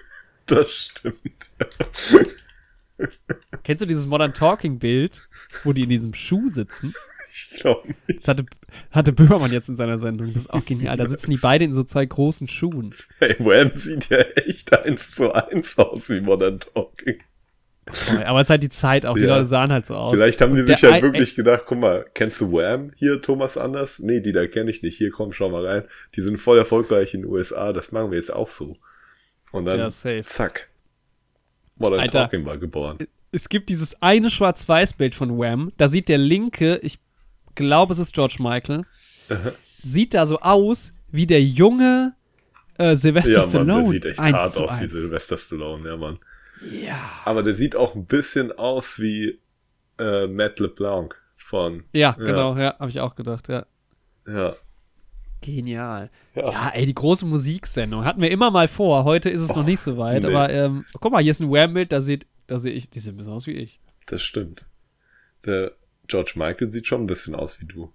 Das 0.47 0.73
stimmt. 0.73 1.51
Kennst 3.63 3.81
du 3.81 3.87
dieses 3.87 4.07
Modern 4.07 4.35
Talking-Bild, 4.35 5.29
wo 5.63 5.73
die 5.73 5.85
in 5.85 5.89
diesem 5.89 6.15
Schuh 6.15 6.49
sitzen? 6.49 6.93
Ich 7.35 7.51
glaube 7.61 7.88
nicht. 8.07 8.21
Das 8.21 8.29
hatte, 8.29 8.45
hatte 8.90 9.12
Böhmermann 9.12 9.51
jetzt 9.53 9.68
in 9.71 9.77
seiner 9.77 9.99
Sendung. 9.99 10.27
Das 10.27 10.37
ist 10.37 10.53
auch 10.53 10.64
genial. 10.64 10.97
Da 10.99 11.09
sitzen 11.09 11.31
die 11.31 11.38
beide 11.38 11.64
in 11.64 11.73
so 11.73 11.83
zwei 11.83 12.05
großen 12.05 12.47
Schuhen. 12.47 12.95
Hey, 13.21 13.37
Wham 13.38 13.71
sieht 13.75 14.11
ja 14.11 14.18
echt 14.18 14.73
eins 14.79 15.12
zu 15.12 15.33
eins 15.33 15.79
aus 15.79 16.11
wie 16.11 16.21
Modern 16.21 16.61
Talking. 16.61 17.18
Aber 18.25 18.40
es 18.40 18.47
ist 18.47 18.51
halt 18.51 18.62
die 18.62 18.68
Zeit 18.68 19.07
auch. 19.07 19.14
Die 19.14 19.23
Ja. 19.23 19.37
Leute 19.37 19.47
sahen 19.47 19.73
halt 19.73 19.87
so 19.87 19.95
aus. 19.95 20.12
Vielleicht 20.12 20.40
haben 20.40 20.55
die 20.55 20.62
sich 20.62 20.83
halt 20.85 20.95
ein- 20.95 21.03
wirklich 21.03 21.35
gedacht, 21.35 21.62
guck 21.66 21.79
mal, 21.81 22.05
kennst 22.14 22.40
du 22.40 22.53
Wham 22.53 22.92
hier, 22.97 23.21
Thomas 23.21 23.57
Anders? 23.57 23.99
Nee, 23.99 24.21
die 24.21 24.33
da 24.33 24.47
kenne 24.47 24.71
ich 24.71 24.83
nicht. 24.83 24.97
Hier, 24.99 25.11
komm, 25.11 25.33
schau 25.33 25.49
mal 25.49 25.66
rein. 25.66 25.85
Die 26.14 26.21
sind 26.21 26.37
voll 26.38 26.59
erfolgreich 26.59 27.14
in 27.14 27.23
den 27.23 27.31
USA. 27.31 27.73
Das 27.73 27.90
machen 27.92 28.11
wir 28.11 28.18
jetzt 28.18 28.33
auch 28.33 28.51
so. 28.51 28.77
Und 29.53 29.64
dann, 29.64 29.79
Ja, 29.81 29.90
zack. 30.25 30.68
Modern 31.77 32.01
Alter. 32.01 32.25
Talking 32.25 32.45
war 32.45 32.59
geboren. 32.59 32.99
es 33.33 33.49
gibt 33.49 33.68
dieses 33.71 34.01
eine 34.03 34.31
Schwarz-Weiß-Bild 34.31 35.14
von 35.14 35.38
Wham. 35.38 35.73
Da 35.79 35.88
sieht 35.88 36.09
der 36.09 36.18
linke, 36.18 36.77
ich 36.83 36.99
glaube, 37.55 37.93
es 37.93 37.99
ist 37.99 38.15
George 38.15 38.37
Michael, 38.38 38.85
sieht 39.83 40.15
da 40.15 40.27
so 40.27 40.41
aus 40.41 40.93
wie 41.11 41.27
der 41.27 41.43
junge 41.43 42.15
äh, 42.79 42.97
Sylvester 42.97 43.33
Ja, 43.33 43.38
Mann, 43.41 43.49
Stallone. 43.51 43.83
der 43.83 43.91
sieht 43.91 44.05
echt 44.07 44.21
hart 44.21 44.59
aus, 44.59 44.81
wie. 44.81 44.87
Sylvester 44.87 45.38
Stallone, 45.38 45.88
ja, 45.88 45.97
Mann. 45.97 46.19
Ja. 46.71 47.11
Aber 47.25 47.43
der 47.43 47.55
sieht 47.55 47.77
auch 47.77 47.95
ein 47.95 48.07
bisschen 48.07 48.53
aus 48.53 49.01
wie 49.01 49.38
äh, 49.99 50.27
Matt 50.27 50.61
LeBlanc 50.61 51.15
von, 51.37 51.85
Ja, 51.93 52.12
genau, 52.12 52.57
ja, 52.57 52.79
habe 52.79 52.88
ich 52.88 53.01
auch 53.01 53.15
gedacht, 53.15 53.49
ja. 53.49 53.67
ja. 54.27 54.55
Genial. 55.41 56.11
Ja. 56.35 56.53
Ja, 56.53 56.69
ey, 56.71 56.87
die 56.87 56.95
große 56.95 57.27
Musiksendung 57.27 58.05
hatten 58.05 58.23
wir 58.23 58.31
immer 58.31 58.51
mal 58.51 58.69
vor. 58.69 59.05
Heute 59.05 59.29
ist 59.29 59.41
es 59.41 59.55
noch 59.55 59.65
nicht 59.65 59.81
so 59.81 59.99
weit, 59.99 60.23
nee. 60.23 60.29
aber 60.29 60.51
ähm, 60.51 60.85
guck 61.01 61.12
mal, 61.12 61.21
hier 61.23 61.33
ist 61.33 61.41
ein 61.41 61.51
Wham-Bild, 61.51 61.91
da 61.91 62.01
da 62.47 62.59
sehe 62.59 62.73
ich, 62.73 62.91
die 62.91 63.01
sehen 63.01 63.15
ein 63.15 63.17
bisschen 63.19 63.33
aus 63.33 63.47
wie 63.47 63.53
ich. 63.53 63.81
Das 64.07 64.23
stimmt. 64.23 64.67
Der 65.45 65.73
George 66.12 66.35
Michael 66.37 66.68
sieht 66.68 66.87
schon 66.87 67.05
ein 67.05 67.07
bisschen 67.07 67.35
aus 67.35 67.59
wie 67.62 67.64
du. 67.64 67.90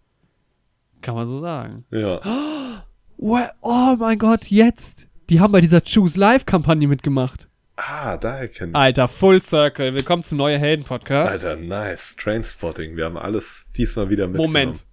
Kann 1.03 1.13
man 1.13 1.27
so 1.27 1.39
sagen. 1.39 1.85
Ja. 1.91 2.21
Oh 3.19 3.95
mein 3.97 4.19
Gott, 4.19 4.45
jetzt. 4.45 5.07
Die 5.29 5.39
haben 5.39 5.51
bei 5.51 5.59
dieser 5.59 5.81
Choose 5.81 6.19
Live-Kampagne 6.19 6.87
mitgemacht. 6.87 7.47
Ah, 7.75 8.15
daher 8.17 8.47
kennen 8.47 8.73
wir. 8.73 8.79
Alter, 8.79 9.07
Full 9.07 9.41
Circle. 9.41 9.95
Willkommen 9.95 10.21
zum 10.21 10.37
Neue 10.37 10.59
Helden-Podcast. 10.59 11.31
Alter, 11.31 11.55
nice. 11.55 12.15
Trainspotting. 12.15 12.95
Wir 12.95 13.05
haben 13.05 13.17
alles 13.17 13.69
diesmal 13.75 14.11
wieder 14.11 14.27
mitgenommen. 14.27 14.53
Moment. 14.53 14.85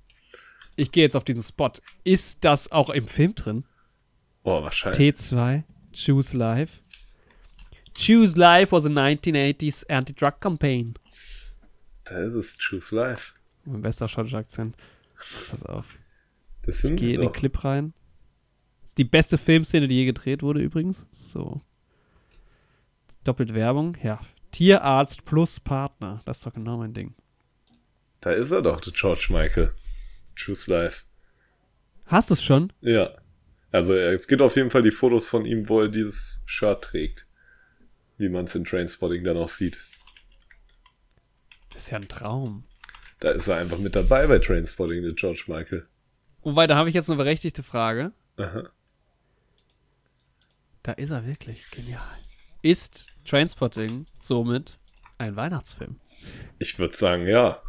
Ich 0.76 0.90
gehe 0.90 1.02
jetzt 1.02 1.16
auf 1.16 1.24
diesen 1.24 1.42
Spot. 1.42 1.70
Ist 2.02 2.44
das 2.46 2.72
auch 2.72 2.88
im 2.88 3.06
Film 3.08 3.34
drin? 3.34 3.64
Oh, 4.42 4.62
wahrscheinlich. 4.62 5.16
T2, 5.16 5.62
Choose 5.94 6.34
Live. 6.34 6.80
Choose 7.94 8.38
Live 8.38 8.72
was 8.72 8.86
a 8.86 8.88
1980s 8.88 9.86
anti-drug 9.90 10.40
campaign. 10.40 10.94
Da 12.04 12.18
ist 12.18 12.34
es. 12.34 12.58
Choose 12.58 12.94
Life. 12.94 13.34
Mein 13.64 13.82
bester 13.82 14.08
schottischer 14.08 14.38
Akzent. 14.38 14.76
Pass 15.16 15.62
auf. 15.64 15.86
Das 16.62 16.78
sind 16.80 16.96
Geh 16.96 17.08
sie 17.08 17.14
in 17.14 17.20
den. 17.22 17.32
Clip 17.32 17.64
rein. 17.64 17.94
Ist 18.86 18.98
die 18.98 19.04
beste 19.04 19.38
Filmszene, 19.38 19.88
die 19.88 19.96
je 19.96 20.04
gedreht 20.04 20.42
wurde, 20.42 20.60
übrigens. 20.60 21.06
So. 21.10 21.62
Doppelt 23.24 23.54
Werbung. 23.54 23.96
Ja. 24.02 24.20
Tierarzt 24.52 25.24
plus 25.24 25.60
Partner. 25.60 26.20
Das 26.26 26.38
ist 26.38 26.46
doch 26.46 26.52
genau 26.52 26.76
mein 26.76 26.94
Ding. 26.94 27.14
Da 28.20 28.32
ist 28.32 28.52
er 28.52 28.62
doch, 28.62 28.80
der 28.80 28.92
George 28.92 29.28
Michael. 29.30 29.72
Choose 30.36 30.70
Life. 30.70 31.04
Hast 32.06 32.30
du 32.30 32.34
es 32.34 32.42
schon? 32.42 32.72
Ja. 32.80 33.16
Also 33.72 33.94
äh, 33.94 34.12
es 34.12 34.28
gibt 34.28 34.42
auf 34.42 34.56
jeden 34.56 34.70
Fall 34.70 34.82
die 34.82 34.90
Fotos 34.90 35.28
von 35.28 35.44
ihm, 35.44 35.68
wo 35.68 35.80
er 35.80 35.88
dieses 35.88 36.40
Shirt 36.44 36.82
trägt. 36.82 37.26
Wie 38.18 38.28
man 38.28 38.44
es 38.44 38.54
in 38.54 38.64
Trainspotting 38.64 39.24
dann 39.24 39.36
auch 39.36 39.48
sieht. 39.48 39.80
Das 41.74 41.84
ist 41.84 41.90
ja 41.90 41.98
ein 41.98 42.08
Traum. 42.08 42.62
Da 43.20 43.32
ist 43.32 43.48
er 43.48 43.56
einfach 43.56 43.78
mit 43.78 43.96
dabei 43.96 44.26
bei 44.26 44.38
Trainspotting, 44.38 45.02
der 45.02 45.12
George 45.12 45.44
Michael. 45.48 45.86
Wobei, 46.42 46.66
da 46.66 46.76
habe 46.76 46.88
ich 46.88 46.94
jetzt 46.94 47.10
eine 47.10 47.16
berechtigte 47.16 47.62
Frage. 47.62 48.12
Aha. 48.36 48.68
Da 50.82 50.92
ist 50.92 51.10
er 51.10 51.26
wirklich 51.26 51.70
genial. 51.70 52.02
Ist 52.62 53.08
Trainspotting 53.26 54.06
somit 54.20 54.78
ein 55.18 55.36
Weihnachtsfilm? 55.36 55.98
Ich 56.58 56.78
würde 56.78 56.94
sagen, 56.94 57.26
ja. 57.26 57.62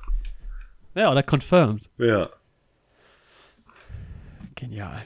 Ja, 0.93 1.11
oder 1.11 1.23
confirmed. 1.23 1.89
Ja. 1.97 2.29
Genial. 4.55 5.05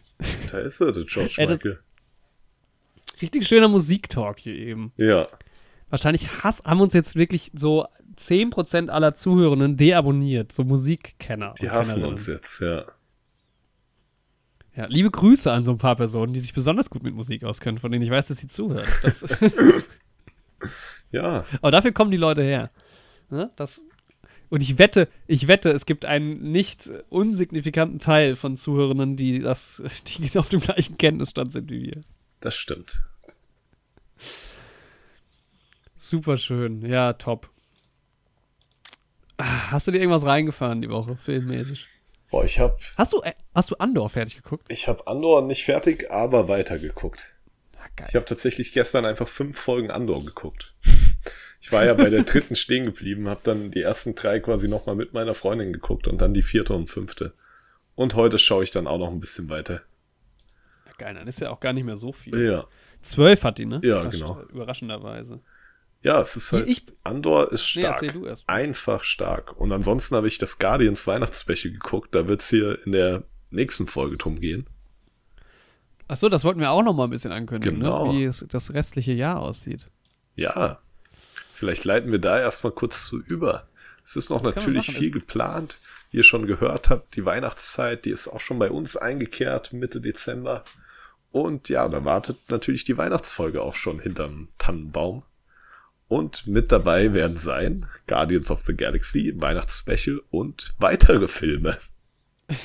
Da 0.52 0.60
ist 0.60 0.82
er, 0.82 0.92
der 0.92 1.06
George 1.06 1.36
Ey, 1.38 1.48
Michael. 1.48 1.80
Richtig 3.22 3.48
schöner 3.48 3.68
Musiktalk 3.68 4.40
hier 4.40 4.56
eben. 4.56 4.92
Ja. 4.98 5.28
Wahrscheinlich 5.90 6.44
Hass 6.44 6.64
haben 6.66 6.82
uns 6.82 6.94
jetzt 6.94 7.16
wirklich 7.16 7.52
so 7.54 7.88
10% 8.20 8.90
aller 8.90 9.16
Zuhörenden 9.16 9.78
deabonniert, 9.78 10.52
so 10.52 10.64
Musikkenner. 10.64 11.54
Die 11.60 11.70
hassen 11.70 12.04
uns 12.06 12.28
jetzt, 12.28 12.60
ja. 12.60 12.86
Ja, 14.76 14.86
liebe 14.88 15.10
Grüße 15.12 15.52
an 15.52 15.64
so 15.64 15.72
ein 15.72 15.78
paar 15.78 15.96
Personen, 15.96 16.34
die 16.34 16.40
sich 16.40 16.54
besonders 16.54 16.90
gut 16.90 17.04
mit 17.04 17.14
Musik 17.16 17.44
auskennen, 17.44 17.80
von 17.80 17.92
denen 17.92 18.04
ich 18.04 18.12
weiß, 18.12 18.28
dass 18.28 18.38
sie 18.38 18.48
zuhören. 18.48 18.88
Das, 19.02 19.24
Ja. 21.12 21.46
aber 21.62 21.72
dafür 21.72 21.92
kommen 21.92 22.12
die 22.12 22.18
Leute 22.18 22.44
her. 22.44 22.70
Ne? 23.30 23.52
Das, 23.56 23.82
und 24.50 24.62
ich 24.62 24.78
wette, 24.78 25.08
ich 25.28 25.48
wette, 25.48 25.72
es 25.72 25.86
gibt 25.86 26.06
einen 26.06 26.52
nicht 26.52 26.92
unsignifikanten 27.10 28.00
Teil 28.00 28.36
von 28.36 28.58
Zuhörenden, 28.58 29.16
die 29.16 29.40
das, 29.40 29.82
die 30.08 30.28
genau 30.28 30.42
auf 30.42 30.50
dem 30.50 30.60
gleichen 30.60 30.98
Kenntnisstand 30.98 31.52
sind 31.54 31.70
wie 31.72 31.84
wir. 31.84 32.02
Das 32.40 32.56
stimmt. 32.56 33.02
Super 35.96 36.38
schön. 36.38 36.86
Ja, 36.86 37.14
top. 37.14 37.50
Hast 39.40 39.88
du 39.88 39.92
dir 39.92 40.00
irgendwas 40.00 40.26
reingefahren 40.26 40.82
die 40.82 40.90
Woche, 40.90 41.16
filmmäßig? 41.16 41.88
Boah, 42.30 42.44
ich 42.44 42.60
hab, 42.60 42.78
Hast 42.98 43.14
du, 43.14 43.22
äh, 43.22 43.34
hast 43.56 43.72
du 43.72 43.76
Andor 43.76 44.10
fertig 44.10 44.36
geguckt? 44.36 44.66
ich 44.72 44.88
hab 44.88 45.08
Andor 45.08 45.42
nicht 45.42 45.64
fertig, 45.64 46.12
aber 46.12 46.48
weitergeguckt. 46.48 47.26
Geil. 47.96 48.08
Ich 48.10 48.16
habe 48.16 48.26
tatsächlich 48.26 48.72
gestern 48.72 49.06
einfach 49.06 49.28
fünf 49.28 49.60
Folgen 49.60 49.92
Andor 49.92 50.24
geguckt. 50.24 50.74
Ich 51.60 51.72
war 51.72 51.84
ja 51.86 51.94
bei 51.94 52.10
der 52.10 52.22
dritten 52.24 52.56
stehen 52.56 52.86
geblieben, 52.86 53.28
habe 53.28 53.42
dann 53.44 53.72
die 53.72 53.82
ersten 53.82 54.16
drei 54.16 54.40
quasi 54.40 54.68
nochmal 54.68 54.96
mit 54.96 55.14
meiner 55.14 55.34
Freundin 55.34 55.74
geguckt 55.74 56.08
und 56.08 56.22
dann 56.22 56.34
die 56.34 56.42
vierte 56.42 56.74
und 56.74 56.88
fünfte. 56.88 57.34
Und 57.96 58.16
heute 58.16 58.38
schaue 58.38 58.64
ich 58.64 58.72
dann 58.72 58.88
auch 58.88 59.00
noch 59.00 59.10
ein 59.12 59.20
bisschen 59.20 59.50
weiter. 59.50 59.82
Geil, 60.98 61.14
dann 61.16 61.28
ist 61.28 61.40
ja 61.42 61.50
auch 61.50 61.60
gar 61.60 61.74
nicht 61.74 61.86
mehr 61.86 61.98
so 61.98 62.12
viel. 62.12 62.38
Ja. 62.38 62.66
Zwölf 63.02 63.44
hat 63.44 63.58
die, 63.58 63.66
ne? 63.66 63.82
Ja, 63.84 64.04
genau. 64.06 64.42
Überraschenderweise. 64.44 65.40
Ja, 66.02 66.22
es 66.22 66.36
ist 66.36 66.52
halt. 66.54 66.68
Ich- 66.68 66.86
Andor 67.04 67.52
ist 67.52 67.76
Nee, 67.76 67.82
stark. 67.82 68.04
erst. 68.26 68.44
Einfach 68.48 69.04
stark. 69.04 69.58
Und 69.60 69.72
ansonsten 69.72 70.16
habe 70.16 70.28
ich 70.28 70.38
das 70.38 70.60
Guardians 70.60 71.08
Weihnachtsspecial 71.08 71.74
geguckt. 71.74 72.14
Da 72.16 72.28
wird 72.28 72.42
es 72.42 72.50
hier 72.50 72.80
in 72.86 72.92
der 72.94 73.24
nächsten 73.50 73.88
Folge 73.88 74.16
drum 74.18 74.40
gehen. 74.40 74.68
Achso, 76.08 76.30
das 76.30 76.44
wollten 76.44 76.60
wir 76.60 76.72
auch 76.72 76.82
noch 76.84 76.94
mal 76.94 77.04
ein 77.06 77.10
bisschen 77.10 77.32
ankündigen, 77.32 77.80
Genau. 77.80 78.12
ne? 78.12 78.18
wie 78.20 78.24
es 78.24 78.46
das 78.50 78.74
restliche 78.74 79.12
Jahr 79.14 79.40
aussieht. 79.40 79.90
Ja. 80.36 80.80
Vielleicht 81.54 81.84
leiten 81.86 82.12
wir 82.12 82.20
da 82.20 82.40
erstmal 82.40 82.72
kurz 82.72 83.06
zu 83.06 83.20
über. 83.20 83.68
Es 84.04 84.16
ist 84.16 84.30
noch 84.30 84.42
man 84.42 84.54
natürlich 84.56 84.88
machen. 84.88 85.00
viel 85.00 85.12
geplant. 85.12 85.78
Wie 86.12 86.18
ihr 86.18 86.24
schon 86.24 86.48
gehört 86.48 86.90
habt, 86.90 87.16
die 87.16 87.26
Weihnachtszeit, 87.26 88.06
die 88.06 88.10
ist 88.10 88.28
auch 88.28 88.40
schon 88.40 88.58
bei 88.58 88.72
uns 88.72 88.98
eingekehrt, 88.98 89.74
Mitte 89.74 90.02
Dezember. 90.02 90.64
Und 91.32 91.70
ja, 91.70 91.88
da 91.88 92.04
wartet 92.06 92.38
natürlich 92.50 92.84
die 92.84 92.98
Weihnachtsfolge 92.98 93.62
auch 93.62 93.76
schon 93.76 94.00
hinterm 94.00 94.48
Tannenbaum. 94.58 95.22
Und 96.10 96.46
mit 96.48 96.72
dabei 96.72 97.14
werden 97.14 97.38
sein 97.38 97.86
Guardians 98.08 98.50
of 98.52 98.62
the 98.66 98.76
Galaxy, 98.76 99.34
Weihnachtsspecial 99.38 100.20
und 100.32 100.74
weitere 100.80 101.28
Filme. 101.28 101.78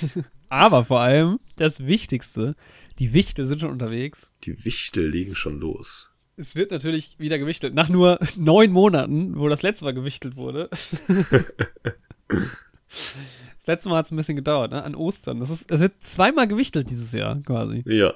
Aber 0.48 0.84
vor 0.84 1.00
allem, 1.00 1.38
das 1.56 1.86
Wichtigste, 1.86 2.56
die 2.98 3.12
Wichtel 3.12 3.44
sind 3.46 3.60
schon 3.60 3.70
unterwegs. 3.70 4.30
Die 4.44 4.64
Wichtel 4.64 5.08
legen 5.08 5.34
schon 5.34 5.60
los. 5.60 6.10
Es 6.36 6.56
wird 6.56 6.70
natürlich 6.70 7.18
wieder 7.18 7.38
gewichtelt. 7.38 7.74
Nach 7.74 7.88
nur 7.88 8.18
neun 8.36 8.72
Monaten, 8.72 9.36
wo 9.38 9.48
das 9.48 9.62
letzte 9.62 9.84
Mal 9.84 9.94
gewichtelt 9.94 10.36
wurde. 10.36 10.68
das 12.28 13.66
letzte 13.66 13.88
Mal 13.90 13.98
hat 13.98 14.06
es 14.06 14.12
ein 14.12 14.16
bisschen 14.16 14.36
gedauert, 14.36 14.72
ne? 14.72 14.82
An 14.82 14.94
Ostern. 14.94 15.40
Das 15.40 15.50
ist, 15.50 15.70
es 15.70 15.80
wird 15.80 15.94
zweimal 16.02 16.48
gewichtelt 16.48 16.88
dieses 16.90 17.12
Jahr, 17.12 17.40
quasi. 17.42 17.82
Ja, 17.86 18.14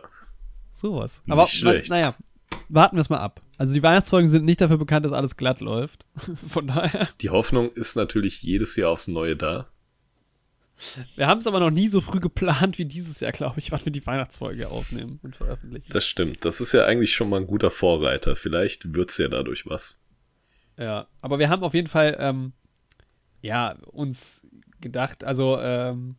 Sowas. 0.73 1.21
Nicht 1.27 1.33
Aber 1.33 1.47
schlecht. 1.47 1.91
wa- 1.91 1.95
naja, 1.97 2.15
warten 2.69 2.97
wir 2.97 3.01
es 3.01 3.09
mal 3.09 3.19
ab. 3.19 3.41
Also 3.57 3.75
die 3.75 3.83
Weihnachtsfolgen 3.83 4.31
sind 4.31 4.45
nicht 4.45 4.61
dafür 4.61 4.79
bekannt, 4.79 5.05
dass 5.05 5.13
alles 5.13 5.37
glatt 5.37 5.61
läuft. 5.61 6.05
Von 6.49 6.69
daher. 6.69 7.09
die 7.21 7.31
Hoffnung 7.31 7.73
ist 7.73 7.97
natürlich 7.97 8.43
jedes 8.43 8.77
Jahr 8.77 8.91
aufs 8.91 9.09
Neue 9.09 9.37
da. 9.37 9.69
Wir 11.17 11.27
haben 11.27 11.41
es 11.41 11.47
aber 11.49 11.59
noch 11.59 11.71
nie 11.71 11.89
so 11.89 12.01
früh 12.01 12.21
geplant 12.21 12.79
wie 12.79 12.85
dieses 12.85 13.19
Jahr, 13.19 13.33
glaube 13.33 13.59
ich, 13.59 13.73
wann 13.73 13.85
wir 13.85 13.91
die 13.91 14.07
Weihnachtsfolge 14.07 14.69
aufnehmen 14.69 15.19
und 15.25 15.35
veröffentlichen. 15.35 15.89
Das 15.91 16.07
stimmt. 16.07 16.45
Das 16.45 16.61
ist 16.61 16.73
ja 16.73 16.85
eigentlich 16.85 17.13
schon 17.13 17.29
mal 17.29 17.41
ein 17.41 17.49
guter 17.49 17.71
Vorreiter. 17.71 18.37
Vielleicht 18.37 18.95
wird 18.95 19.11
es 19.11 19.19
ja 19.19 19.27
dadurch 19.27 19.67
was. 19.67 19.99
Ja, 20.77 21.09
aber 21.21 21.41
wir 21.41 21.49
haben 21.49 21.65
auf 21.65 21.75
jeden 21.75 21.89
Fall, 21.89 22.17
ähm, 22.21 22.53
ja, 23.43 23.77
uns 23.91 24.43
gedacht, 24.81 25.25
also, 25.25 25.59
ähm, 25.61 26.15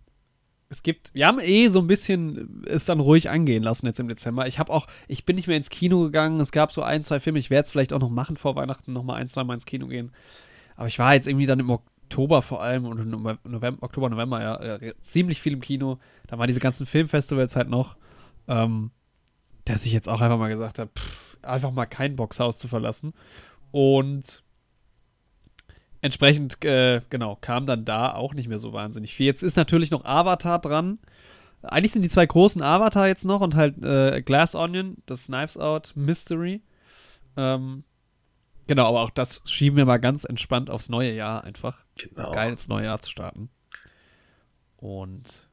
es 0.69 0.83
gibt, 0.83 1.13
wir 1.13 1.25
haben 1.25 1.39
eh 1.39 1.67
so 1.67 1.79
ein 1.79 1.87
bisschen 1.87 2.63
es 2.67 2.85
dann 2.85 2.99
ruhig 2.99 3.29
angehen 3.29 3.63
lassen 3.63 3.87
jetzt 3.87 3.99
im 3.99 4.07
Dezember. 4.07 4.45
Ich 4.45 4.59
habe 4.59 4.71
auch, 4.71 4.87
ich 5.07 5.25
bin 5.25 5.35
nicht 5.35 5.47
mehr 5.47 5.57
ins 5.57 5.71
Kino 5.71 6.03
gegangen. 6.03 6.39
Es 6.39 6.51
gab 6.51 6.71
so 6.71 6.83
ein, 6.83 7.03
zwei 7.03 7.19
Filme. 7.19 7.39
Ich 7.39 7.49
werde 7.49 7.65
es 7.65 7.71
vielleicht 7.71 7.91
auch 7.91 7.99
noch 7.99 8.11
machen 8.11 8.37
vor 8.37 8.55
Weihnachten, 8.55 8.93
noch 8.93 9.03
mal 9.03 9.15
ein, 9.15 9.29
zwei 9.29 9.43
Mal 9.43 9.55
ins 9.55 9.65
Kino 9.65 9.87
gehen. 9.87 10.11
Aber 10.75 10.87
ich 10.87 10.99
war 10.99 11.15
jetzt 11.15 11.27
irgendwie 11.27 11.47
dann 11.47 11.59
im 11.59 11.71
Oktober 11.71 12.43
vor 12.43 12.61
allem 12.61 12.85
und 12.85 13.09
November, 13.09 13.83
Oktober, 13.83 14.09
November 14.09 14.41
ja 14.41 14.75
äh, 14.77 14.93
ziemlich 15.01 15.41
viel 15.41 15.53
im 15.53 15.61
Kino. 15.61 15.97
Da 16.27 16.37
waren 16.37 16.47
diese 16.47 16.59
ganzen 16.59 16.85
Filmfestivals 16.85 17.55
halt 17.55 17.69
noch, 17.69 17.97
ähm, 18.47 18.91
dass 19.65 19.85
ich 19.85 19.91
jetzt 19.91 20.07
auch 20.07 20.21
einfach 20.21 20.37
mal 20.37 20.49
gesagt 20.49 20.77
habe, 20.77 20.91
einfach 21.41 21.71
mal 21.71 21.87
kein 21.87 22.15
Boxhaus 22.15 22.59
zu 22.59 22.67
verlassen. 22.67 23.13
Und 23.71 24.43
entsprechend, 26.01 26.63
äh, 26.63 27.01
genau, 27.09 27.37
kam 27.39 27.65
dann 27.65 27.85
da 27.85 28.13
auch 28.13 28.33
nicht 28.33 28.47
mehr 28.47 28.59
so 28.59 28.73
wahnsinnig 28.73 29.13
viel. 29.15 29.25
Jetzt 29.25 29.43
ist 29.43 29.57
natürlich 29.57 29.91
noch 29.91 30.05
Avatar 30.05 30.59
dran. 30.59 30.99
Eigentlich 31.61 31.91
sind 31.91 32.03
die 32.03 32.09
zwei 32.09 32.25
großen 32.25 32.61
Avatar 32.61 33.07
jetzt 33.07 33.25
noch 33.25 33.41
und 33.41 33.55
halt 33.55 33.83
äh, 33.83 34.21
Glass 34.21 34.55
Onion, 34.55 34.97
das 35.05 35.25
Knives 35.25 35.57
Out 35.57 35.91
Mystery. 35.95 36.61
Ähm, 37.35 37.83
genau, 38.67 38.87
aber 38.87 39.01
auch 39.01 39.09
das 39.09 39.41
schieben 39.45 39.77
wir 39.77 39.85
mal 39.85 39.97
ganz 39.97 40.23
entspannt 40.23 40.69
aufs 40.69 40.89
neue 40.89 41.13
Jahr 41.13 41.43
einfach. 41.43 41.83
Genau. 42.01 42.31
Geil 42.31 42.51
ins 42.51 42.69
neue 42.69 42.85
Jahr 42.85 43.01
zu 43.01 43.09
starten. 43.09 43.49
Und 44.77 45.49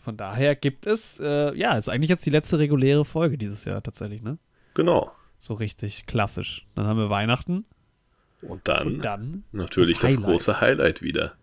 von 0.00 0.16
daher 0.16 0.56
gibt 0.56 0.86
es, 0.86 1.20
äh, 1.20 1.54
ja, 1.54 1.76
ist 1.76 1.88
eigentlich 1.88 2.10
jetzt 2.10 2.24
die 2.24 2.30
letzte 2.30 2.58
reguläre 2.58 3.04
Folge 3.04 3.36
dieses 3.36 3.64
Jahr 3.66 3.82
tatsächlich, 3.82 4.22
ne? 4.22 4.38
Genau. 4.72 5.10
So 5.38 5.54
richtig 5.54 6.06
klassisch. 6.06 6.66
Dann 6.74 6.86
haben 6.86 6.98
wir 6.98 7.10
Weihnachten. 7.10 7.66
Und 8.42 8.68
dann, 8.68 8.86
Und 8.86 8.98
dann 9.04 9.44
natürlich 9.52 9.98
das, 9.98 10.14
das 10.14 10.24
große 10.24 10.60
Highlight 10.60 11.02
wieder. 11.02 11.34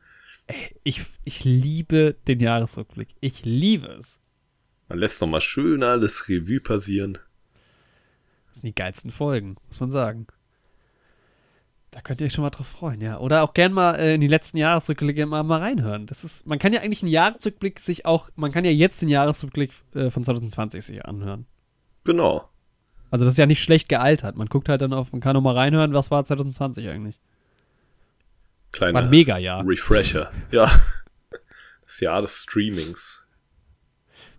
Ich, 0.83 1.01
ich 1.23 1.43
liebe 1.43 2.15
den 2.27 2.39
Jahresrückblick. 2.39 3.09
Ich 3.19 3.45
liebe 3.45 3.87
es. 3.87 4.19
Man 4.89 4.99
lässt 4.99 5.21
nochmal 5.21 5.41
schön 5.41 5.83
alles 5.83 6.27
Revue 6.29 6.59
passieren. 6.59 7.17
Das 8.47 8.61
sind 8.61 8.67
die 8.67 8.75
geilsten 8.75 9.11
Folgen, 9.11 9.55
muss 9.67 9.79
man 9.79 9.91
sagen. 9.91 10.27
Da 11.89 12.01
könnt 12.01 12.21
ihr 12.21 12.25
euch 12.25 12.33
schon 12.33 12.43
mal 12.43 12.49
drauf 12.49 12.67
freuen, 12.67 13.01
ja. 13.01 13.19
Oder 13.19 13.43
auch 13.43 13.53
gern 13.53 13.71
mal 13.71 13.95
äh, 13.95 14.15
in 14.15 14.21
die 14.21 14.27
letzten 14.27 14.57
Jahresrückblicke 14.57 15.25
mal, 15.25 15.43
mal 15.43 15.59
reinhören. 15.59 16.07
Das 16.07 16.23
ist, 16.23 16.45
man 16.45 16.59
kann 16.59 16.73
ja 16.73 16.81
eigentlich 16.81 17.03
einen 17.03 17.11
Jahresrückblick 17.11 17.79
sich 17.79 18.05
auch, 18.05 18.29
man 18.35 18.51
kann 18.51 18.65
ja 18.65 18.71
jetzt 18.71 19.01
den 19.01 19.09
Jahresrückblick 19.09 19.71
äh, 19.93 20.09
von 20.09 20.23
2020 20.23 20.83
sich 20.83 21.05
anhören. 21.05 21.45
Genau. 22.03 22.49
Also 23.13 23.25
das 23.25 23.35
ist 23.35 23.37
ja 23.37 23.45
nicht 23.45 23.61
schlecht 23.61 23.89
gealtert. 23.89 24.37
Man 24.37 24.47
guckt 24.47 24.67
halt 24.67 24.81
dann 24.81 24.91
auf, 24.91 25.11
man 25.11 25.21
kann 25.21 25.35
nochmal 25.35 25.53
reinhören, 25.53 25.93
was 25.93 26.09
war 26.09 26.25
2020 26.25 26.89
eigentlich. 26.89 27.19
Kleiner 28.71 28.95
war 28.95 29.01
ein 29.03 29.11
mega 29.11 29.37
Jahr. 29.37 29.63
Refresher. 29.63 30.31
Ja. 30.51 30.71
Das 31.83 31.99
Jahr 31.99 32.21
des 32.21 32.41
Streamings. 32.41 33.27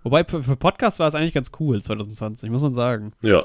Wobei 0.02 0.24
für, 0.24 0.42
für 0.42 0.56
Podcast 0.56 0.98
war 0.98 1.06
es 1.06 1.14
eigentlich 1.14 1.34
ganz 1.34 1.52
cool 1.60 1.80
2020, 1.80 2.50
muss 2.50 2.62
man 2.62 2.74
sagen. 2.74 3.12
Ja. 3.22 3.44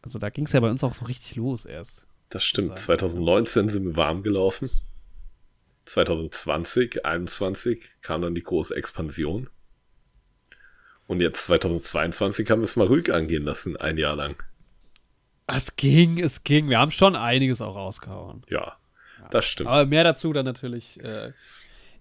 Also 0.00 0.18
da 0.18 0.30
ging 0.30 0.46
es 0.46 0.52
ja 0.52 0.60
bei 0.60 0.70
uns 0.70 0.82
auch 0.82 0.94
so 0.94 1.04
richtig 1.04 1.36
los 1.36 1.66
erst. 1.66 2.06
Das 2.30 2.42
stimmt. 2.42 2.78
2019 2.78 3.68
sind 3.68 3.84
wir 3.84 3.96
warm 3.96 4.22
gelaufen. 4.22 4.70
2020, 5.84 6.92
2021 7.02 8.00
kam 8.00 8.22
dann 8.22 8.34
die 8.34 8.44
große 8.44 8.74
Expansion. 8.74 9.50
Und 11.06 11.20
jetzt 11.20 11.44
2022 11.44 12.50
haben 12.50 12.60
wir 12.60 12.64
es 12.64 12.76
mal 12.76 12.86
ruhig 12.86 13.12
angehen 13.12 13.44
lassen, 13.44 13.76
ein 13.76 13.98
Jahr 13.98 14.16
lang. 14.16 14.42
Es 15.46 15.76
ging, 15.76 16.18
es 16.18 16.44
ging. 16.44 16.70
Wir 16.70 16.78
haben 16.78 16.90
schon 16.90 17.16
einiges 17.16 17.60
auch 17.60 17.76
rausgehauen. 17.76 18.42
Ja, 18.48 18.76
das 19.30 19.44
stimmt. 19.44 19.68
Aber 19.68 19.84
mehr 19.84 20.04
dazu 20.04 20.32
dann 20.32 20.46
natürlich 20.46 20.98
äh, 21.04 21.32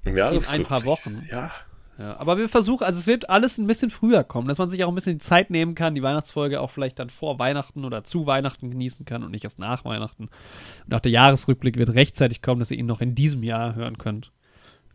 in 0.06 0.18
ein 0.18 0.64
paar 0.64 0.86
Wochen. 0.86 1.28
Ja. 1.30 1.52
ja. 1.98 2.18
Aber 2.18 2.38
wir 2.38 2.48
versuchen, 2.48 2.86
also 2.86 3.00
es 3.00 3.08
wird 3.08 3.30
alles 3.30 3.58
ein 3.58 3.68
bisschen 3.68 3.90
früher 3.90 4.24
kommen, 4.24 4.48
dass 4.48 4.58
man 4.58 4.70
sich 4.70 4.82
auch 4.86 4.88
ein 4.88 4.96
bisschen 4.96 5.18
die 5.18 5.24
Zeit 5.24 5.50
nehmen 5.50 5.76
kann, 5.76 5.96
die 5.96 6.04
Weihnachtsfolge 6.04 6.62
auch 6.62 6.72
vielleicht 6.72 7.00
dann 7.00 7.10
vor 7.10 7.38
Weihnachten 7.38 7.84
oder 7.84 8.06
zu 8.06 8.26
Weihnachten 8.26 8.72
genießen 8.72 9.06
kann 9.06 9.24
und 9.24 9.32
nicht 9.32 9.44
erst 9.44 9.60
nach 9.60 9.84
Weihnachten. 9.84 10.30
Und 10.86 10.94
auch 10.94 11.02
der 11.02 11.12
Jahresrückblick 11.12 11.78
wird 11.78 11.90
rechtzeitig 11.90 12.42
kommen, 12.42 12.60
dass 12.60 12.72
ihr 12.72 12.78
ihn 12.78 12.86
noch 12.86 13.02
in 13.02 13.14
diesem 13.14 13.44
Jahr 13.44 13.76
hören 13.76 13.98
könnt. 13.98 14.30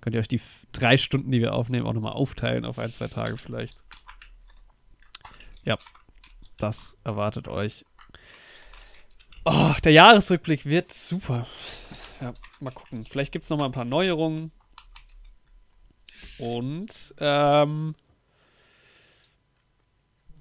Könnt 0.01 0.15
ihr 0.15 0.21
euch 0.21 0.29
die 0.29 0.41
drei 0.73 0.97
Stunden, 0.97 1.31
die 1.31 1.41
wir 1.41 1.53
aufnehmen, 1.53 1.87
auch 1.87 1.93
nochmal 1.93 2.13
aufteilen 2.13 2.65
auf 2.65 2.79
ein, 2.79 2.93
zwei 2.93 3.09
Tage 3.09 3.37
vielleicht. 3.37 3.77
Ja, 5.69 5.77
das 6.57 6.97
erwartet 7.05 7.47
euch. 7.47 7.85
Oh, 9.45 9.75
der 9.85 9.93
Jahresrückblick 9.93 10.65
wird 10.65 10.95
super. 10.95 11.47
Ja, 12.23 12.33
mal 12.59 12.71
gucken. 12.71 13.05
Vielleicht 13.05 13.33
gibt 13.33 13.45
es 13.45 13.51
noch 13.51 13.59
mal 13.59 13.67
ein 13.67 13.73
paar 13.73 13.85
Neuerungen. 13.85 14.51
Und, 16.39 17.15
ähm, 17.19 17.95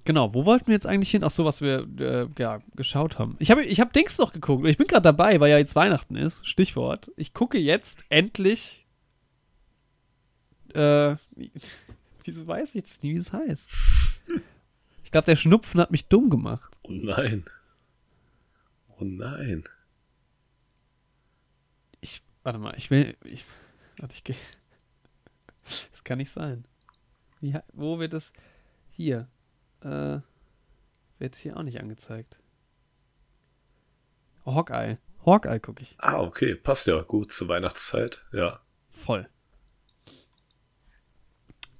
Genau, 0.06 0.32
wo 0.32 0.46
wollten 0.46 0.68
wir 0.68 0.72
jetzt 0.72 0.86
eigentlich 0.86 1.10
hin? 1.10 1.22
Ach 1.22 1.30
so, 1.30 1.44
was 1.44 1.60
wir 1.60 1.86
äh, 2.00 2.26
ja, 2.38 2.62
geschaut 2.74 3.18
haben. 3.18 3.36
Ich 3.40 3.50
habe 3.50 3.62
ich 3.62 3.78
hab 3.78 3.92
Dings 3.92 4.16
noch 4.16 4.32
geguckt. 4.32 4.66
Ich 4.66 4.78
bin 4.78 4.86
gerade 4.86 5.02
dabei, 5.02 5.38
weil 5.40 5.50
ja 5.50 5.58
jetzt 5.58 5.76
Weihnachten 5.76 6.16
ist. 6.16 6.46
Stichwort. 6.46 7.10
Ich 7.16 7.34
gucke 7.34 7.58
jetzt 7.58 8.02
endlich. 8.08 8.86
Äh, 10.72 11.16
wieso 12.24 12.46
weiß 12.46 12.74
ich 12.74 12.84
das 12.84 13.02
nie, 13.02 13.12
wie 13.12 13.18
es 13.18 13.34
heißt? 13.34 13.74
Ich 15.08 15.12
glaube, 15.12 15.24
der 15.24 15.36
Schnupfen 15.36 15.80
hat 15.80 15.90
mich 15.90 16.04
dumm 16.08 16.28
gemacht. 16.28 16.76
Oh 16.82 16.92
nein. 16.92 17.42
Oh 18.88 19.04
nein. 19.04 19.64
Ich, 22.02 22.22
warte 22.42 22.58
mal, 22.58 22.74
ich 22.76 22.90
will, 22.90 23.16
ich, 23.24 23.46
warte, 23.96 24.12
ich 24.14 24.22
gehe. 24.22 24.36
Das 25.64 26.04
kann 26.04 26.18
nicht 26.18 26.30
sein. 26.30 26.66
Wie, 27.40 27.58
wo 27.72 27.98
wird 27.98 28.12
das? 28.12 28.34
Hier. 28.90 29.28
Äh, 29.80 30.18
wird 31.18 31.36
hier 31.36 31.56
auch 31.56 31.62
nicht 31.62 31.80
angezeigt. 31.80 32.38
Oh, 34.44 34.54
Hawkeye. 34.56 34.98
Hawkeye 35.24 35.58
gucke 35.58 35.84
ich. 35.84 35.96
Ah, 35.96 36.20
okay. 36.20 36.54
Passt 36.54 36.86
ja 36.86 37.00
gut 37.00 37.32
zur 37.32 37.48
Weihnachtszeit. 37.48 38.26
Ja. 38.30 38.60
Voll. 38.90 39.26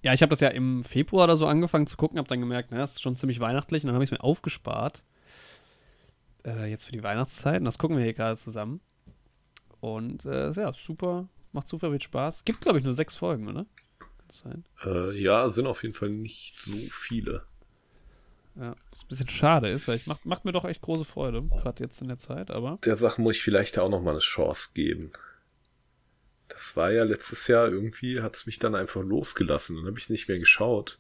Ja, 0.03 0.13
ich 0.13 0.23
habe 0.23 0.31
das 0.31 0.41
ja 0.41 0.49
im 0.49 0.85
Februar 0.85 1.25
oder 1.25 1.37
so 1.37 1.47
angefangen 1.47 1.87
zu 1.87 1.97
gucken, 1.97 2.19
habe 2.19 2.29
dann 2.29 2.41
gemerkt, 2.41 2.69
na, 2.71 2.79
das 2.79 2.93
ist 2.93 3.03
schon 3.03 3.17
ziemlich 3.17 3.41
weihnachtlich 3.41 3.83
und 3.83 3.89
dann 3.89 3.95
habe 3.95 4.05
ich 4.05 4.11
es 4.11 4.13
mir 4.13 4.23
aufgespart. 4.23 5.03
Äh, 6.45 6.71
jetzt 6.71 6.85
für 6.85 6.93
die 6.93 7.03
Weihnachtszeit 7.03 7.59
und 7.59 7.65
das 7.65 7.79
gucken 7.79 7.97
wir 7.97 8.05
hier 8.05 8.15
gerade 8.15 8.37
zusammen. 8.37 8.81
Und 9.81 10.25
äh, 10.25 10.51
ja, 10.53 10.73
super, 10.73 11.29
macht 11.53 11.69
super 11.69 11.91
viel 11.91 12.03
Spaß. 12.03 12.45
Gibt, 12.45 12.61
glaube 12.61 12.79
ich, 12.79 12.85
nur 12.85 12.95
sechs 12.95 13.17
Folgen, 13.17 13.49
oder? 13.49 13.67
Kann 13.99 14.27
das 14.29 14.39
sein? 14.39 14.65
Äh, 14.85 15.21
ja, 15.21 15.49
sind 15.49 15.67
auf 15.67 15.83
jeden 15.83 15.95
Fall 15.95 16.11
nicht 16.11 16.61
so 16.61 16.73
viele. 16.91 17.43
Ja, 18.57 18.75
was 18.91 19.03
ein 19.03 19.09
bisschen 19.09 19.29
schade 19.29 19.71
ist, 19.71 19.87
weil 19.87 19.97
ich 19.97 20.07
macht, 20.07 20.27
macht 20.27 20.45
mir 20.45 20.53
doch 20.53 20.65
echt 20.65 20.83
große 20.83 21.05
Freude, 21.05 21.43
gerade 21.43 21.83
jetzt 21.83 22.03
in 22.03 22.09
der 22.09 22.19
Zeit, 22.19 22.51
aber. 22.51 22.79
Der 22.85 22.97
Sache 22.97 23.21
muss 23.21 23.37
ich 23.37 23.43
vielleicht 23.43 23.79
auch 23.79 23.89
noch 23.89 24.03
mal 24.03 24.13
eine 24.13 24.19
Chance 24.21 24.71
geben. 24.75 25.13
Das 26.49 26.77
war 26.77 26.91
ja 26.91 27.05
letztes 27.05 27.47
Jahr 27.47 27.69
irgendwie, 27.69 28.21
hat 28.21 28.35
es 28.35 28.47
mich 28.47 28.59
dann 28.59 28.75
einfach 28.75 29.03
losgelassen. 29.03 29.77
Dann 29.77 29.87
habe 29.87 29.99
ich 29.99 30.11
nicht 30.11 30.29
mehr 30.29 30.39
geschaut. 30.39 30.99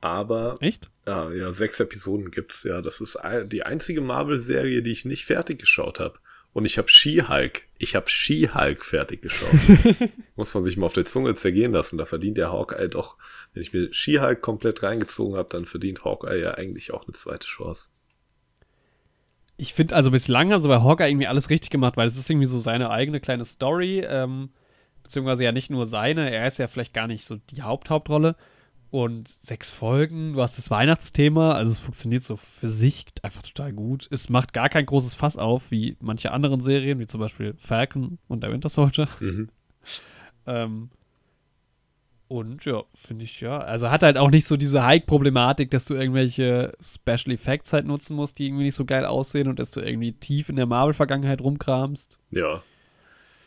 Aber. 0.00 0.56
Echt? 0.60 0.88
Ja, 1.06 1.30
ja, 1.32 1.52
sechs 1.52 1.80
Episoden 1.80 2.30
gibt's. 2.30 2.62
Ja, 2.62 2.80
das 2.80 3.00
ist 3.00 3.18
die 3.46 3.64
einzige 3.64 4.00
Marvel-Serie, 4.00 4.82
die 4.82 4.92
ich 4.92 5.04
nicht 5.04 5.24
fertig 5.24 5.58
geschaut 5.58 6.00
habe. 6.00 6.18
Und 6.52 6.64
ich 6.64 6.78
habe 6.78 6.88
She-Hulk. 6.88 7.62
Ich 7.78 7.94
habe 7.94 8.10
She-Hulk 8.10 8.84
fertig 8.84 9.22
geschaut. 9.22 9.50
Muss 10.36 10.52
man 10.52 10.64
sich 10.64 10.76
mal 10.76 10.86
auf 10.86 10.92
der 10.92 11.04
Zunge 11.04 11.34
zergehen 11.34 11.72
lassen. 11.72 11.96
Da 11.96 12.06
verdient 12.06 12.38
der 12.38 12.50
Hawkeye 12.50 12.88
doch, 12.88 13.16
wenn 13.52 13.62
ich 13.62 13.72
mir 13.72 13.92
She-Hulk 13.92 14.40
komplett 14.40 14.82
reingezogen 14.82 15.36
habe, 15.36 15.48
dann 15.48 15.66
verdient 15.66 16.04
Hawkeye 16.04 16.40
ja 16.40 16.54
eigentlich 16.54 16.92
auch 16.92 17.04
eine 17.04 17.12
zweite 17.12 17.46
Chance. 17.46 17.90
Ich 19.56 19.74
finde 19.74 19.94
also 19.94 20.10
bislang 20.10 20.52
also 20.52 20.68
bei 20.68 20.80
Hawkeye 20.80 21.08
irgendwie 21.08 21.28
alles 21.28 21.50
richtig 21.50 21.70
gemacht, 21.70 21.96
weil 21.96 22.08
es 22.08 22.16
ist 22.16 22.28
irgendwie 22.28 22.46
so 22.46 22.58
seine 22.58 22.90
eigene 22.90 23.20
kleine 23.20 23.44
Story. 23.44 24.00
Ähm, 24.04 24.50
beziehungsweise 25.10 25.42
ja 25.42 25.50
nicht 25.50 25.70
nur 25.70 25.86
seine, 25.86 26.30
er 26.30 26.46
ist 26.46 26.58
ja 26.58 26.68
vielleicht 26.68 26.94
gar 26.94 27.08
nicht 27.08 27.24
so 27.24 27.36
die 27.50 27.62
Haupthauptrolle. 27.62 28.36
Und 28.92 29.28
sechs 29.28 29.70
Folgen, 29.70 30.32
du 30.32 30.42
hast 30.42 30.58
das 30.58 30.70
Weihnachtsthema, 30.70 31.52
also 31.52 31.70
es 31.70 31.78
funktioniert 31.78 32.24
so 32.24 32.36
für 32.36 32.68
sich 32.68 33.06
einfach 33.22 33.42
total 33.42 33.72
gut. 33.72 34.08
Es 34.10 34.28
macht 34.28 34.52
gar 34.52 34.68
kein 34.68 34.86
großes 34.86 35.14
Fass 35.14 35.36
auf, 35.36 35.70
wie 35.70 35.96
manche 36.00 36.32
anderen 36.32 36.60
Serien, 36.60 36.98
wie 36.98 37.06
zum 37.06 37.20
Beispiel 37.20 37.54
Falcon 37.58 38.18
und 38.26 38.42
der 38.42 38.52
Winter 38.52 38.68
Soldier. 38.68 39.08
Mhm. 39.20 39.48
ähm, 40.46 40.90
und 42.26 42.64
ja, 42.64 42.84
finde 42.94 43.24
ich 43.24 43.40
ja. 43.40 43.58
Also 43.58 43.90
hat 43.90 44.04
halt 44.04 44.16
auch 44.16 44.30
nicht 44.30 44.46
so 44.46 44.56
diese 44.56 44.84
Hike-Problematik, 44.84 45.70
dass 45.70 45.84
du 45.84 45.94
irgendwelche 45.94 46.72
Special 46.80 47.32
Effects 47.32 47.72
halt 47.72 47.86
nutzen 47.86 48.14
musst, 48.14 48.38
die 48.38 48.46
irgendwie 48.46 48.64
nicht 48.64 48.76
so 48.76 48.84
geil 48.84 49.04
aussehen 49.04 49.48
und 49.48 49.58
dass 49.58 49.72
du 49.72 49.80
irgendwie 49.80 50.12
tief 50.12 50.48
in 50.48 50.56
der 50.56 50.66
Marvel-Vergangenheit 50.66 51.40
rumkramst. 51.40 52.18
Ja. 52.30 52.62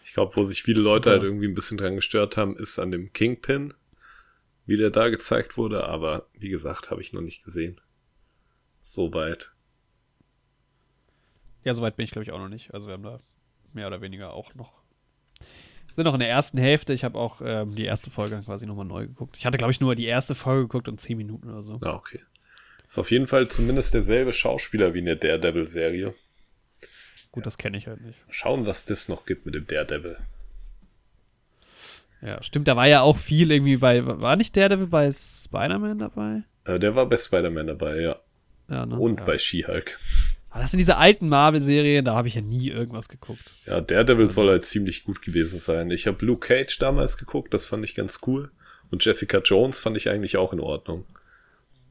Ich 0.03 0.13
glaube, 0.13 0.35
wo 0.35 0.43
sich 0.43 0.63
viele 0.63 0.81
Leute 0.81 1.11
halt 1.11 1.23
irgendwie 1.23 1.47
ein 1.47 1.53
bisschen 1.53 1.77
dran 1.77 1.95
gestört 1.95 2.35
haben, 2.35 2.57
ist 2.57 2.77
an 2.77 2.91
dem 2.91 3.13
Kingpin, 3.13 3.73
wie 4.65 4.75
der 4.75 4.89
da 4.89 5.09
gezeigt 5.09 5.57
wurde. 5.57 5.85
Aber 5.85 6.27
wie 6.33 6.49
gesagt, 6.49 6.91
habe 6.91 7.01
ich 7.01 7.13
noch 7.13 7.21
nicht 7.21 7.43
gesehen. 7.43 7.79
Soweit. 8.81 9.53
Ja, 11.63 11.73
soweit 11.73 11.95
bin 11.95 12.03
ich, 12.03 12.11
glaube 12.11 12.23
ich, 12.23 12.31
auch 12.31 12.37
noch 12.37 12.49
nicht. 12.49 12.73
Also 12.73 12.87
wir 12.87 12.93
haben 12.93 13.03
da 13.03 13.21
mehr 13.71 13.87
oder 13.87 14.01
weniger 14.01 14.33
auch 14.33 14.53
noch. 14.55 14.73
Wir 15.39 15.95
sind 15.95 16.03
noch 16.03 16.13
in 16.13 16.19
der 16.19 16.29
ersten 16.29 16.57
Hälfte. 16.57 16.91
Ich 16.91 17.05
habe 17.05 17.17
auch 17.17 17.39
ähm, 17.41 17.75
die 17.75 17.85
erste 17.85 18.09
Folge 18.09 18.39
quasi 18.43 18.65
nochmal 18.65 18.85
neu 18.85 19.07
geguckt. 19.07 19.37
Ich 19.37 19.45
hatte, 19.45 19.57
glaube 19.57 19.71
ich, 19.71 19.79
nur 19.79 19.95
die 19.95 20.05
erste 20.05 20.35
Folge 20.35 20.63
geguckt 20.63 20.89
und 20.89 20.99
zehn 20.99 21.17
Minuten 21.17 21.49
oder 21.49 21.63
so. 21.63 21.75
Ah, 21.81 21.95
okay. 21.95 22.19
Ist 22.85 22.99
auf 22.99 23.09
jeden 23.09 23.27
Fall 23.27 23.47
zumindest 23.47 23.93
derselbe 23.93 24.33
Schauspieler 24.33 24.93
wie 24.93 24.99
in 24.99 25.05
der 25.05 25.15
Daredevil-Serie. 25.15 26.13
Gut, 27.33 27.47
das 27.47 27.57
kenne 27.57 27.77
ich 27.77 27.87
halt 27.87 27.99
nicht. 28.01 28.19
Schauen, 28.29 28.67
was 28.67 28.85
das 28.85 29.09
noch 29.09 29.25
gibt 29.25 29.47
mit 29.47 29.55
dem 29.55 29.65
Daredevil. 29.65 30.17
Ja, 32.21 32.41
stimmt, 32.43 32.67
da 32.67 32.75
war 32.75 32.87
ja 32.87 33.01
auch 33.01 33.17
viel 33.17 33.51
irgendwie 33.51 33.77
bei. 33.77 34.05
War 34.05 34.35
nicht 34.35 34.55
Daredevil 34.55 34.85
bei 34.85 35.11
Spider-Man 35.11 35.97
dabei? 35.97 36.43
Äh, 36.65 36.77
der 36.77 36.95
war 36.95 37.09
bei 37.09 37.17
Spider-Man 37.17 37.67
dabei, 37.67 37.99
ja. 38.01 38.19
Ja, 38.69 38.85
ne? 38.85 38.97
Und 38.97 39.19
ja. 39.19 39.25
bei 39.25 39.39
She-Hulk. 39.39 39.97
Aber 40.51 40.61
das 40.61 40.69
sind 40.69 40.77
diese 40.77 40.97
alten 40.97 41.27
Marvel-Serien, 41.27 42.05
da 42.05 42.13
habe 42.13 42.27
ich 42.27 42.35
ja 42.35 42.41
nie 42.41 42.69
irgendwas 42.69 43.09
geguckt. 43.09 43.51
Ja, 43.65 43.81
Daredevil 43.81 44.29
soll 44.29 44.49
halt 44.49 44.65
ziemlich 44.65 45.03
gut 45.03 45.23
gewesen 45.23 45.59
sein. 45.59 45.89
Ich 45.89 46.05
habe 46.05 46.23
Luke 46.23 46.47
Cage 46.47 46.77
damals 46.77 47.17
geguckt, 47.17 47.51
das 47.55 47.67
fand 47.67 47.83
ich 47.83 47.95
ganz 47.95 48.19
cool. 48.27 48.51
Und 48.91 49.03
Jessica 49.03 49.39
Jones 49.39 49.79
fand 49.79 49.97
ich 49.97 50.07
eigentlich 50.07 50.37
auch 50.37 50.53
in 50.53 50.59
Ordnung. 50.59 51.05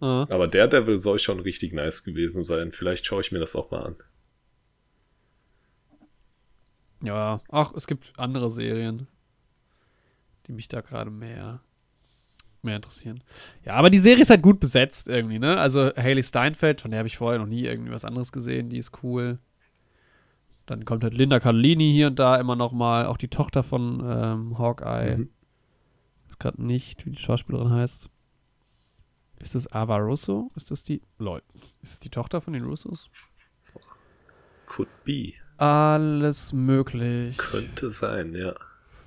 Ah. 0.00 0.28
Aber 0.30 0.46
Daredevil 0.46 0.98
soll 0.98 1.18
schon 1.18 1.40
richtig 1.40 1.72
nice 1.72 2.04
gewesen 2.04 2.44
sein. 2.44 2.70
Vielleicht 2.70 3.04
schaue 3.04 3.22
ich 3.22 3.32
mir 3.32 3.40
das 3.40 3.56
auch 3.56 3.72
mal 3.72 3.80
an. 3.80 3.96
Ja, 7.02 7.40
ach, 7.50 7.72
es 7.74 7.86
gibt 7.86 8.12
andere 8.16 8.50
Serien, 8.50 9.08
die 10.46 10.52
mich 10.52 10.68
da 10.68 10.80
gerade 10.80 11.10
mehr, 11.10 11.60
mehr 12.62 12.76
interessieren. 12.76 13.22
Ja, 13.64 13.74
aber 13.74 13.90
die 13.90 13.98
Serie 13.98 14.22
ist 14.22 14.30
halt 14.30 14.42
gut 14.42 14.60
besetzt 14.60 15.08
irgendwie, 15.08 15.38
ne? 15.38 15.58
Also 15.58 15.90
Haley 15.96 16.22
Steinfeld, 16.22 16.80
von 16.80 16.90
der 16.92 16.98
habe 16.98 17.08
ich 17.08 17.18
vorher 17.18 17.40
noch 17.40 17.46
nie 17.46 17.64
irgendwie 17.64 17.92
was 17.92 18.04
anderes 18.04 18.30
gesehen, 18.30 18.70
die 18.70 18.78
ist 18.78 19.02
cool. 19.02 19.38
Dann 20.66 20.84
kommt 20.84 21.02
halt 21.02 21.12
Linda 21.12 21.40
Cardellini 21.40 21.92
hier 21.92 22.06
und 22.06 22.18
da 22.18 22.36
immer 22.36 22.54
noch 22.54 22.72
mal, 22.72 23.06
auch 23.06 23.16
die 23.16 23.28
Tochter 23.28 23.64
von 23.64 24.00
ähm, 24.04 24.58
Hawkeye. 24.58 25.16
Mhm. 25.16 25.30
Ich 26.24 26.30
weiß 26.30 26.38
gerade 26.38 26.62
nicht, 26.62 27.04
wie 27.04 27.10
die 27.10 27.18
Schauspielerin 27.18 27.70
heißt. 27.70 28.08
Ist 29.40 29.56
das 29.56 29.72
Ava 29.72 29.96
Russo? 29.96 30.52
Ist 30.54 30.70
das 30.70 30.84
die? 30.84 31.02
Lol. 31.18 31.42
Ist 31.82 31.94
das 31.94 31.98
die 31.98 32.10
Tochter 32.10 32.40
von 32.40 32.52
den 32.52 32.64
Russos? 32.64 33.10
Could 34.66 34.88
be. 35.04 35.32
Alles 35.62 36.52
möglich. 36.52 37.38
Könnte 37.38 37.90
sein, 37.90 38.34
ja. 38.34 38.52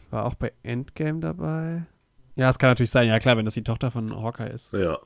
War 0.09 0.23
auch 0.23 0.35
bei 0.35 0.53
Endgame 0.63 1.19
dabei. 1.19 1.85
Ja, 2.37 2.49
es 2.49 2.59
kann 2.59 2.69
natürlich 2.69 2.91
sein. 2.91 3.09
Ja, 3.09 3.19
klar, 3.19 3.35
wenn 3.35 3.43
das 3.43 3.55
die 3.55 3.63
Tochter 3.63 3.91
von 3.91 4.09
Hawkeye 4.15 4.51
ist. 4.53 4.71
Ja. 4.71 4.97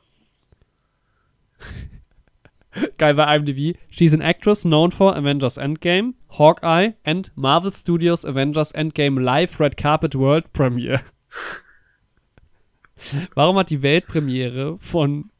Geil 2.99 3.15
bei 3.15 3.35
IMDb. 3.35 3.79
She's 3.89 4.13
an 4.13 4.21
actress 4.21 4.61
known 4.61 4.91
for 4.91 5.15
Avengers 5.15 5.57
Endgame, 5.57 6.13
Hawkeye 6.37 6.93
and 7.03 7.31
Marvel 7.35 7.73
Studios 7.73 8.25
Avengers 8.25 8.71
Endgame 8.73 9.19
Live 9.19 9.59
Red 9.59 9.75
Carpet 9.75 10.13
World 10.13 10.53
Premiere. 10.53 11.01
Warum 13.33 13.57
hat 13.57 13.71
die 13.71 13.81
Weltpremiere 13.81 14.77
von 14.77 15.31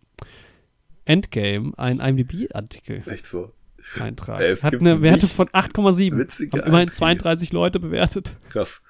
Endgame 1.06 1.74
einen 1.78 2.00
IMDb-Artikel 2.00 3.04
Echt 3.06 3.28
so. 3.28 3.54
Eintragen? 3.98 4.44
Es 4.44 4.64
Hat 4.64 4.74
eine 4.76 5.02
Werte 5.02 5.28
von 5.28 5.48
8,7. 5.48 6.18
witzige 6.18 6.58
Haben 6.58 6.68
immerhin 6.68 6.90
Einträge. 6.90 6.98
32 6.98 7.52
Leute 7.54 7.80
bewertet. 7.80 8.36
Krass. 8.50 8.82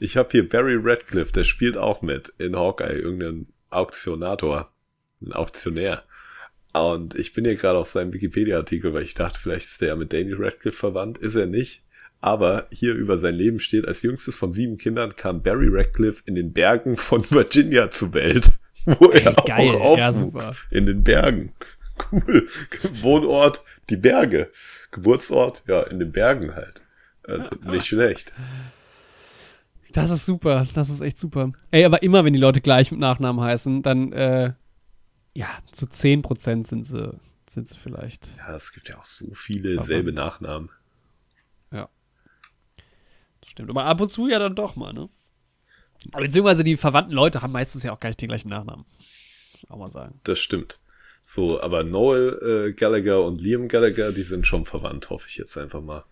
Ich 0.00 0.16
habe 0.16 0.28
hier 0.32 0.48
Barry 0.48 0.76
Radcliffe, 0.80 1.32
der 1.32 1.44
spielt 1.44 1.78
auch 1.78 2.02
mit 2.02 2.32
in 2.38 2.56
Hawkeye, 2.56 2.98
irgendein 2.98 3.46
Auktionator, 3.70 4.70
ein 5.24 5.32
Auktionär. 5.32 6.02
Und 6.72 7.14
ich 7.14 7.32
bin 7.32 7.44
hier 7.44 7.54
gerade 7.54 7.78
auf 7.78 7.86
seinem 7.86 8.12
Wikipedia-Artikel, 8.12 8.92
weil 8.92 9.04
ich 9.04 9.14
dachte, 9.14 9.38
vielleicht 9.40 9.66
ist 9.66 9.80
der 9.80 9.88
ja 9.88 9.96
mit 9.96 10.12
Daniel 10.12 10.36
Radcliffe 10.42 10.76
verwandt. 10.78 11.18
Ist 11.18 11.36
er 11.36 11.46
nicht. 11.46 11.82
Aber 12.20 12.66
hier 12.72 12.94
über 12.94 13.16
sein 13.18 13.34
Leben 13.34 13.58
steht, 13.60 13.86
als 13.86 14.02
jüngstes 14.02 14.34
von 14.34 14.50
sieben 14.50 14.78
Kindern 14.78 15.14
kam 15.14 15.42
Barry 15.42 15.68
Radcliffe 15.70 16.22
in 16.26 16.34
den 16.34 16.52
Bergen 16.52 16.96
von 16.96 17.22
Virginia 17.30 17.90
zur 17.90 18.14
Welt, 18.14 18.48
wo 18.86 19.10
er 19.10 19.26
Ey, 19.26 19.34
geil. 19.46 19.68
auch 19.76 19.98
Ja, 19.98 20.08
aufwuchs. 20.10 20.46
super. 20.46 20.56
in 20.70 20.86
den 20.86 21.04
Bergen. 21.04 21.52
Cool. 22.10 22.48
Wohnort, 23.02 23.62
die 23.90 23.96
Berge. 23.96 24.50
Geburtsort, 24.90 25.62
ja, 25.66 25.82
in 25.82 25.98
den 25.98 26.12
Bergen 26.12 26.54
halt. 26.54 26.86
Also 27.26 27.54
nicht 27.64 27.86
schlecht. 27.86 28.32
Das 29.92 30.10
ist 30.10 30.26
super, 30.26 30.66
das 30.74 30.90
ist 30.90 31.00
echt 31.00 31.18
super. 31.18 31.52
Ey, 31.70 31.84
aber 31.84 32.02
immer 32.02 32.24
wenn 32.24 32.32
die 32.32 32.38
Leute 32.40 32.60
gleich 32.60 32.90
mit 32.90 33.00
Nachnamen 33.00 33.42
heißen, 33.44 33.82
dann, 33.82 34.12
äh, 34.12 34.52
ja, 35.34 35.48
zu 35.66 35.86
10% 35.86 36.66
sind 36.66 36.86
sie, 36.86 37.18
sind 37.48 37.68
sie 37.68 37.76
vielleicht. 37.76 38.28
Ja, 38.38 38.54
es 38.56 38.72
gibt 38.72 38.88
ja 38.88 38.98
auch 38.98 39.04
so 39.04 39.32
viele 39.34 39.74
Aber- 39.74 39.82
selbe 39.82 40.12
Nachnamen. 40.12 40.68
Das 41.70 43.50
stimmt. 43.50 43.70
Aber 43.70 43.84
ab 43.84 44.00
und 44.00 44.10
zu 44.10 44.28
ja 44.28 44.38
dann 44.38 44.54
doch 44.54 44.74
mal, 44.76 44.92
ne? 44.92 45.08
Aber 46.12 46.22
Beziehungsweise 46.22 46.64
die 46.64 46.76
verwandten 46.76 47.14
Leute 47.14 47.40
haben 47.40 47.52
meistens 47.52 47.82
ja 47.82 47.92
auch 47.92 48.00
gar 48.00 48.08
nicht 48.10 48.20
den 48.20 48.28
gleichen 48.28 48.48
Nachnamen. 48.48 48.84
Auch 49.68 49.78
mal 49.78 49.90
sagen. 49.90 50.20
Das 50.24 50.38
stimmt. 50.40 50.78
So, 51.26 51.58
aber 51.60 51.84
Noel 51.84 52.68
äh, 52.68 52.72
Gallagher 52.74 53.24
und 53.24 53.40
Liam 53.40 53.66
Gallagher, 53.66 54.12
die 54.12 54.22
sind 54.22 54.46
schon 54.46 54.66
verwandt, 54.66 55.08
hoffe 55.08 55.26
ich 55.28 55.38
jetzt 55.38 55.56
einfach 55.56 55.80
mal. 55.80 56.04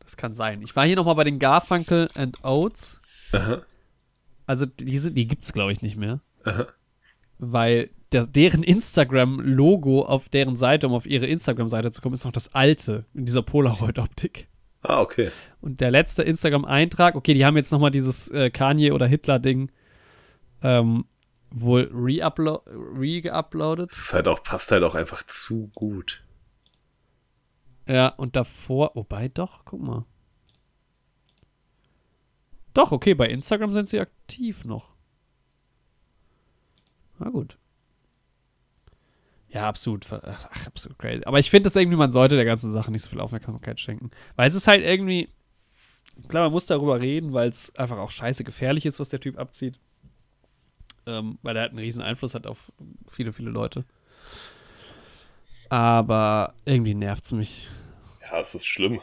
Das 0.00 0.18
kann 0.18 0.34
sein. 0.34 0.60
Ich 0.60 0.76
war 0.76 0.84
hier 0.86 0.96
nochmal 0.96 1.14
bei 1.14 1.24
den 1.24 1.38
Garfunkel 1.38 2.10
and 2.14 2.44
Oates. 2.44 3.00
Aha, 3.32 3.62
Also 4.46 4.66
diese, 4.66 5.10
die 5.12 5.26
gibt's 5.26 5.54
glaube 5.54 5.72
ich 5.72 5.80
nicht 5.80 5.96
mehr. 5.96 6.20
aha. 6.44 6.66
Weil 7.38 7.88
der, 8.12 8.26
deren 8.26 8.62
Instagram-Logo 8.62 10.02
auf 10.04 10.28
deren 10.28 10.56
Seite, 10.56 10.86
um 10.86 10.92
auf 10.92 11.06
ihre 11.06 11.26
Instagram-Seite 11.26 11.90
zu 11.90 12.00
kommen, 12.02 12.14
ist 12.14 12.24
noch 12.24 12.30
das 12.32 12.54
alte 12.54 13.06
in 13.14 13.24
dieser 13.24 13.42
Polaroid-Optik. 13.42 14.46
Ah, 14.82 15.00
okay. 15.00 15.30
Und 15.62 15.80
der 15.80 15.90
letzte 15.90 16.22
Instagram-Eintrag, 16.22 17.14
okay, 17.14 17.32
die 17.32 17.44
haben 17.46 17.56
jetzt 17.56 17.72
nochmal 17.72 17.90
dieses 17.90 18.28
äh, 18.30 18.50
Kanye- 18.50 18.92
oder 18.92 19.06
Hitler-Ding 19.06 19.72
ähm, 20.62 21.06
wohl 21.54 21.90
re-geuploadet. 21.92 23.90
Das 23.90 23.98
ist 23.98 24.14
halt 24.14 24.28
auch, 24.28 24.42
passt 24.42 24.72
halt 24.72 24.82
auch 24.82 24.94
einfach 24.94 25.22
zu 25.22 25.70
gut. 25.74 26.24
Ja, 27.86 28.08
und 28.08 28.34
davor, 28.34 28.92
wobei 28.94 29.28
doch, 29.28 29.64
guck 29.64 29.80
mal. 29.80 30.04
Doch, 32.72 32.90
okay, 32.90 33.14
bei 33.14 33.28
Instagram 33.28 33.70
sind 33.70 33.88
sie 33.88 34.00
aktiv 34.00 34.64
noch. 34.64 34.94
Na 37.18 37.30
gut. 37.30 37.56
Ja, 39.48 39.68
absolut. 39.68 40.04
Ach, 40.10 40.66
absolut 40.66 40.98
crazy. 40.98 41.24
Aber 41.24 41.38
ich 41.38 41.50
finde 41.50 41.68
das 41.68 41.76
irgendwie, 41.76 41.96
man 41.96 42.10
sollte 42.10 42.34
der 42.34 42.44
ganzen 42.44 42.72
Sache 42.72 42.90
nicht 42.90 43.02
so 43.02 43.10
viel 43.10 43.20
Aufmerksamkeit 43.20 43.78
schenken. 43.78 44.10
Weil 44.34 44.48
es 44.48 44.54
ist 44.56 44.66
halt 44.66 44.82
irgendwie. 44.82 45.28
Klar, 46.26 46.44
man 46.44 46.52
muss 46.52 46.66
darüber 46.66 47.00
reden, 47.00 47.32
weil 47.32 47.48
es 47.48 47.74
einfach 47.76 47.98
auch 47.98 48.10
scheiße 48.10 48.42
gefährlich 48.42 48.86
ist, 48.86 48.98
was 48.98 49.08
der 49.08 49.20
Typ 49.20 49.38
abzieht. 49.38 49.78
Ähm, 51.06 51.38
weil 51.42 51.56
er 51.56 51.62
halt 51.62 51.72
einen 51.72 51.80
riesen 51.80 52.02
Einfluss 52.02 52.34
hat 52.34 52.46
auf 52.46 52.72
viele, 53.10 53.32
viele 53.32 53.50
Leute. 53.50 53.84
Aber 55.68 56.54
irgendwie 56.64 56.94
nervt 56.94 57.24
es 57.26 57.32
mich. 57.32 57.68
Ja, 58.22 58.40
es 58.40 58.54
ist 58.54 58.66
schlimm. 58.66 59.00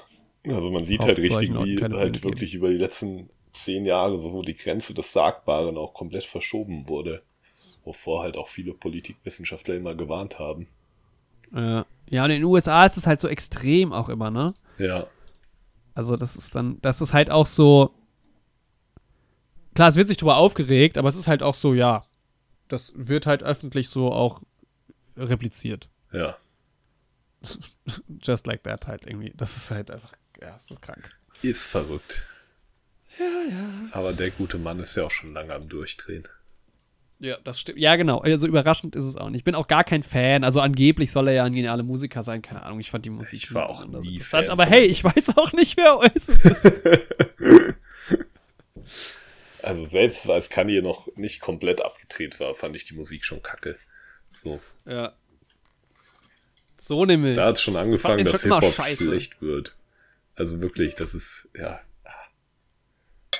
Also 0.47 0.71
man 0.71 0.83
sieht 0.83 1.01
Auch 1.01 1.07
halt 1.07 1.19
richtig, 1.19 1.53
wie 1.53 1.87
halt 1.93 2.23
wirklich 2.23 2.53
über 2.55 2.69
die 2.69 2.77
letzten 2.77 3.29
zehn 3.53 3.85
Jahre 3.85 4.17
so 4.17 4.41
die 4.41 4.55
Grenze 4.55 4.93
des 4.93 5.13
Sagbaren 5.13 5.77
auch 5.77 5.93
komplett 5.93 6.23
verschoben 6.23 6.87
wurde. 6.87 7.23
Wovor 7.83 8.23
halt 8.23 8.37
auch 8.37 8.47
viele 8.47 8.73
Politikwissenschaftler 8.73 9.75
immer 9.75 9.95
gewarnt 9.95 10.39
haben. 10.39 10.67
Äh, 11.53 11.83
ja, 12.09 12.25
und 12.25 12.31
in 12.31 12.41
den 12.41 12.43
USA 12.43 12.85
ist 12.85 12.97
es 12.97 13.07
halt 13.07 13.19
so 13.19 13.27
extrem 13.27 13.93
auch 13.93 14.09
immer, 14.09 14.31
ne? 14.31 14.53
Ja, 14.77 15.07
Also 15.93 16.15
das 16.15 16.35
ist 16.35 16.55
dann, 16.55 16.79
das 16.81 17.01
ist 17.01 17.13
halt 17.13 17.29
auch 17.31 17.47
so. 17.47 17.91
Klar, 19.73 19.89
es 19.89 19.95
wird 19.95 20.07
sich 20.07 20.17
drüber 20.17 20.37
aufgeregt, 20.37 20.97
aber 20.97 21.09
es 21.09 21.15
ist 21.15 21.27
halt 21.27 21.43
auch 21.43 21.55
so, 21.55 21.73
ja, 21.73 22.03
das 22.67 22.93
wird 22.95 23.25
halt 23.25 23.43
öffentlich 23.43 23.89
so 23.89 24.11
auch 24.11 24.41
repliziert. 25.17 25.89
ja. 26.11 26.35
Just 28.21 28.45
like 28.45 28.61
that 28.63 28.85
halt 28.85 29.07
irgendwie. 29.07 29.33
Das 29.35 29.57
ist 29.57 29.71
halt 29.71 29.89
einfach, 29.89 30.13
ja, 30.39 30.51
das 30.51 30.69
ist 30.69 30.79
krank. 30.79 31.09
Ist 31.41 31.67
verrückt. 31.67 32.27
Ja, 33.17 33.25
ja. 33.25 33.89
Aber 33.93 34.13
der 34.13 34.29
gute 34.29 34.59
Mann 34.59 34.79
ist 34.79 34.95
ja 34.95 35.05
auch 35.05 35.11
schon 35.11 35.33
lange 35.33 35.53
am 35.53 35.67
Durchdrehen. 35.67 36.27
Ja, 37.17 37.37
das 37.43 37.59
stimmt. 37.59 37.79
Ja, 37.79 37.95
genau. 37.95 38.19
Also 38.19 38.47
überraschend 38.47 38.95
ist 38.95 39.05
es 39.05 39.15
auch 39.15 39.29
nicht. 39.29 39.39
Ich 39.39 39.43
bin 39.43 39.55
auch 39.55 39.67
gar 39.67 39.83
kein 39.83 40.03
Fan. 40.03 40.43
Also 40.43 40.59
angeblich 40.59 41.11
soll 41.11 41.27
er 41.27 41.33
ja 41.33 41.43
ein 41.43 41.53
genialer 41.53 41.83
Musiker 41.83 42.23
sein. 42.23 42.41
Keine 42.41 42.63
Ahnung, 42.63 42.79
ich 42.79 42.89
fand 42.91 43.05
die 43.05 43.09
Musik 43.11 43.33
Ich 43.33 43.53
war 43.53 43.69
auch 43.69 43.85
nie 43.85 44.15
interessant. 44.15 44.45
Fan 44.45 44.51
Aber 44.51 44.65
hey, 44.65 44.85
ich 44.85 45.03
weiß 45.03 45.37
auch 45.37 45.53
nicht, 45.53 45.77
wer 45.77 45.97
Oasis 45.97 46.29
ist. 46.29 46.71
Also 49.63 49.85
selbst 49.85 50.29
als 50.29 50.49
Kanye 50.49 50.81
noch 50.81 51.07
nicht 51.15 51.39
komplett 51.39 51.81
abgedreht 51.81 52.39
war, 52.39 52.53
fand 52.55 52.75
ich 52.75 52.83
die 52.83 52.95
Musik 52.95 53.25
schon 53.25 53.41
kacke. 53.41 53.77
So. 54.29 54.59
ja. 54.85 55.13
So 56.79 57.05
nämlich. 57.05 57.35
Da 57.35 57.47
hat 57.47 57.57
es 57.57 57.61
schon 57.61 57.75
angefangen, 57.75 58.25
dass 58.25 58.41
Hip-Hop 58.41 58.73
schlecht 58.73 59.41
wird. 59.41 59.75
Also 60.33 60.61
wirklich, 60.61 60.95
das 60.95 61.13
ist, 61.13 61.47
ja. 61.55 61.79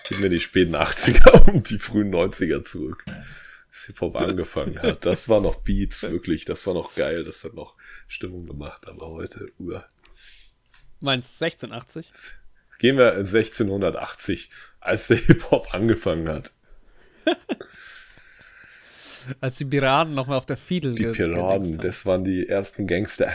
Gib 0.08 0.20
mir 0.20 0.30
die 0.30 0.40
späten 0.40 0.76
80er 0.76 1.50
und 1.52 1.70
die 1.70 1.80
frühen 1.80 2.14
90er 2.14 2.62
zurück. 2.62 3.04
Als 3.08 3.86
Hip-Hop 3.88 4.16
angefangen 4.16 4.80
hat. 4.82 5.06
Das 5.06 5.28
war 5.28 5.42
noch 5.42 5.56
Beats, 5.56 6.04
wirklich. 6.12 6.46
Das 6.46 6.68
war 6.68 6.76
noch 6.76 6.94
geil. 6.94 7.24
Das 7.24 7.44
hat 7.44 7.54
noch 7.54 7.74
Stimmung 8.08 8.46
gemacht. 8.46 8.88
Aber 8.88 9.08
heute, 9.08 9.52
uah. 9.58 9.86
Meinst 11.00 11.42
1680? 11.42 12.38
Jetzt 12.72 12.80
gehen 12.80 12.98
wir 12.98 13.12
in 13.14 13.26
1680, 13.26 14.50
als 14.80 15.08
der 15.10 15.18
Hip-Hop 15.28 15.74
angefangen 15.74 16.30
hat. 16.30 16.54
Als 19.40 19.58
die 19.58 19.66
Piraten 19.66 20.14
nochmal 20.16 20.38
auf 20.38 20.46
der 20.46 20.58
Fiedel 20.58 20.96
Die 20.96 21.06
Piraten, 21.08 21.78
das 21.78 22.06
waren 22.06 22.24
die 22.24 22.48
ersten 22.48 22.88
Gangster. 22.88 23.32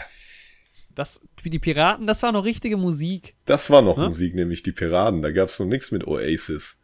Das, 0.95 1.21
wie 1.43 1.51
die 1.51 1.59
Piraten, 1.59 2.07
das 2.07 2.23
war 2.23 2.33
noch 2.33 2.45
richtige 2.45 2.77
Musik. 2.79 3.37
Das 3.45 3.69
war 3.71 3.83
noch 3.83 3.97
Hm? 3.99 4.05
Musik, 4.07 4.35
nämlich 4.35 4.63
die 4.63 4.73
Piraten. 4.73 5.21
Da 5.23 5.31
gab 5.31 5.49
es 5.49 5.59
noch 5.61 5.67
nichts 5.67 5.93
mit 5.93 6.07
Oasis. 6.07 6.79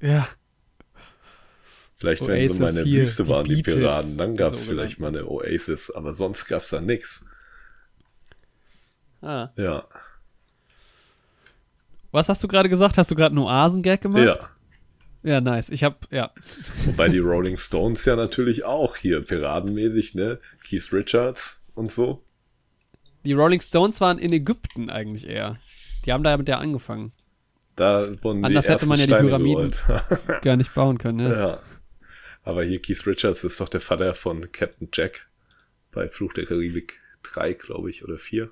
Ja. 0.00 0.26
Vielleicht, 1.94 2.26
wenn 2.26 2.38
Oasis 2.40 2.56
so 2.56 2.62
meine 2.62 2.82
hier, 2.82 3.00
Wüste 3.02 3.24
die 3.24 3.28
waren, 3.28 3.44
die 3.44 3.54
Beatles, 3.56 3.74
Piraten, 3.76 4.16
dann 4.16 4.30
die 4.32 4.36
gab 4.38 4.54
es 4.54 4.64
vielleicht 4.64 4.96
sogenannten. 4.96 5.26
mal 5.28 5.36
eine 5.36 5.52
Oasis, 5.52 5.90
aber 5.90 6.12
sonst 6.12 6.46
gab 6.46 6.62
es 6.62 6.70
da 6.70 6.80
nix. 6.80 7.22
Ah. 9.20 9.50
Ja. 9.56 9.86
Was 12.10 12.28
hast 12.28 12.42
du 12.42 12.48
gerade 12.48 12.68
gesagt? 12.68 12.98
Hast 12.98 13.10
du 13.10 13.14
gerade 13.14 13.36
einen 13.36 13.44
Oasen-Gag 13.44 14.00
gemacht? 14.00 14.24
Ja. 14.24 14.38
Ja, 15.22 15.40
nice. 15.40 15.68
Ich 15.70 15.84
hab, 15.84 16.10
ja. 16.12 16.30
Wobei 16.86 17.08
die 17.08 17.18
Rolling 17.18 17.56
Stones 17.56 18.04
ja 18.04 18.16
natürlich 18.16 18.64
auch 18.64 18.96
hier 18.96 19.20
piratenmäßig, 19.20 20.14
ne? 20.14 20.38
Keith 20.66 20.92
Richards 20.92 21.64
und 21.74 21.90
so. 21.90 22.24
Die 23.24 23.32
Rolling 23.32 23.60
Stones 23.60 24.00
waren 24.00 24.18
in 24.18 24.32
Ägypten 24.32 24.90
eigentlich 24.90 25.26
eher. 25.26 25.58
Die 26.06 26.12
haben 26.12 26.22
da 26.22 26.36
mit 26.36 26.48
der 26.48 26.60
angefangen. 26.60 27.12
Da 27.76 28.08
wurden 28.22 28.44
Anders 28.44 28.66
die 28.66 28.72
hätte 28.72 28.86
man 28.86 28.98
ja 28.98 29.06
die 29.06 29.10
Steine 29.10 29.28
Pyramiden-. 29.28 29.74
Gar 30.42 30.56
nicht 30.56 30.74
bauen 30.74 30.98
können, 30.98 31.20
ja. 31.20 31.48
ja. 31.48 31.60
Aber 32.42 32.64
hier 32.64 32.80
Keith 32.80 33.06
Richards 33.06 33.44
ist 33.44 33.60
doch 33.60 33.68
der 33.68 33.80
Vater 33.80 34.14
von 34.14 34.50
Captain 34.52 34.88
Jack 34.92 35.28
bei 35.90 36.08
Fluch 36.08 36.32
der 36.32 36.46
Karibik 36.46 37.00
3, 37.24 37.54
glaube 37.54 37.90
ich, 37.90 38.04
oder 38.04 38.18
4. 38.18 38.50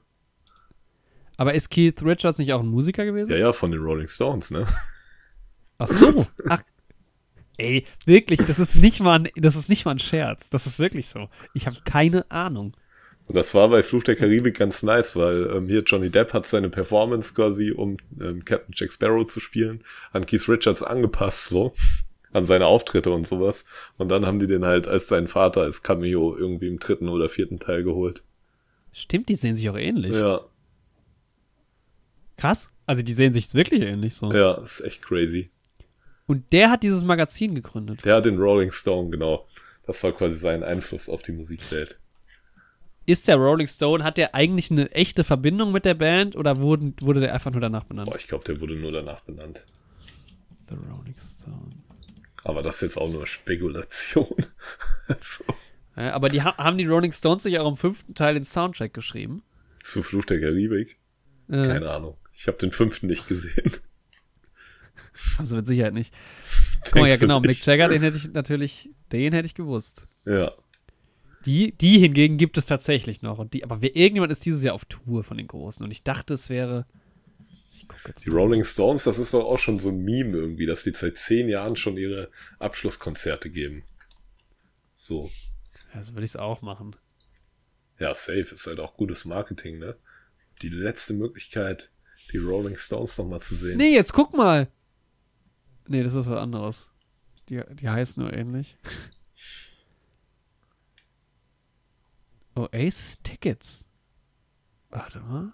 Aber 1.37 1.55
ist 1.55 1.71
Keith 1.71 2.03
Richards 2.03 2.39
nicht 2.39 2.53
auch 2.53 2.61
ein 2.61 2.69
Musiker 2.69 3.05
gewesen? 3.05 3.31
Ja, 3.31 3.37
ja, 3.37 3.53
von 3.53 3.71
den 3.71 3.81
Rolling 3.81 4.09
Stones, 4.09 4.51
ne? 4.51 4.67
Ach 5.79 5.89
so. 5.89 6.27
Ach. 6.49 6.63
Ey, 7.59 7.85
wirklich, 8.05 8.41
das 8.47 8.59
ist 8.59 8.77
nicht 8.83 9.01
mal 9.01 9.21
ein, 9.21 9.29
das 9.37 9.57
ist 9.57 9.69
nicht 9.69 9.85
mal 9.85 9.93
ein 9.93 9.99
Scherz. 9.99 10.51
Das 10.51 10.67
ist 10.67 10.79
wirklich 10.79 11.09
so. 11.09 11.29
Ich 11.55 11.67
habe 11.67 11.79
keine 11.85 12.31
Ahnung. 12.31 12.77
Und 13.27 13.35
das 13.35 13.55
war 13.55 13.69
bei 13.69 13.83
Fluch 13.83 14.05
der 14.05 14.15
Karibik 14.15 14.59
ganz 14.59 14.83
nice, 14.83 15.17
weil 15.17 15.51
ähm, 15.53 15.69
hier 15.69 15.83
Johnny 15.83 16.11
Depp 16.11 16.33
hat 16.33 16.47
seine 16.47 16.69
Performance 16.69 17.35
quasi, 17.35 17.73
um 17.73 17.97
ähm, 18.21 18.45
Captain 18.45 18.73
Jack 18.75 18.93
Sparrow 18.93 19.25
zu 19.25 19.41
spielen, 19.41 19.83
an 20.13 20.27
Keith 20.27 20.49
Richards 20.49 20.83
angepasst, 20.83 21.49
so. 21.49 21.73
An 22.33 22.45
seine 22.45 22.67
Auftritte 22.67 23.13
und 23.13 23.27
sowas. 23.27 23.65
Und 23.97 24.11
dann 24.11 24.27
haben 24.27 24.39
die 24.39 24.47
den 24.47 24.67
halt 24.67 24.89
als 24.89 25.07
seinen 25.07 25.27
Vater 25.27 25.63
als 25.63 25.83
Cameo 25.83 26.37
irgendwie 26.37 26.67
im 26.67 26.79
dritten 26.79 27.09
oder 27.09 27.31
vierten 27.31 27.61
Teil 27.61 27.83
geholt. 27.83 28.25
Stimmt, 28.93 29.31
die 29.31 29.37
sehen 29.37 29.57
sich 29.57 29.71
auch 29.71 29.77
ähnlich. 29.77 30.13
Ja, 30.15 30.43
Krass. 32.37 32.69
Also 32.87 33.03
die 33.03 33.15
sehen 33.15 33.33
sich 33.33 33.53
wirklich 33.55 33.83
ähnlich 33.83 34.15
so. 34.15 34.33
ja, 34.33 34.55
ist 34.63 34.81
echt 34.81 35.03
crazy. 35.03 35.51
Und 36.27 36.53
der 36.53 36.71
hat 36.71 36.83
dieses 36.83 37.05
Magazin 37.05 37.55
gegründet. 37.55 38.05
Der 38.05 38.17
hat 38.17 38.25
den 38.27 38.39
Rolling 38.39 38.73
Stone, 38.73 39.11
genau. 39.11 39.45
Das 39.87 40.03
war 40.03 40.13
quasi 40.13 40.35
sein 40.37 40.63
Einfluss 40.65 41.09
auf 41.09 41.23
die 41.23 41.33
Musikwelt. 41.33 41.99
Ist 43.07 43.29
der 43.29 43.37
Rolling 43.37 43.69
Stone, 43.69 44.03
hat 44.03 44.19
der 44.19 44.35
eigentlich 44.35 44.71
eine 44.73 44.91
echte 44.91 45.23
Verbindung 45.23 45.71
mit 45.71 45.85
der 45.85 45.95
Band 45.95 46.35
oder 46.35 46.59
wurden, 46.59 46.95
wurde 47.01 47.21
der 47.21 47.33
einfach 47.33 47.53
nur 47.53 47.61
danach 47.61 47.85
benannt? 47.85 48.11
Boah, 48.11 48.17
ich 48.17 48.27
glaube, 48.27 48.43
der 48.45 48.61
wurde 48.61 48.75
nur 48.75 48.91
danach 48.91 49.21
benannt. 49.21 49.65
The 50.69 50.75
Rolling 50.75 51.15
Stone. 51.39 51.71
Aber 52.43 52.63
das 52.63 52.77
ist 52.77 52.81
jetzt 52.83 52.97
auch 52.97 53.09
nur 53.09 53.25
Spekulation. 53.27 54.35
so, 55.21 55.45
Ja, 55.97 56.13
aber 56.15 56.29
die 56.29 56.43
ha 56.43 56.57
haben 56.59 56.79
die 56.79 56.87
Rolling 56.87 57.13
Stones 57.13 57.45
sich 57.45 57.57
auch 57.61 57.69
im 57.69 57.77
fünften 57.77 58.15
Teil 58.15 58.35
den 58.35 58.45
Soundtrack 58.45 58.93
geschrieben. 58.93 59.43
zu 59.81 60.03
Fluch 60.03 60.25
der 60.25 60.41
Karibik. 60.41 60.99
Äh, 61.49 61.63
Keine 61.63 61.89
Ahnung. 61.91 62.17
Ich 62.37 62.47
habe 62.49 62.59
den 62.59 62.71
fünften 62.71 63.07
nicht 63.07 63.27
gesehen. 63.27 63.73
also 65.39 65.57
mit 65.57 65.67
Sicherheit 65.67 65.95
nicht. 65.95 66.13
Guck 66.85 66.97
mal, 66.97 67.09
ja 67.09 67.17
genau, 67.17 67.41
Mick? 67.41 67.65
Jagger, 67.65 67.89
den 67.89 68.03
hätte 68.03 68.19
ich 68.19 68.33
natürlich, 68.33 68.91
den 69.11 69.33
hätte 69.33 69.47
ich 69.47 69.55
gewusst. 69.55 70.07
Ja. 70.27 70.53
Die, 71.47 71.73
die 71.73 71.99
hingegen 71.99 72.37
gibt 72.37 72.59
es 72.59 72.67
tatsächlich 72.67 73.23
noch. 73.23 73.39
Und 73.39 73.55
die, 73.55 73.65
aber 73.65 73.81
wer, 73.81 73.97
irgendjemand 73.97 74.33
ist 74.33 74.45
dieses 74.45 74.63
Jahr 74.63 74.75
auf 74.75 74.85
Tour 74.85 75.25
von 75.25 75.39
den 75.39 75.47
Großen. 75.47 75.83
Und 75.83 75.91
ich 75.91 76.03
dachte, 76.03 76.35
es 76.35 76.51
wäre. 76.51 76.87
Ich 77.75 77.87
guck 77.89 78.07
jetzt 78.07 78.25
Die 78.25 78.31
mal. 78.31 78.41
Rolling 78.41 78.65
Stones, 78.65 79.05
das 79.05 79.19
ist 79.19 79.33
doch 79.33 79.45
auch 79.45 79.59
schon 79.59 79.79
so 79.79 79.89
ein 79.89 80.05
Meme 80.05 80.37
irgendwie, 80.37 80.67
dass 80.67 80.83
die 80.83 80.93
seit 80.93 81.19
zehn 81.19 81.49
Jahren 81.49 81.77
schon 81.77 81.97
ihre 81.97 82.31
Abschlusskonzerte 82.59 83.49
geben. 83.49 83.85
So. 84.93 85.31
Ja, 85.95 86.03
so 86.03 86.13
würde 86.13 86.25
ich 86.25 86.33
es 86.33 86.37
auch 86.37 86.61
machen. 86.63 86.97
Ja, 87.99 88.13
safe 88.13 88.41
ist 88.41 88.67
halt 88.67 88.81
auch 88.81 88.97
gutes 88.97 89.25
Marketing, 89.25 89.79
ne? 89.79 89.97
Die 90.63 90.69
letzte 90.69 91.15
Möglichkeit, 91.15 91.91
die 92.33 92.39
Rolling 92.39 92.77
Stones 92.77 93.17
nochmal 93.19 93.41
zu 93.41 93.57
sehen. 93.57 93.79
Nee, 93.79 93.95
jetzt 93.95 94.13
guck 94.13 94.35
mal. 94.35 94.69
Nee, 95.89 96.03
das 96.03 96.15
ist 96.15 96.29
was 96.29 96.39
anderes. 96.39 96.89
Die, 97.49 97.63
die 97.75 97.89
heißen 97.89 98.23
nur 98.23 98.33
ähnlich. 98.33 98.75
Oasis 102.57 103.19
Tickets. 103.23 103.87
Warte 104.91 105.21
mal. 105.21 105.53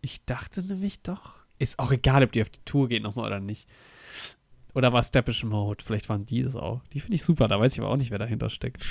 Ich 0.00 0.24
dachte 0.24 0.62
nämlich 0.62 1.02
doch. 1.02 1.34
Ist 1.58 1.78
auch 1.78 1.92
egal, 1.92 2.24
ob 2.24 2.32
die 2.32 2.42
auf 2.42 2.50
die 2.50 2.64
Tour 2.64 2.88
gehen 2.88 3.04
nochmal 3.04 3.26
oder 3.26 3.40
nicht. 3.40 3.68
Oder 4.74 4.92
war 4.92 5.02
Steppish 5.02 5.44
Mode? 5.44 5.84
Vielleicht 5.84 6.08
waren 6.08 6.26
die 6.26 6.42
das 6.42 6.56
auch. 6.56 6.82
Die 6.92 7.00
finde 7.00 7.14
ich 7.14 7.22
super, 7.22 7.46
da 7.46 7.60
weiß 7.60 7.74
ich 7.74 7.80
aber 7.80 7.90
auch 7.90 7.96
nicht, 7.96 8.10
wer 8.10 8.18
dahinter 8.18 8.50
steckt. 8.50 8.82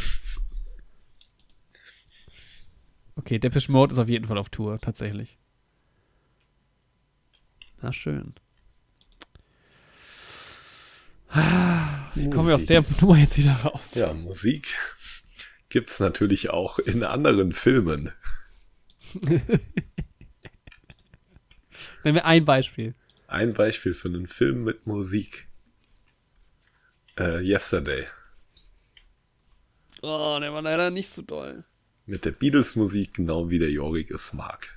Okay, 3.22 3.38
Depeche 3.38 3.72
Mode 3.72 3.94
ist 3.94 4.00
auf 4.00 4.10
jeden 4.10 4.26
Fall 4.26 4.40
auf 4.40 4.50
Tour, 4.50 4.80
tatsächlich. 4.80 5.38
Na 7.80 7.94
schön. 7.94 8.34
Wie 12.16 12.30
kommen 12.32 12.48
wir 12.48 12.56
aus 12.56 12.66
der 12.66 12.84
Nummer 13.00 13.20
jetzt 13.20 13.38
wieder 13.38 13.54
raus? 13.54 13.80
Ja, 13.94 14.12
Musik 14.12 14.76
gibt's 15.70 16.00
natürlich 16.00 16.50
auch 16.50 16.80
in 16.80 17.04
anderen 17.04 17.52
Filmen. 17.52 18.12
Nennen 19.14 19.52
wir 22.04 22.26
ein 22.26 22.44
Beispiel. 22.44 22.96
Ein 23.28 23.54
Beispiel 23.54 23.94
für 23.94 24.08
einen 24.08 24.26
Film 24.26 24.64
mit 24.64 24.88
Musik. 24.88 25.48
Äh, 27.20 27.48
Yesterday. 27.48 28.08
Oh, 30.02 30.40
der 30.42 30.52
war 30.52 30.64
leider 30.64 30.90
nicht 30.90 31.10
so 31.10 31.22
doll. 31.22 31.64
Mit 32.12 32.26
der 32.26 32.32
Beatles-Musik 32.32 33.14
genau 33.14 33.50
wie 33.50 33.58
der 33.58 33.72
Jorik 33.72 34.12
es 34.12 34.34
mag. 34.34 34.68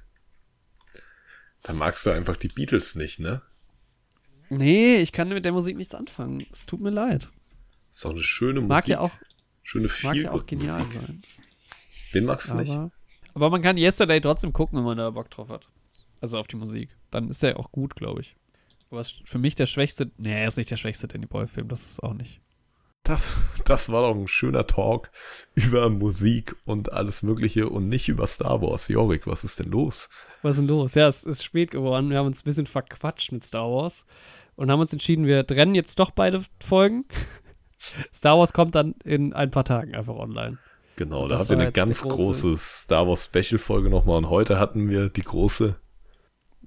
Da 1.64 1.72
magst 1.72 2.07
du 2.07 2.11
einfach 2.11 2.37
die 2.37 2.47
Beatles 2.47 2.95
nicht, 2.95 3.18
ne? 3.18 3.43
Nee, 4.51 4.99
ich 4.99 5.11
kann 5.11 5.28
mit 5.30 5.45
der 5.45 5.51
Musik 5.51 5.76
nichts 5.76 5.97
anfangen. 5.97 6.47
Es 6.53 6.64
tut 6.66 6.80
mir 6.80 6.91
leid. 6.91 7.30
Ist 7.91 8.05
doch 8.05 8.11
eine 8.11 8.22
schöne 8.22 8.61
Musik. 8.61 8.68
Mag 8.68 8.87
ja 8.87 9.01
auch, 9.01 9.11
Schöne 9.64 9.89
mag 10.05 10.14
ja 10.14 10.30
auch 10.30 10.47
genial 10.47 10.85
Musik. 10.85 10.93
sein. 10.93 11.22
Den 12.14 12.24
magst 12.26 12.53
du 12.53 12.57
nicht? 12.57 12.70
Aber, 12.70 12.93
aber 13.35 13.51
man 13.51 13.62
kann 13.62 13.78
Yesterday 13.78 14.20
trotzdem 14.20 14.53
gucken, 14.53 14.78
wenn 14.78 14.85
man 14.85 14.99
da 14.99 15.11
Bock 15.11 15.28
drauf 15.30 15.49
hat. 15.49 15.68
Also 16.20 16.39
auf 16.39 16.47
die 16.47 16.57
Musik. 16.57 16.97
Dann 17.11 17.30
ist 17.30 17.43
der 17.43 17.59
auch 17.59 17.72
gut, 17.72 17.97
glaube 17.97 18.20
ich. 18.20 18.37
Aber 18.91 19.03
für 19.03 19.39
mich 19.39 19.57
der 19.57 19.66
schwächste. 19.66 20.12
Nee, 20.18 20.41
er 20.41 20.47
ist 20.47 20.57
nicht 20.57 20.70
der 20.70 20.76
schwächste 20.76 21.09
Danny 21.09 21.26
Boy-Film, 21.26 21.66
das 21.66 21.82
ist 21.82 22.03
auch 22.03 22.14
nicht. 22.14 22.41
Das, 23.05 23.37
das 23.67 23.93
war 23.93 24.01
doch 24.03 24.19
ein 24.19 24.27
schöner 24.29 24.67
Talk 24.67 25.11
über 25.55 25.91
Musik 25.91 26.57
und 26.65 26.91
alles 26.93 27.23
Mögliche 27.23 27.69
und 27.69 27.89
nicht 27.91 28.09
über 28.09 28.27
Star 28.27 28.63
Wars. 28.63 28.89
Jorik, 28.89 29.27
was 29.27 29.45
ist 29.45 29.61
denn 29.61 29.71
los? 29.71 30.09
Was 30.41 30.53
ist 30.57 30.61
denn 30.61 30.69
los? 30.69 30.95
Ja, 30.95 31.07
es 31.09 31.23
ist 31.23 31.45
spät 31.45 31.71
geworden. 31.71 32.09
Wir 32.09 32.17
haben 32.19 32.27
uns 32.29 32.41
ein 32.41 32.45
bisschen 32.45 32.67
verquatscht 32.67 33.31
mit 33.31 33.45
Star 33.45 33.71
Wars 33.71 34.07
und 34.57 34.71
haben 34.71 34.81
uns 34.81 34.93
entschieden, 34.93 35.27
wir 35.27 35.47
trennen 35.47 35.75
jetzt 35.75 35.99
doch 35.99 36.13
beide 36.13 36.43
Folgen. 36.67 37.05
Star 38.15 38.39
Wars 38.39 38.55
kommt 38.55 38.75
dann 38.75 38.95
in 39.05 39.35
ein 39.35 39.51
paar 39.51 39.65
Tagen 39.67 39.95
einfach 39.95 40.15
online. 40.15 40.57
Genau, 40.97 41.29
da 41.29 41.39
hatten 41.39 41.51
wir 41.51 41.59
eine 41.59 41.73
ganz 41.73 42.05
große- 42.05 42.09
große 42.09 42.57
Star 42.57 43.07
Wars 43.07 43.25
Special 43.27 43.59
Folge 43.59 43.91
nochmal 43.91 44.17
und 44.17 44.31
heute 44.31 44.59
hatten 44.59 44.89
wir 44.89 45.11
die 45.11 45.23
große. 45.23 45.77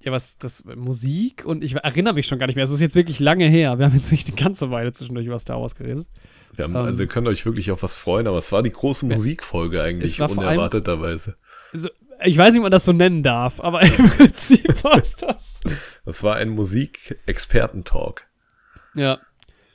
Ja, 0.08 0.14
was, 0.14 0.38
das 0.38 0.64
Musik 0.64 1.44
und 1.46 1.66
ich 1.66 1.76
erinnere 1.76 2.14
mich 2.14 2.28
schon 2.28 2.40
gar 2.40 2.46
nicht 2.48 2.56
mehr. 2.56 2.64
Es 2.64 2.72
ist 2.72 2.80
jetzt 2.80 2.96
wirklich 2.96 3.20
lange 3.20 3.46
her. 3.50 3.78
Wir 3.78 3.86
haben 3.86 3.94
jetzt 3.94 4.10
wirklich 4.10 4.28
eine 4.28 4.42
ganze 4.42 4.72
Weile 4.72 4.94
zwischendurch 4.94 5.26
über 5.28 5.38
Star 5.38 5.60
Wars 5.62 5.76
geredet. 5.76 6.08
Wir 6.56 6.64
haben, 6.64 6.76
Ähm, 6.76 6.82
also 6.86 7.04
ihr 7.04 7.10
könnt 7.10 7.28
euch 7.28 7.46
wirklich 7.46 7.72
auf 7.72 7.84
was 7.84 7.98
freuen, 7.98 8.26
aber 8.26 8.38
es 8.38 8.54
war 8.54 8.64
die 8.64 8.72
große 8.72 9.06
Musikfolge 9.06 9.84
eigentlich, 9.84 10.22
unerwarteterweise. 10.22 11.36
Also, 11.74 11.90
ich 12.24 12.38
weiß 12.38 12.52
nicht, 12.54 12.60
ob 12.60 12.64
man 12.64 12.72
das 12.72 12.86
so 12.86 12.94
nennen 12.94 13.22
darf, 13.22 13.60
aber 13.60 13.82
im 13.98 14.10
Prinzip 14.12 14.82
war 14.84 14.98
es 14.98 15.16
das. 15.18 15.36
Das 16.06 16.24
war 16.24 16.38
ein 16.38 16.50
Musikexperten-Talk. 16.52 18.26
Ja. 18.96 19.20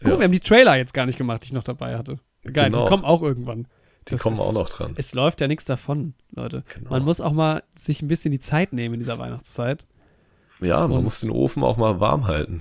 Guck, 0.00 0.12
Ja. 0.12 0.18
wir 0.18 0.24
haben 0.24 0.32
die 0.32 0.40
Trailer 0.40 0.76
jetzt 0.76 0.94
gar 0.94 1.04
nicht 1.06 1.18
gemacht, 1.18 1.42
die 1.42 1.48
ich 1.48 1.52
noch 1.52 1.62
dabei 1.62 1.96
hatte. 1.98 2.18
Geil, 2.44 2.70
Genau. 2.70 2.84
die 2.84 2.88
kommen 2.88 3.04
auch 3.04 3.20
irgendwann. 3.22 3.68
Die 4.08 4.16
kommen 4.16 4.34
ist, 4.36 4.40
auch 4.40 4.52
noch 4.52 4.68
dran. 4.68 4.94
Es 4.96 5.14
läuft 5.14 5.40
ja 5.40 5.46
nichts 5.46 5.64
davon, 5.64 6.14
Leute. 6.34 6.64
Genau. 6.74 6.90
Man 6.90 7.04
muss 7.04 7.20
auch 7.20 7.32
mal 7.32 7.62
sich 7.76 8.02
ein 8.02 8.08
bisschen 8.08 8.32
die 8.32 8.40
Zeit 8.40 8.72
nehmen 8.72 8.94
in 8.94 9.00
dieser 9.00 9.18
Weihnachtszeit. 9.18 9.82
Ja, 10.62 10.86
man 10.88 10.98
Und- 10.98 11.04
muss 11.04 11.20
den 11.20 11.30
Ofen 11.30 11.62
auch 11.62 11.76
mal 11.76 12.00
warm 12.00 12.26
halten. 12.26 12.58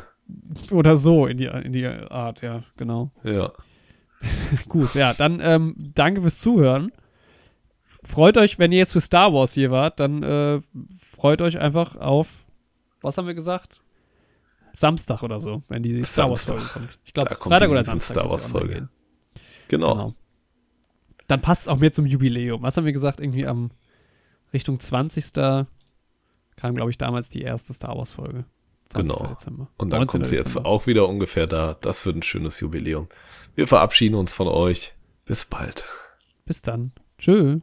Oder 0.69 0.95
so 0.95 1.27
in 1.27 1.37
die, 1.37 1.45
in 1.45 1.73
die 1.73 1.85
Art, 1.85 2.41
ja, 2.41 2.63
genau. 2.77 3.11
Ja. 3.23 3.51
Gut, 4.69 4.93
ja, 4.95 5.13
dann 5.13 5.39
ähm, 5.41 5.75
danke 5.77 6.21
fürs 6.21 6.39
Zuhören. 6.39 6.91
Freut 8.03 8.37
euch, 8.37 8.57
wenn 8.57 8.71
ihr 8.71 8.77
jetzt 8.79 8.93
für 8.93 9.01
Star 9.01 9.33
Wars 9.33 9.53
hier 9.53 9.71
wart, 9.71 9.99
dann 9.99 10.23
äh, 10.23 10.61
freut 11.11 11.41
euch 11.41 11.59
einfach 11.59 11.95
auf, 11.97 12.27
was 13.01 13.17
haben 13.17 13.27
wir 13.27 13.33
gesagt? 13.33 13.81
Samstag 14.73 15.21
oder 15.23 15.39
so, 15.39 15.63
wenn 15.67 15.83
die 15.83 16.01
Star 16.03 16.29
Wars 16.29 16.45
Folge 16.45 16.63
kommt. 16.65 16.99
Ich 17.03 17.13
glaube, 17.13 17.35
Freitag 17.35 17.69
oder 17.69 17.83
Samstag. 17.83 18.15
Star 18.15 18.29
Wars 18.29 18.47
Folge. 18.47 18.87
Genau. 19.67 19.93
Genau. 19.93 20.13
Dann 21.27 21.41
passt 21.41 21.63
es 21.63 21.67
auch 21.67 21.77
mir 21.77 21.91
zum 21.91 22.05
Jubiläum. 22.05 22.61
Was 22.61 22.77
haben 22.77 22.85
wir 22.85 22.93
gesagt? 22.93 23.19
Irgendwie 23.19 23.45
am 23.45 23.71
Richtung 24.53 24.79
20. 24.79 25.25
kam, 26.55 26.75
glaube 26.75 26.91
ich, 26.91 26.97
damals 26.97 27.29
die 27.29 27.41
erste 27.41 27.73
Star 27.73 27.97
Wars 27.97 28.11
Folge. 28.11 28.45
20. 28.89 29.15
Genau. 29.17 29.27
Dezember. 29.33 29.67
Und 29.77 29.89
dann 29.91 29.99
19. 30.01 30.07
kommt 30.07 30.27
sie 30.27 30.35
jetzt 30.35 30.57
auch 30.57 30.85
wieder 30.85 31.07
ungefähr 31.07 31.47
da. 31.47 31.75
Das 31.79 32.05
wird 32.05 32.17
ein 32.17 32.23
schönes 32.23 32.59
Jubiläum. 32.59 33.07
Wir 33.55 33.67
verabschieden 33.67 34.15
uns 34.15 34.33
von 34.33 34.47
euch. 34.47 34.93
Bis 35.25 35.45
bald. 35.45 35.87
Bis 36.45 36.61
dann. 36.61 36.91
Tschö. 37.17 37.61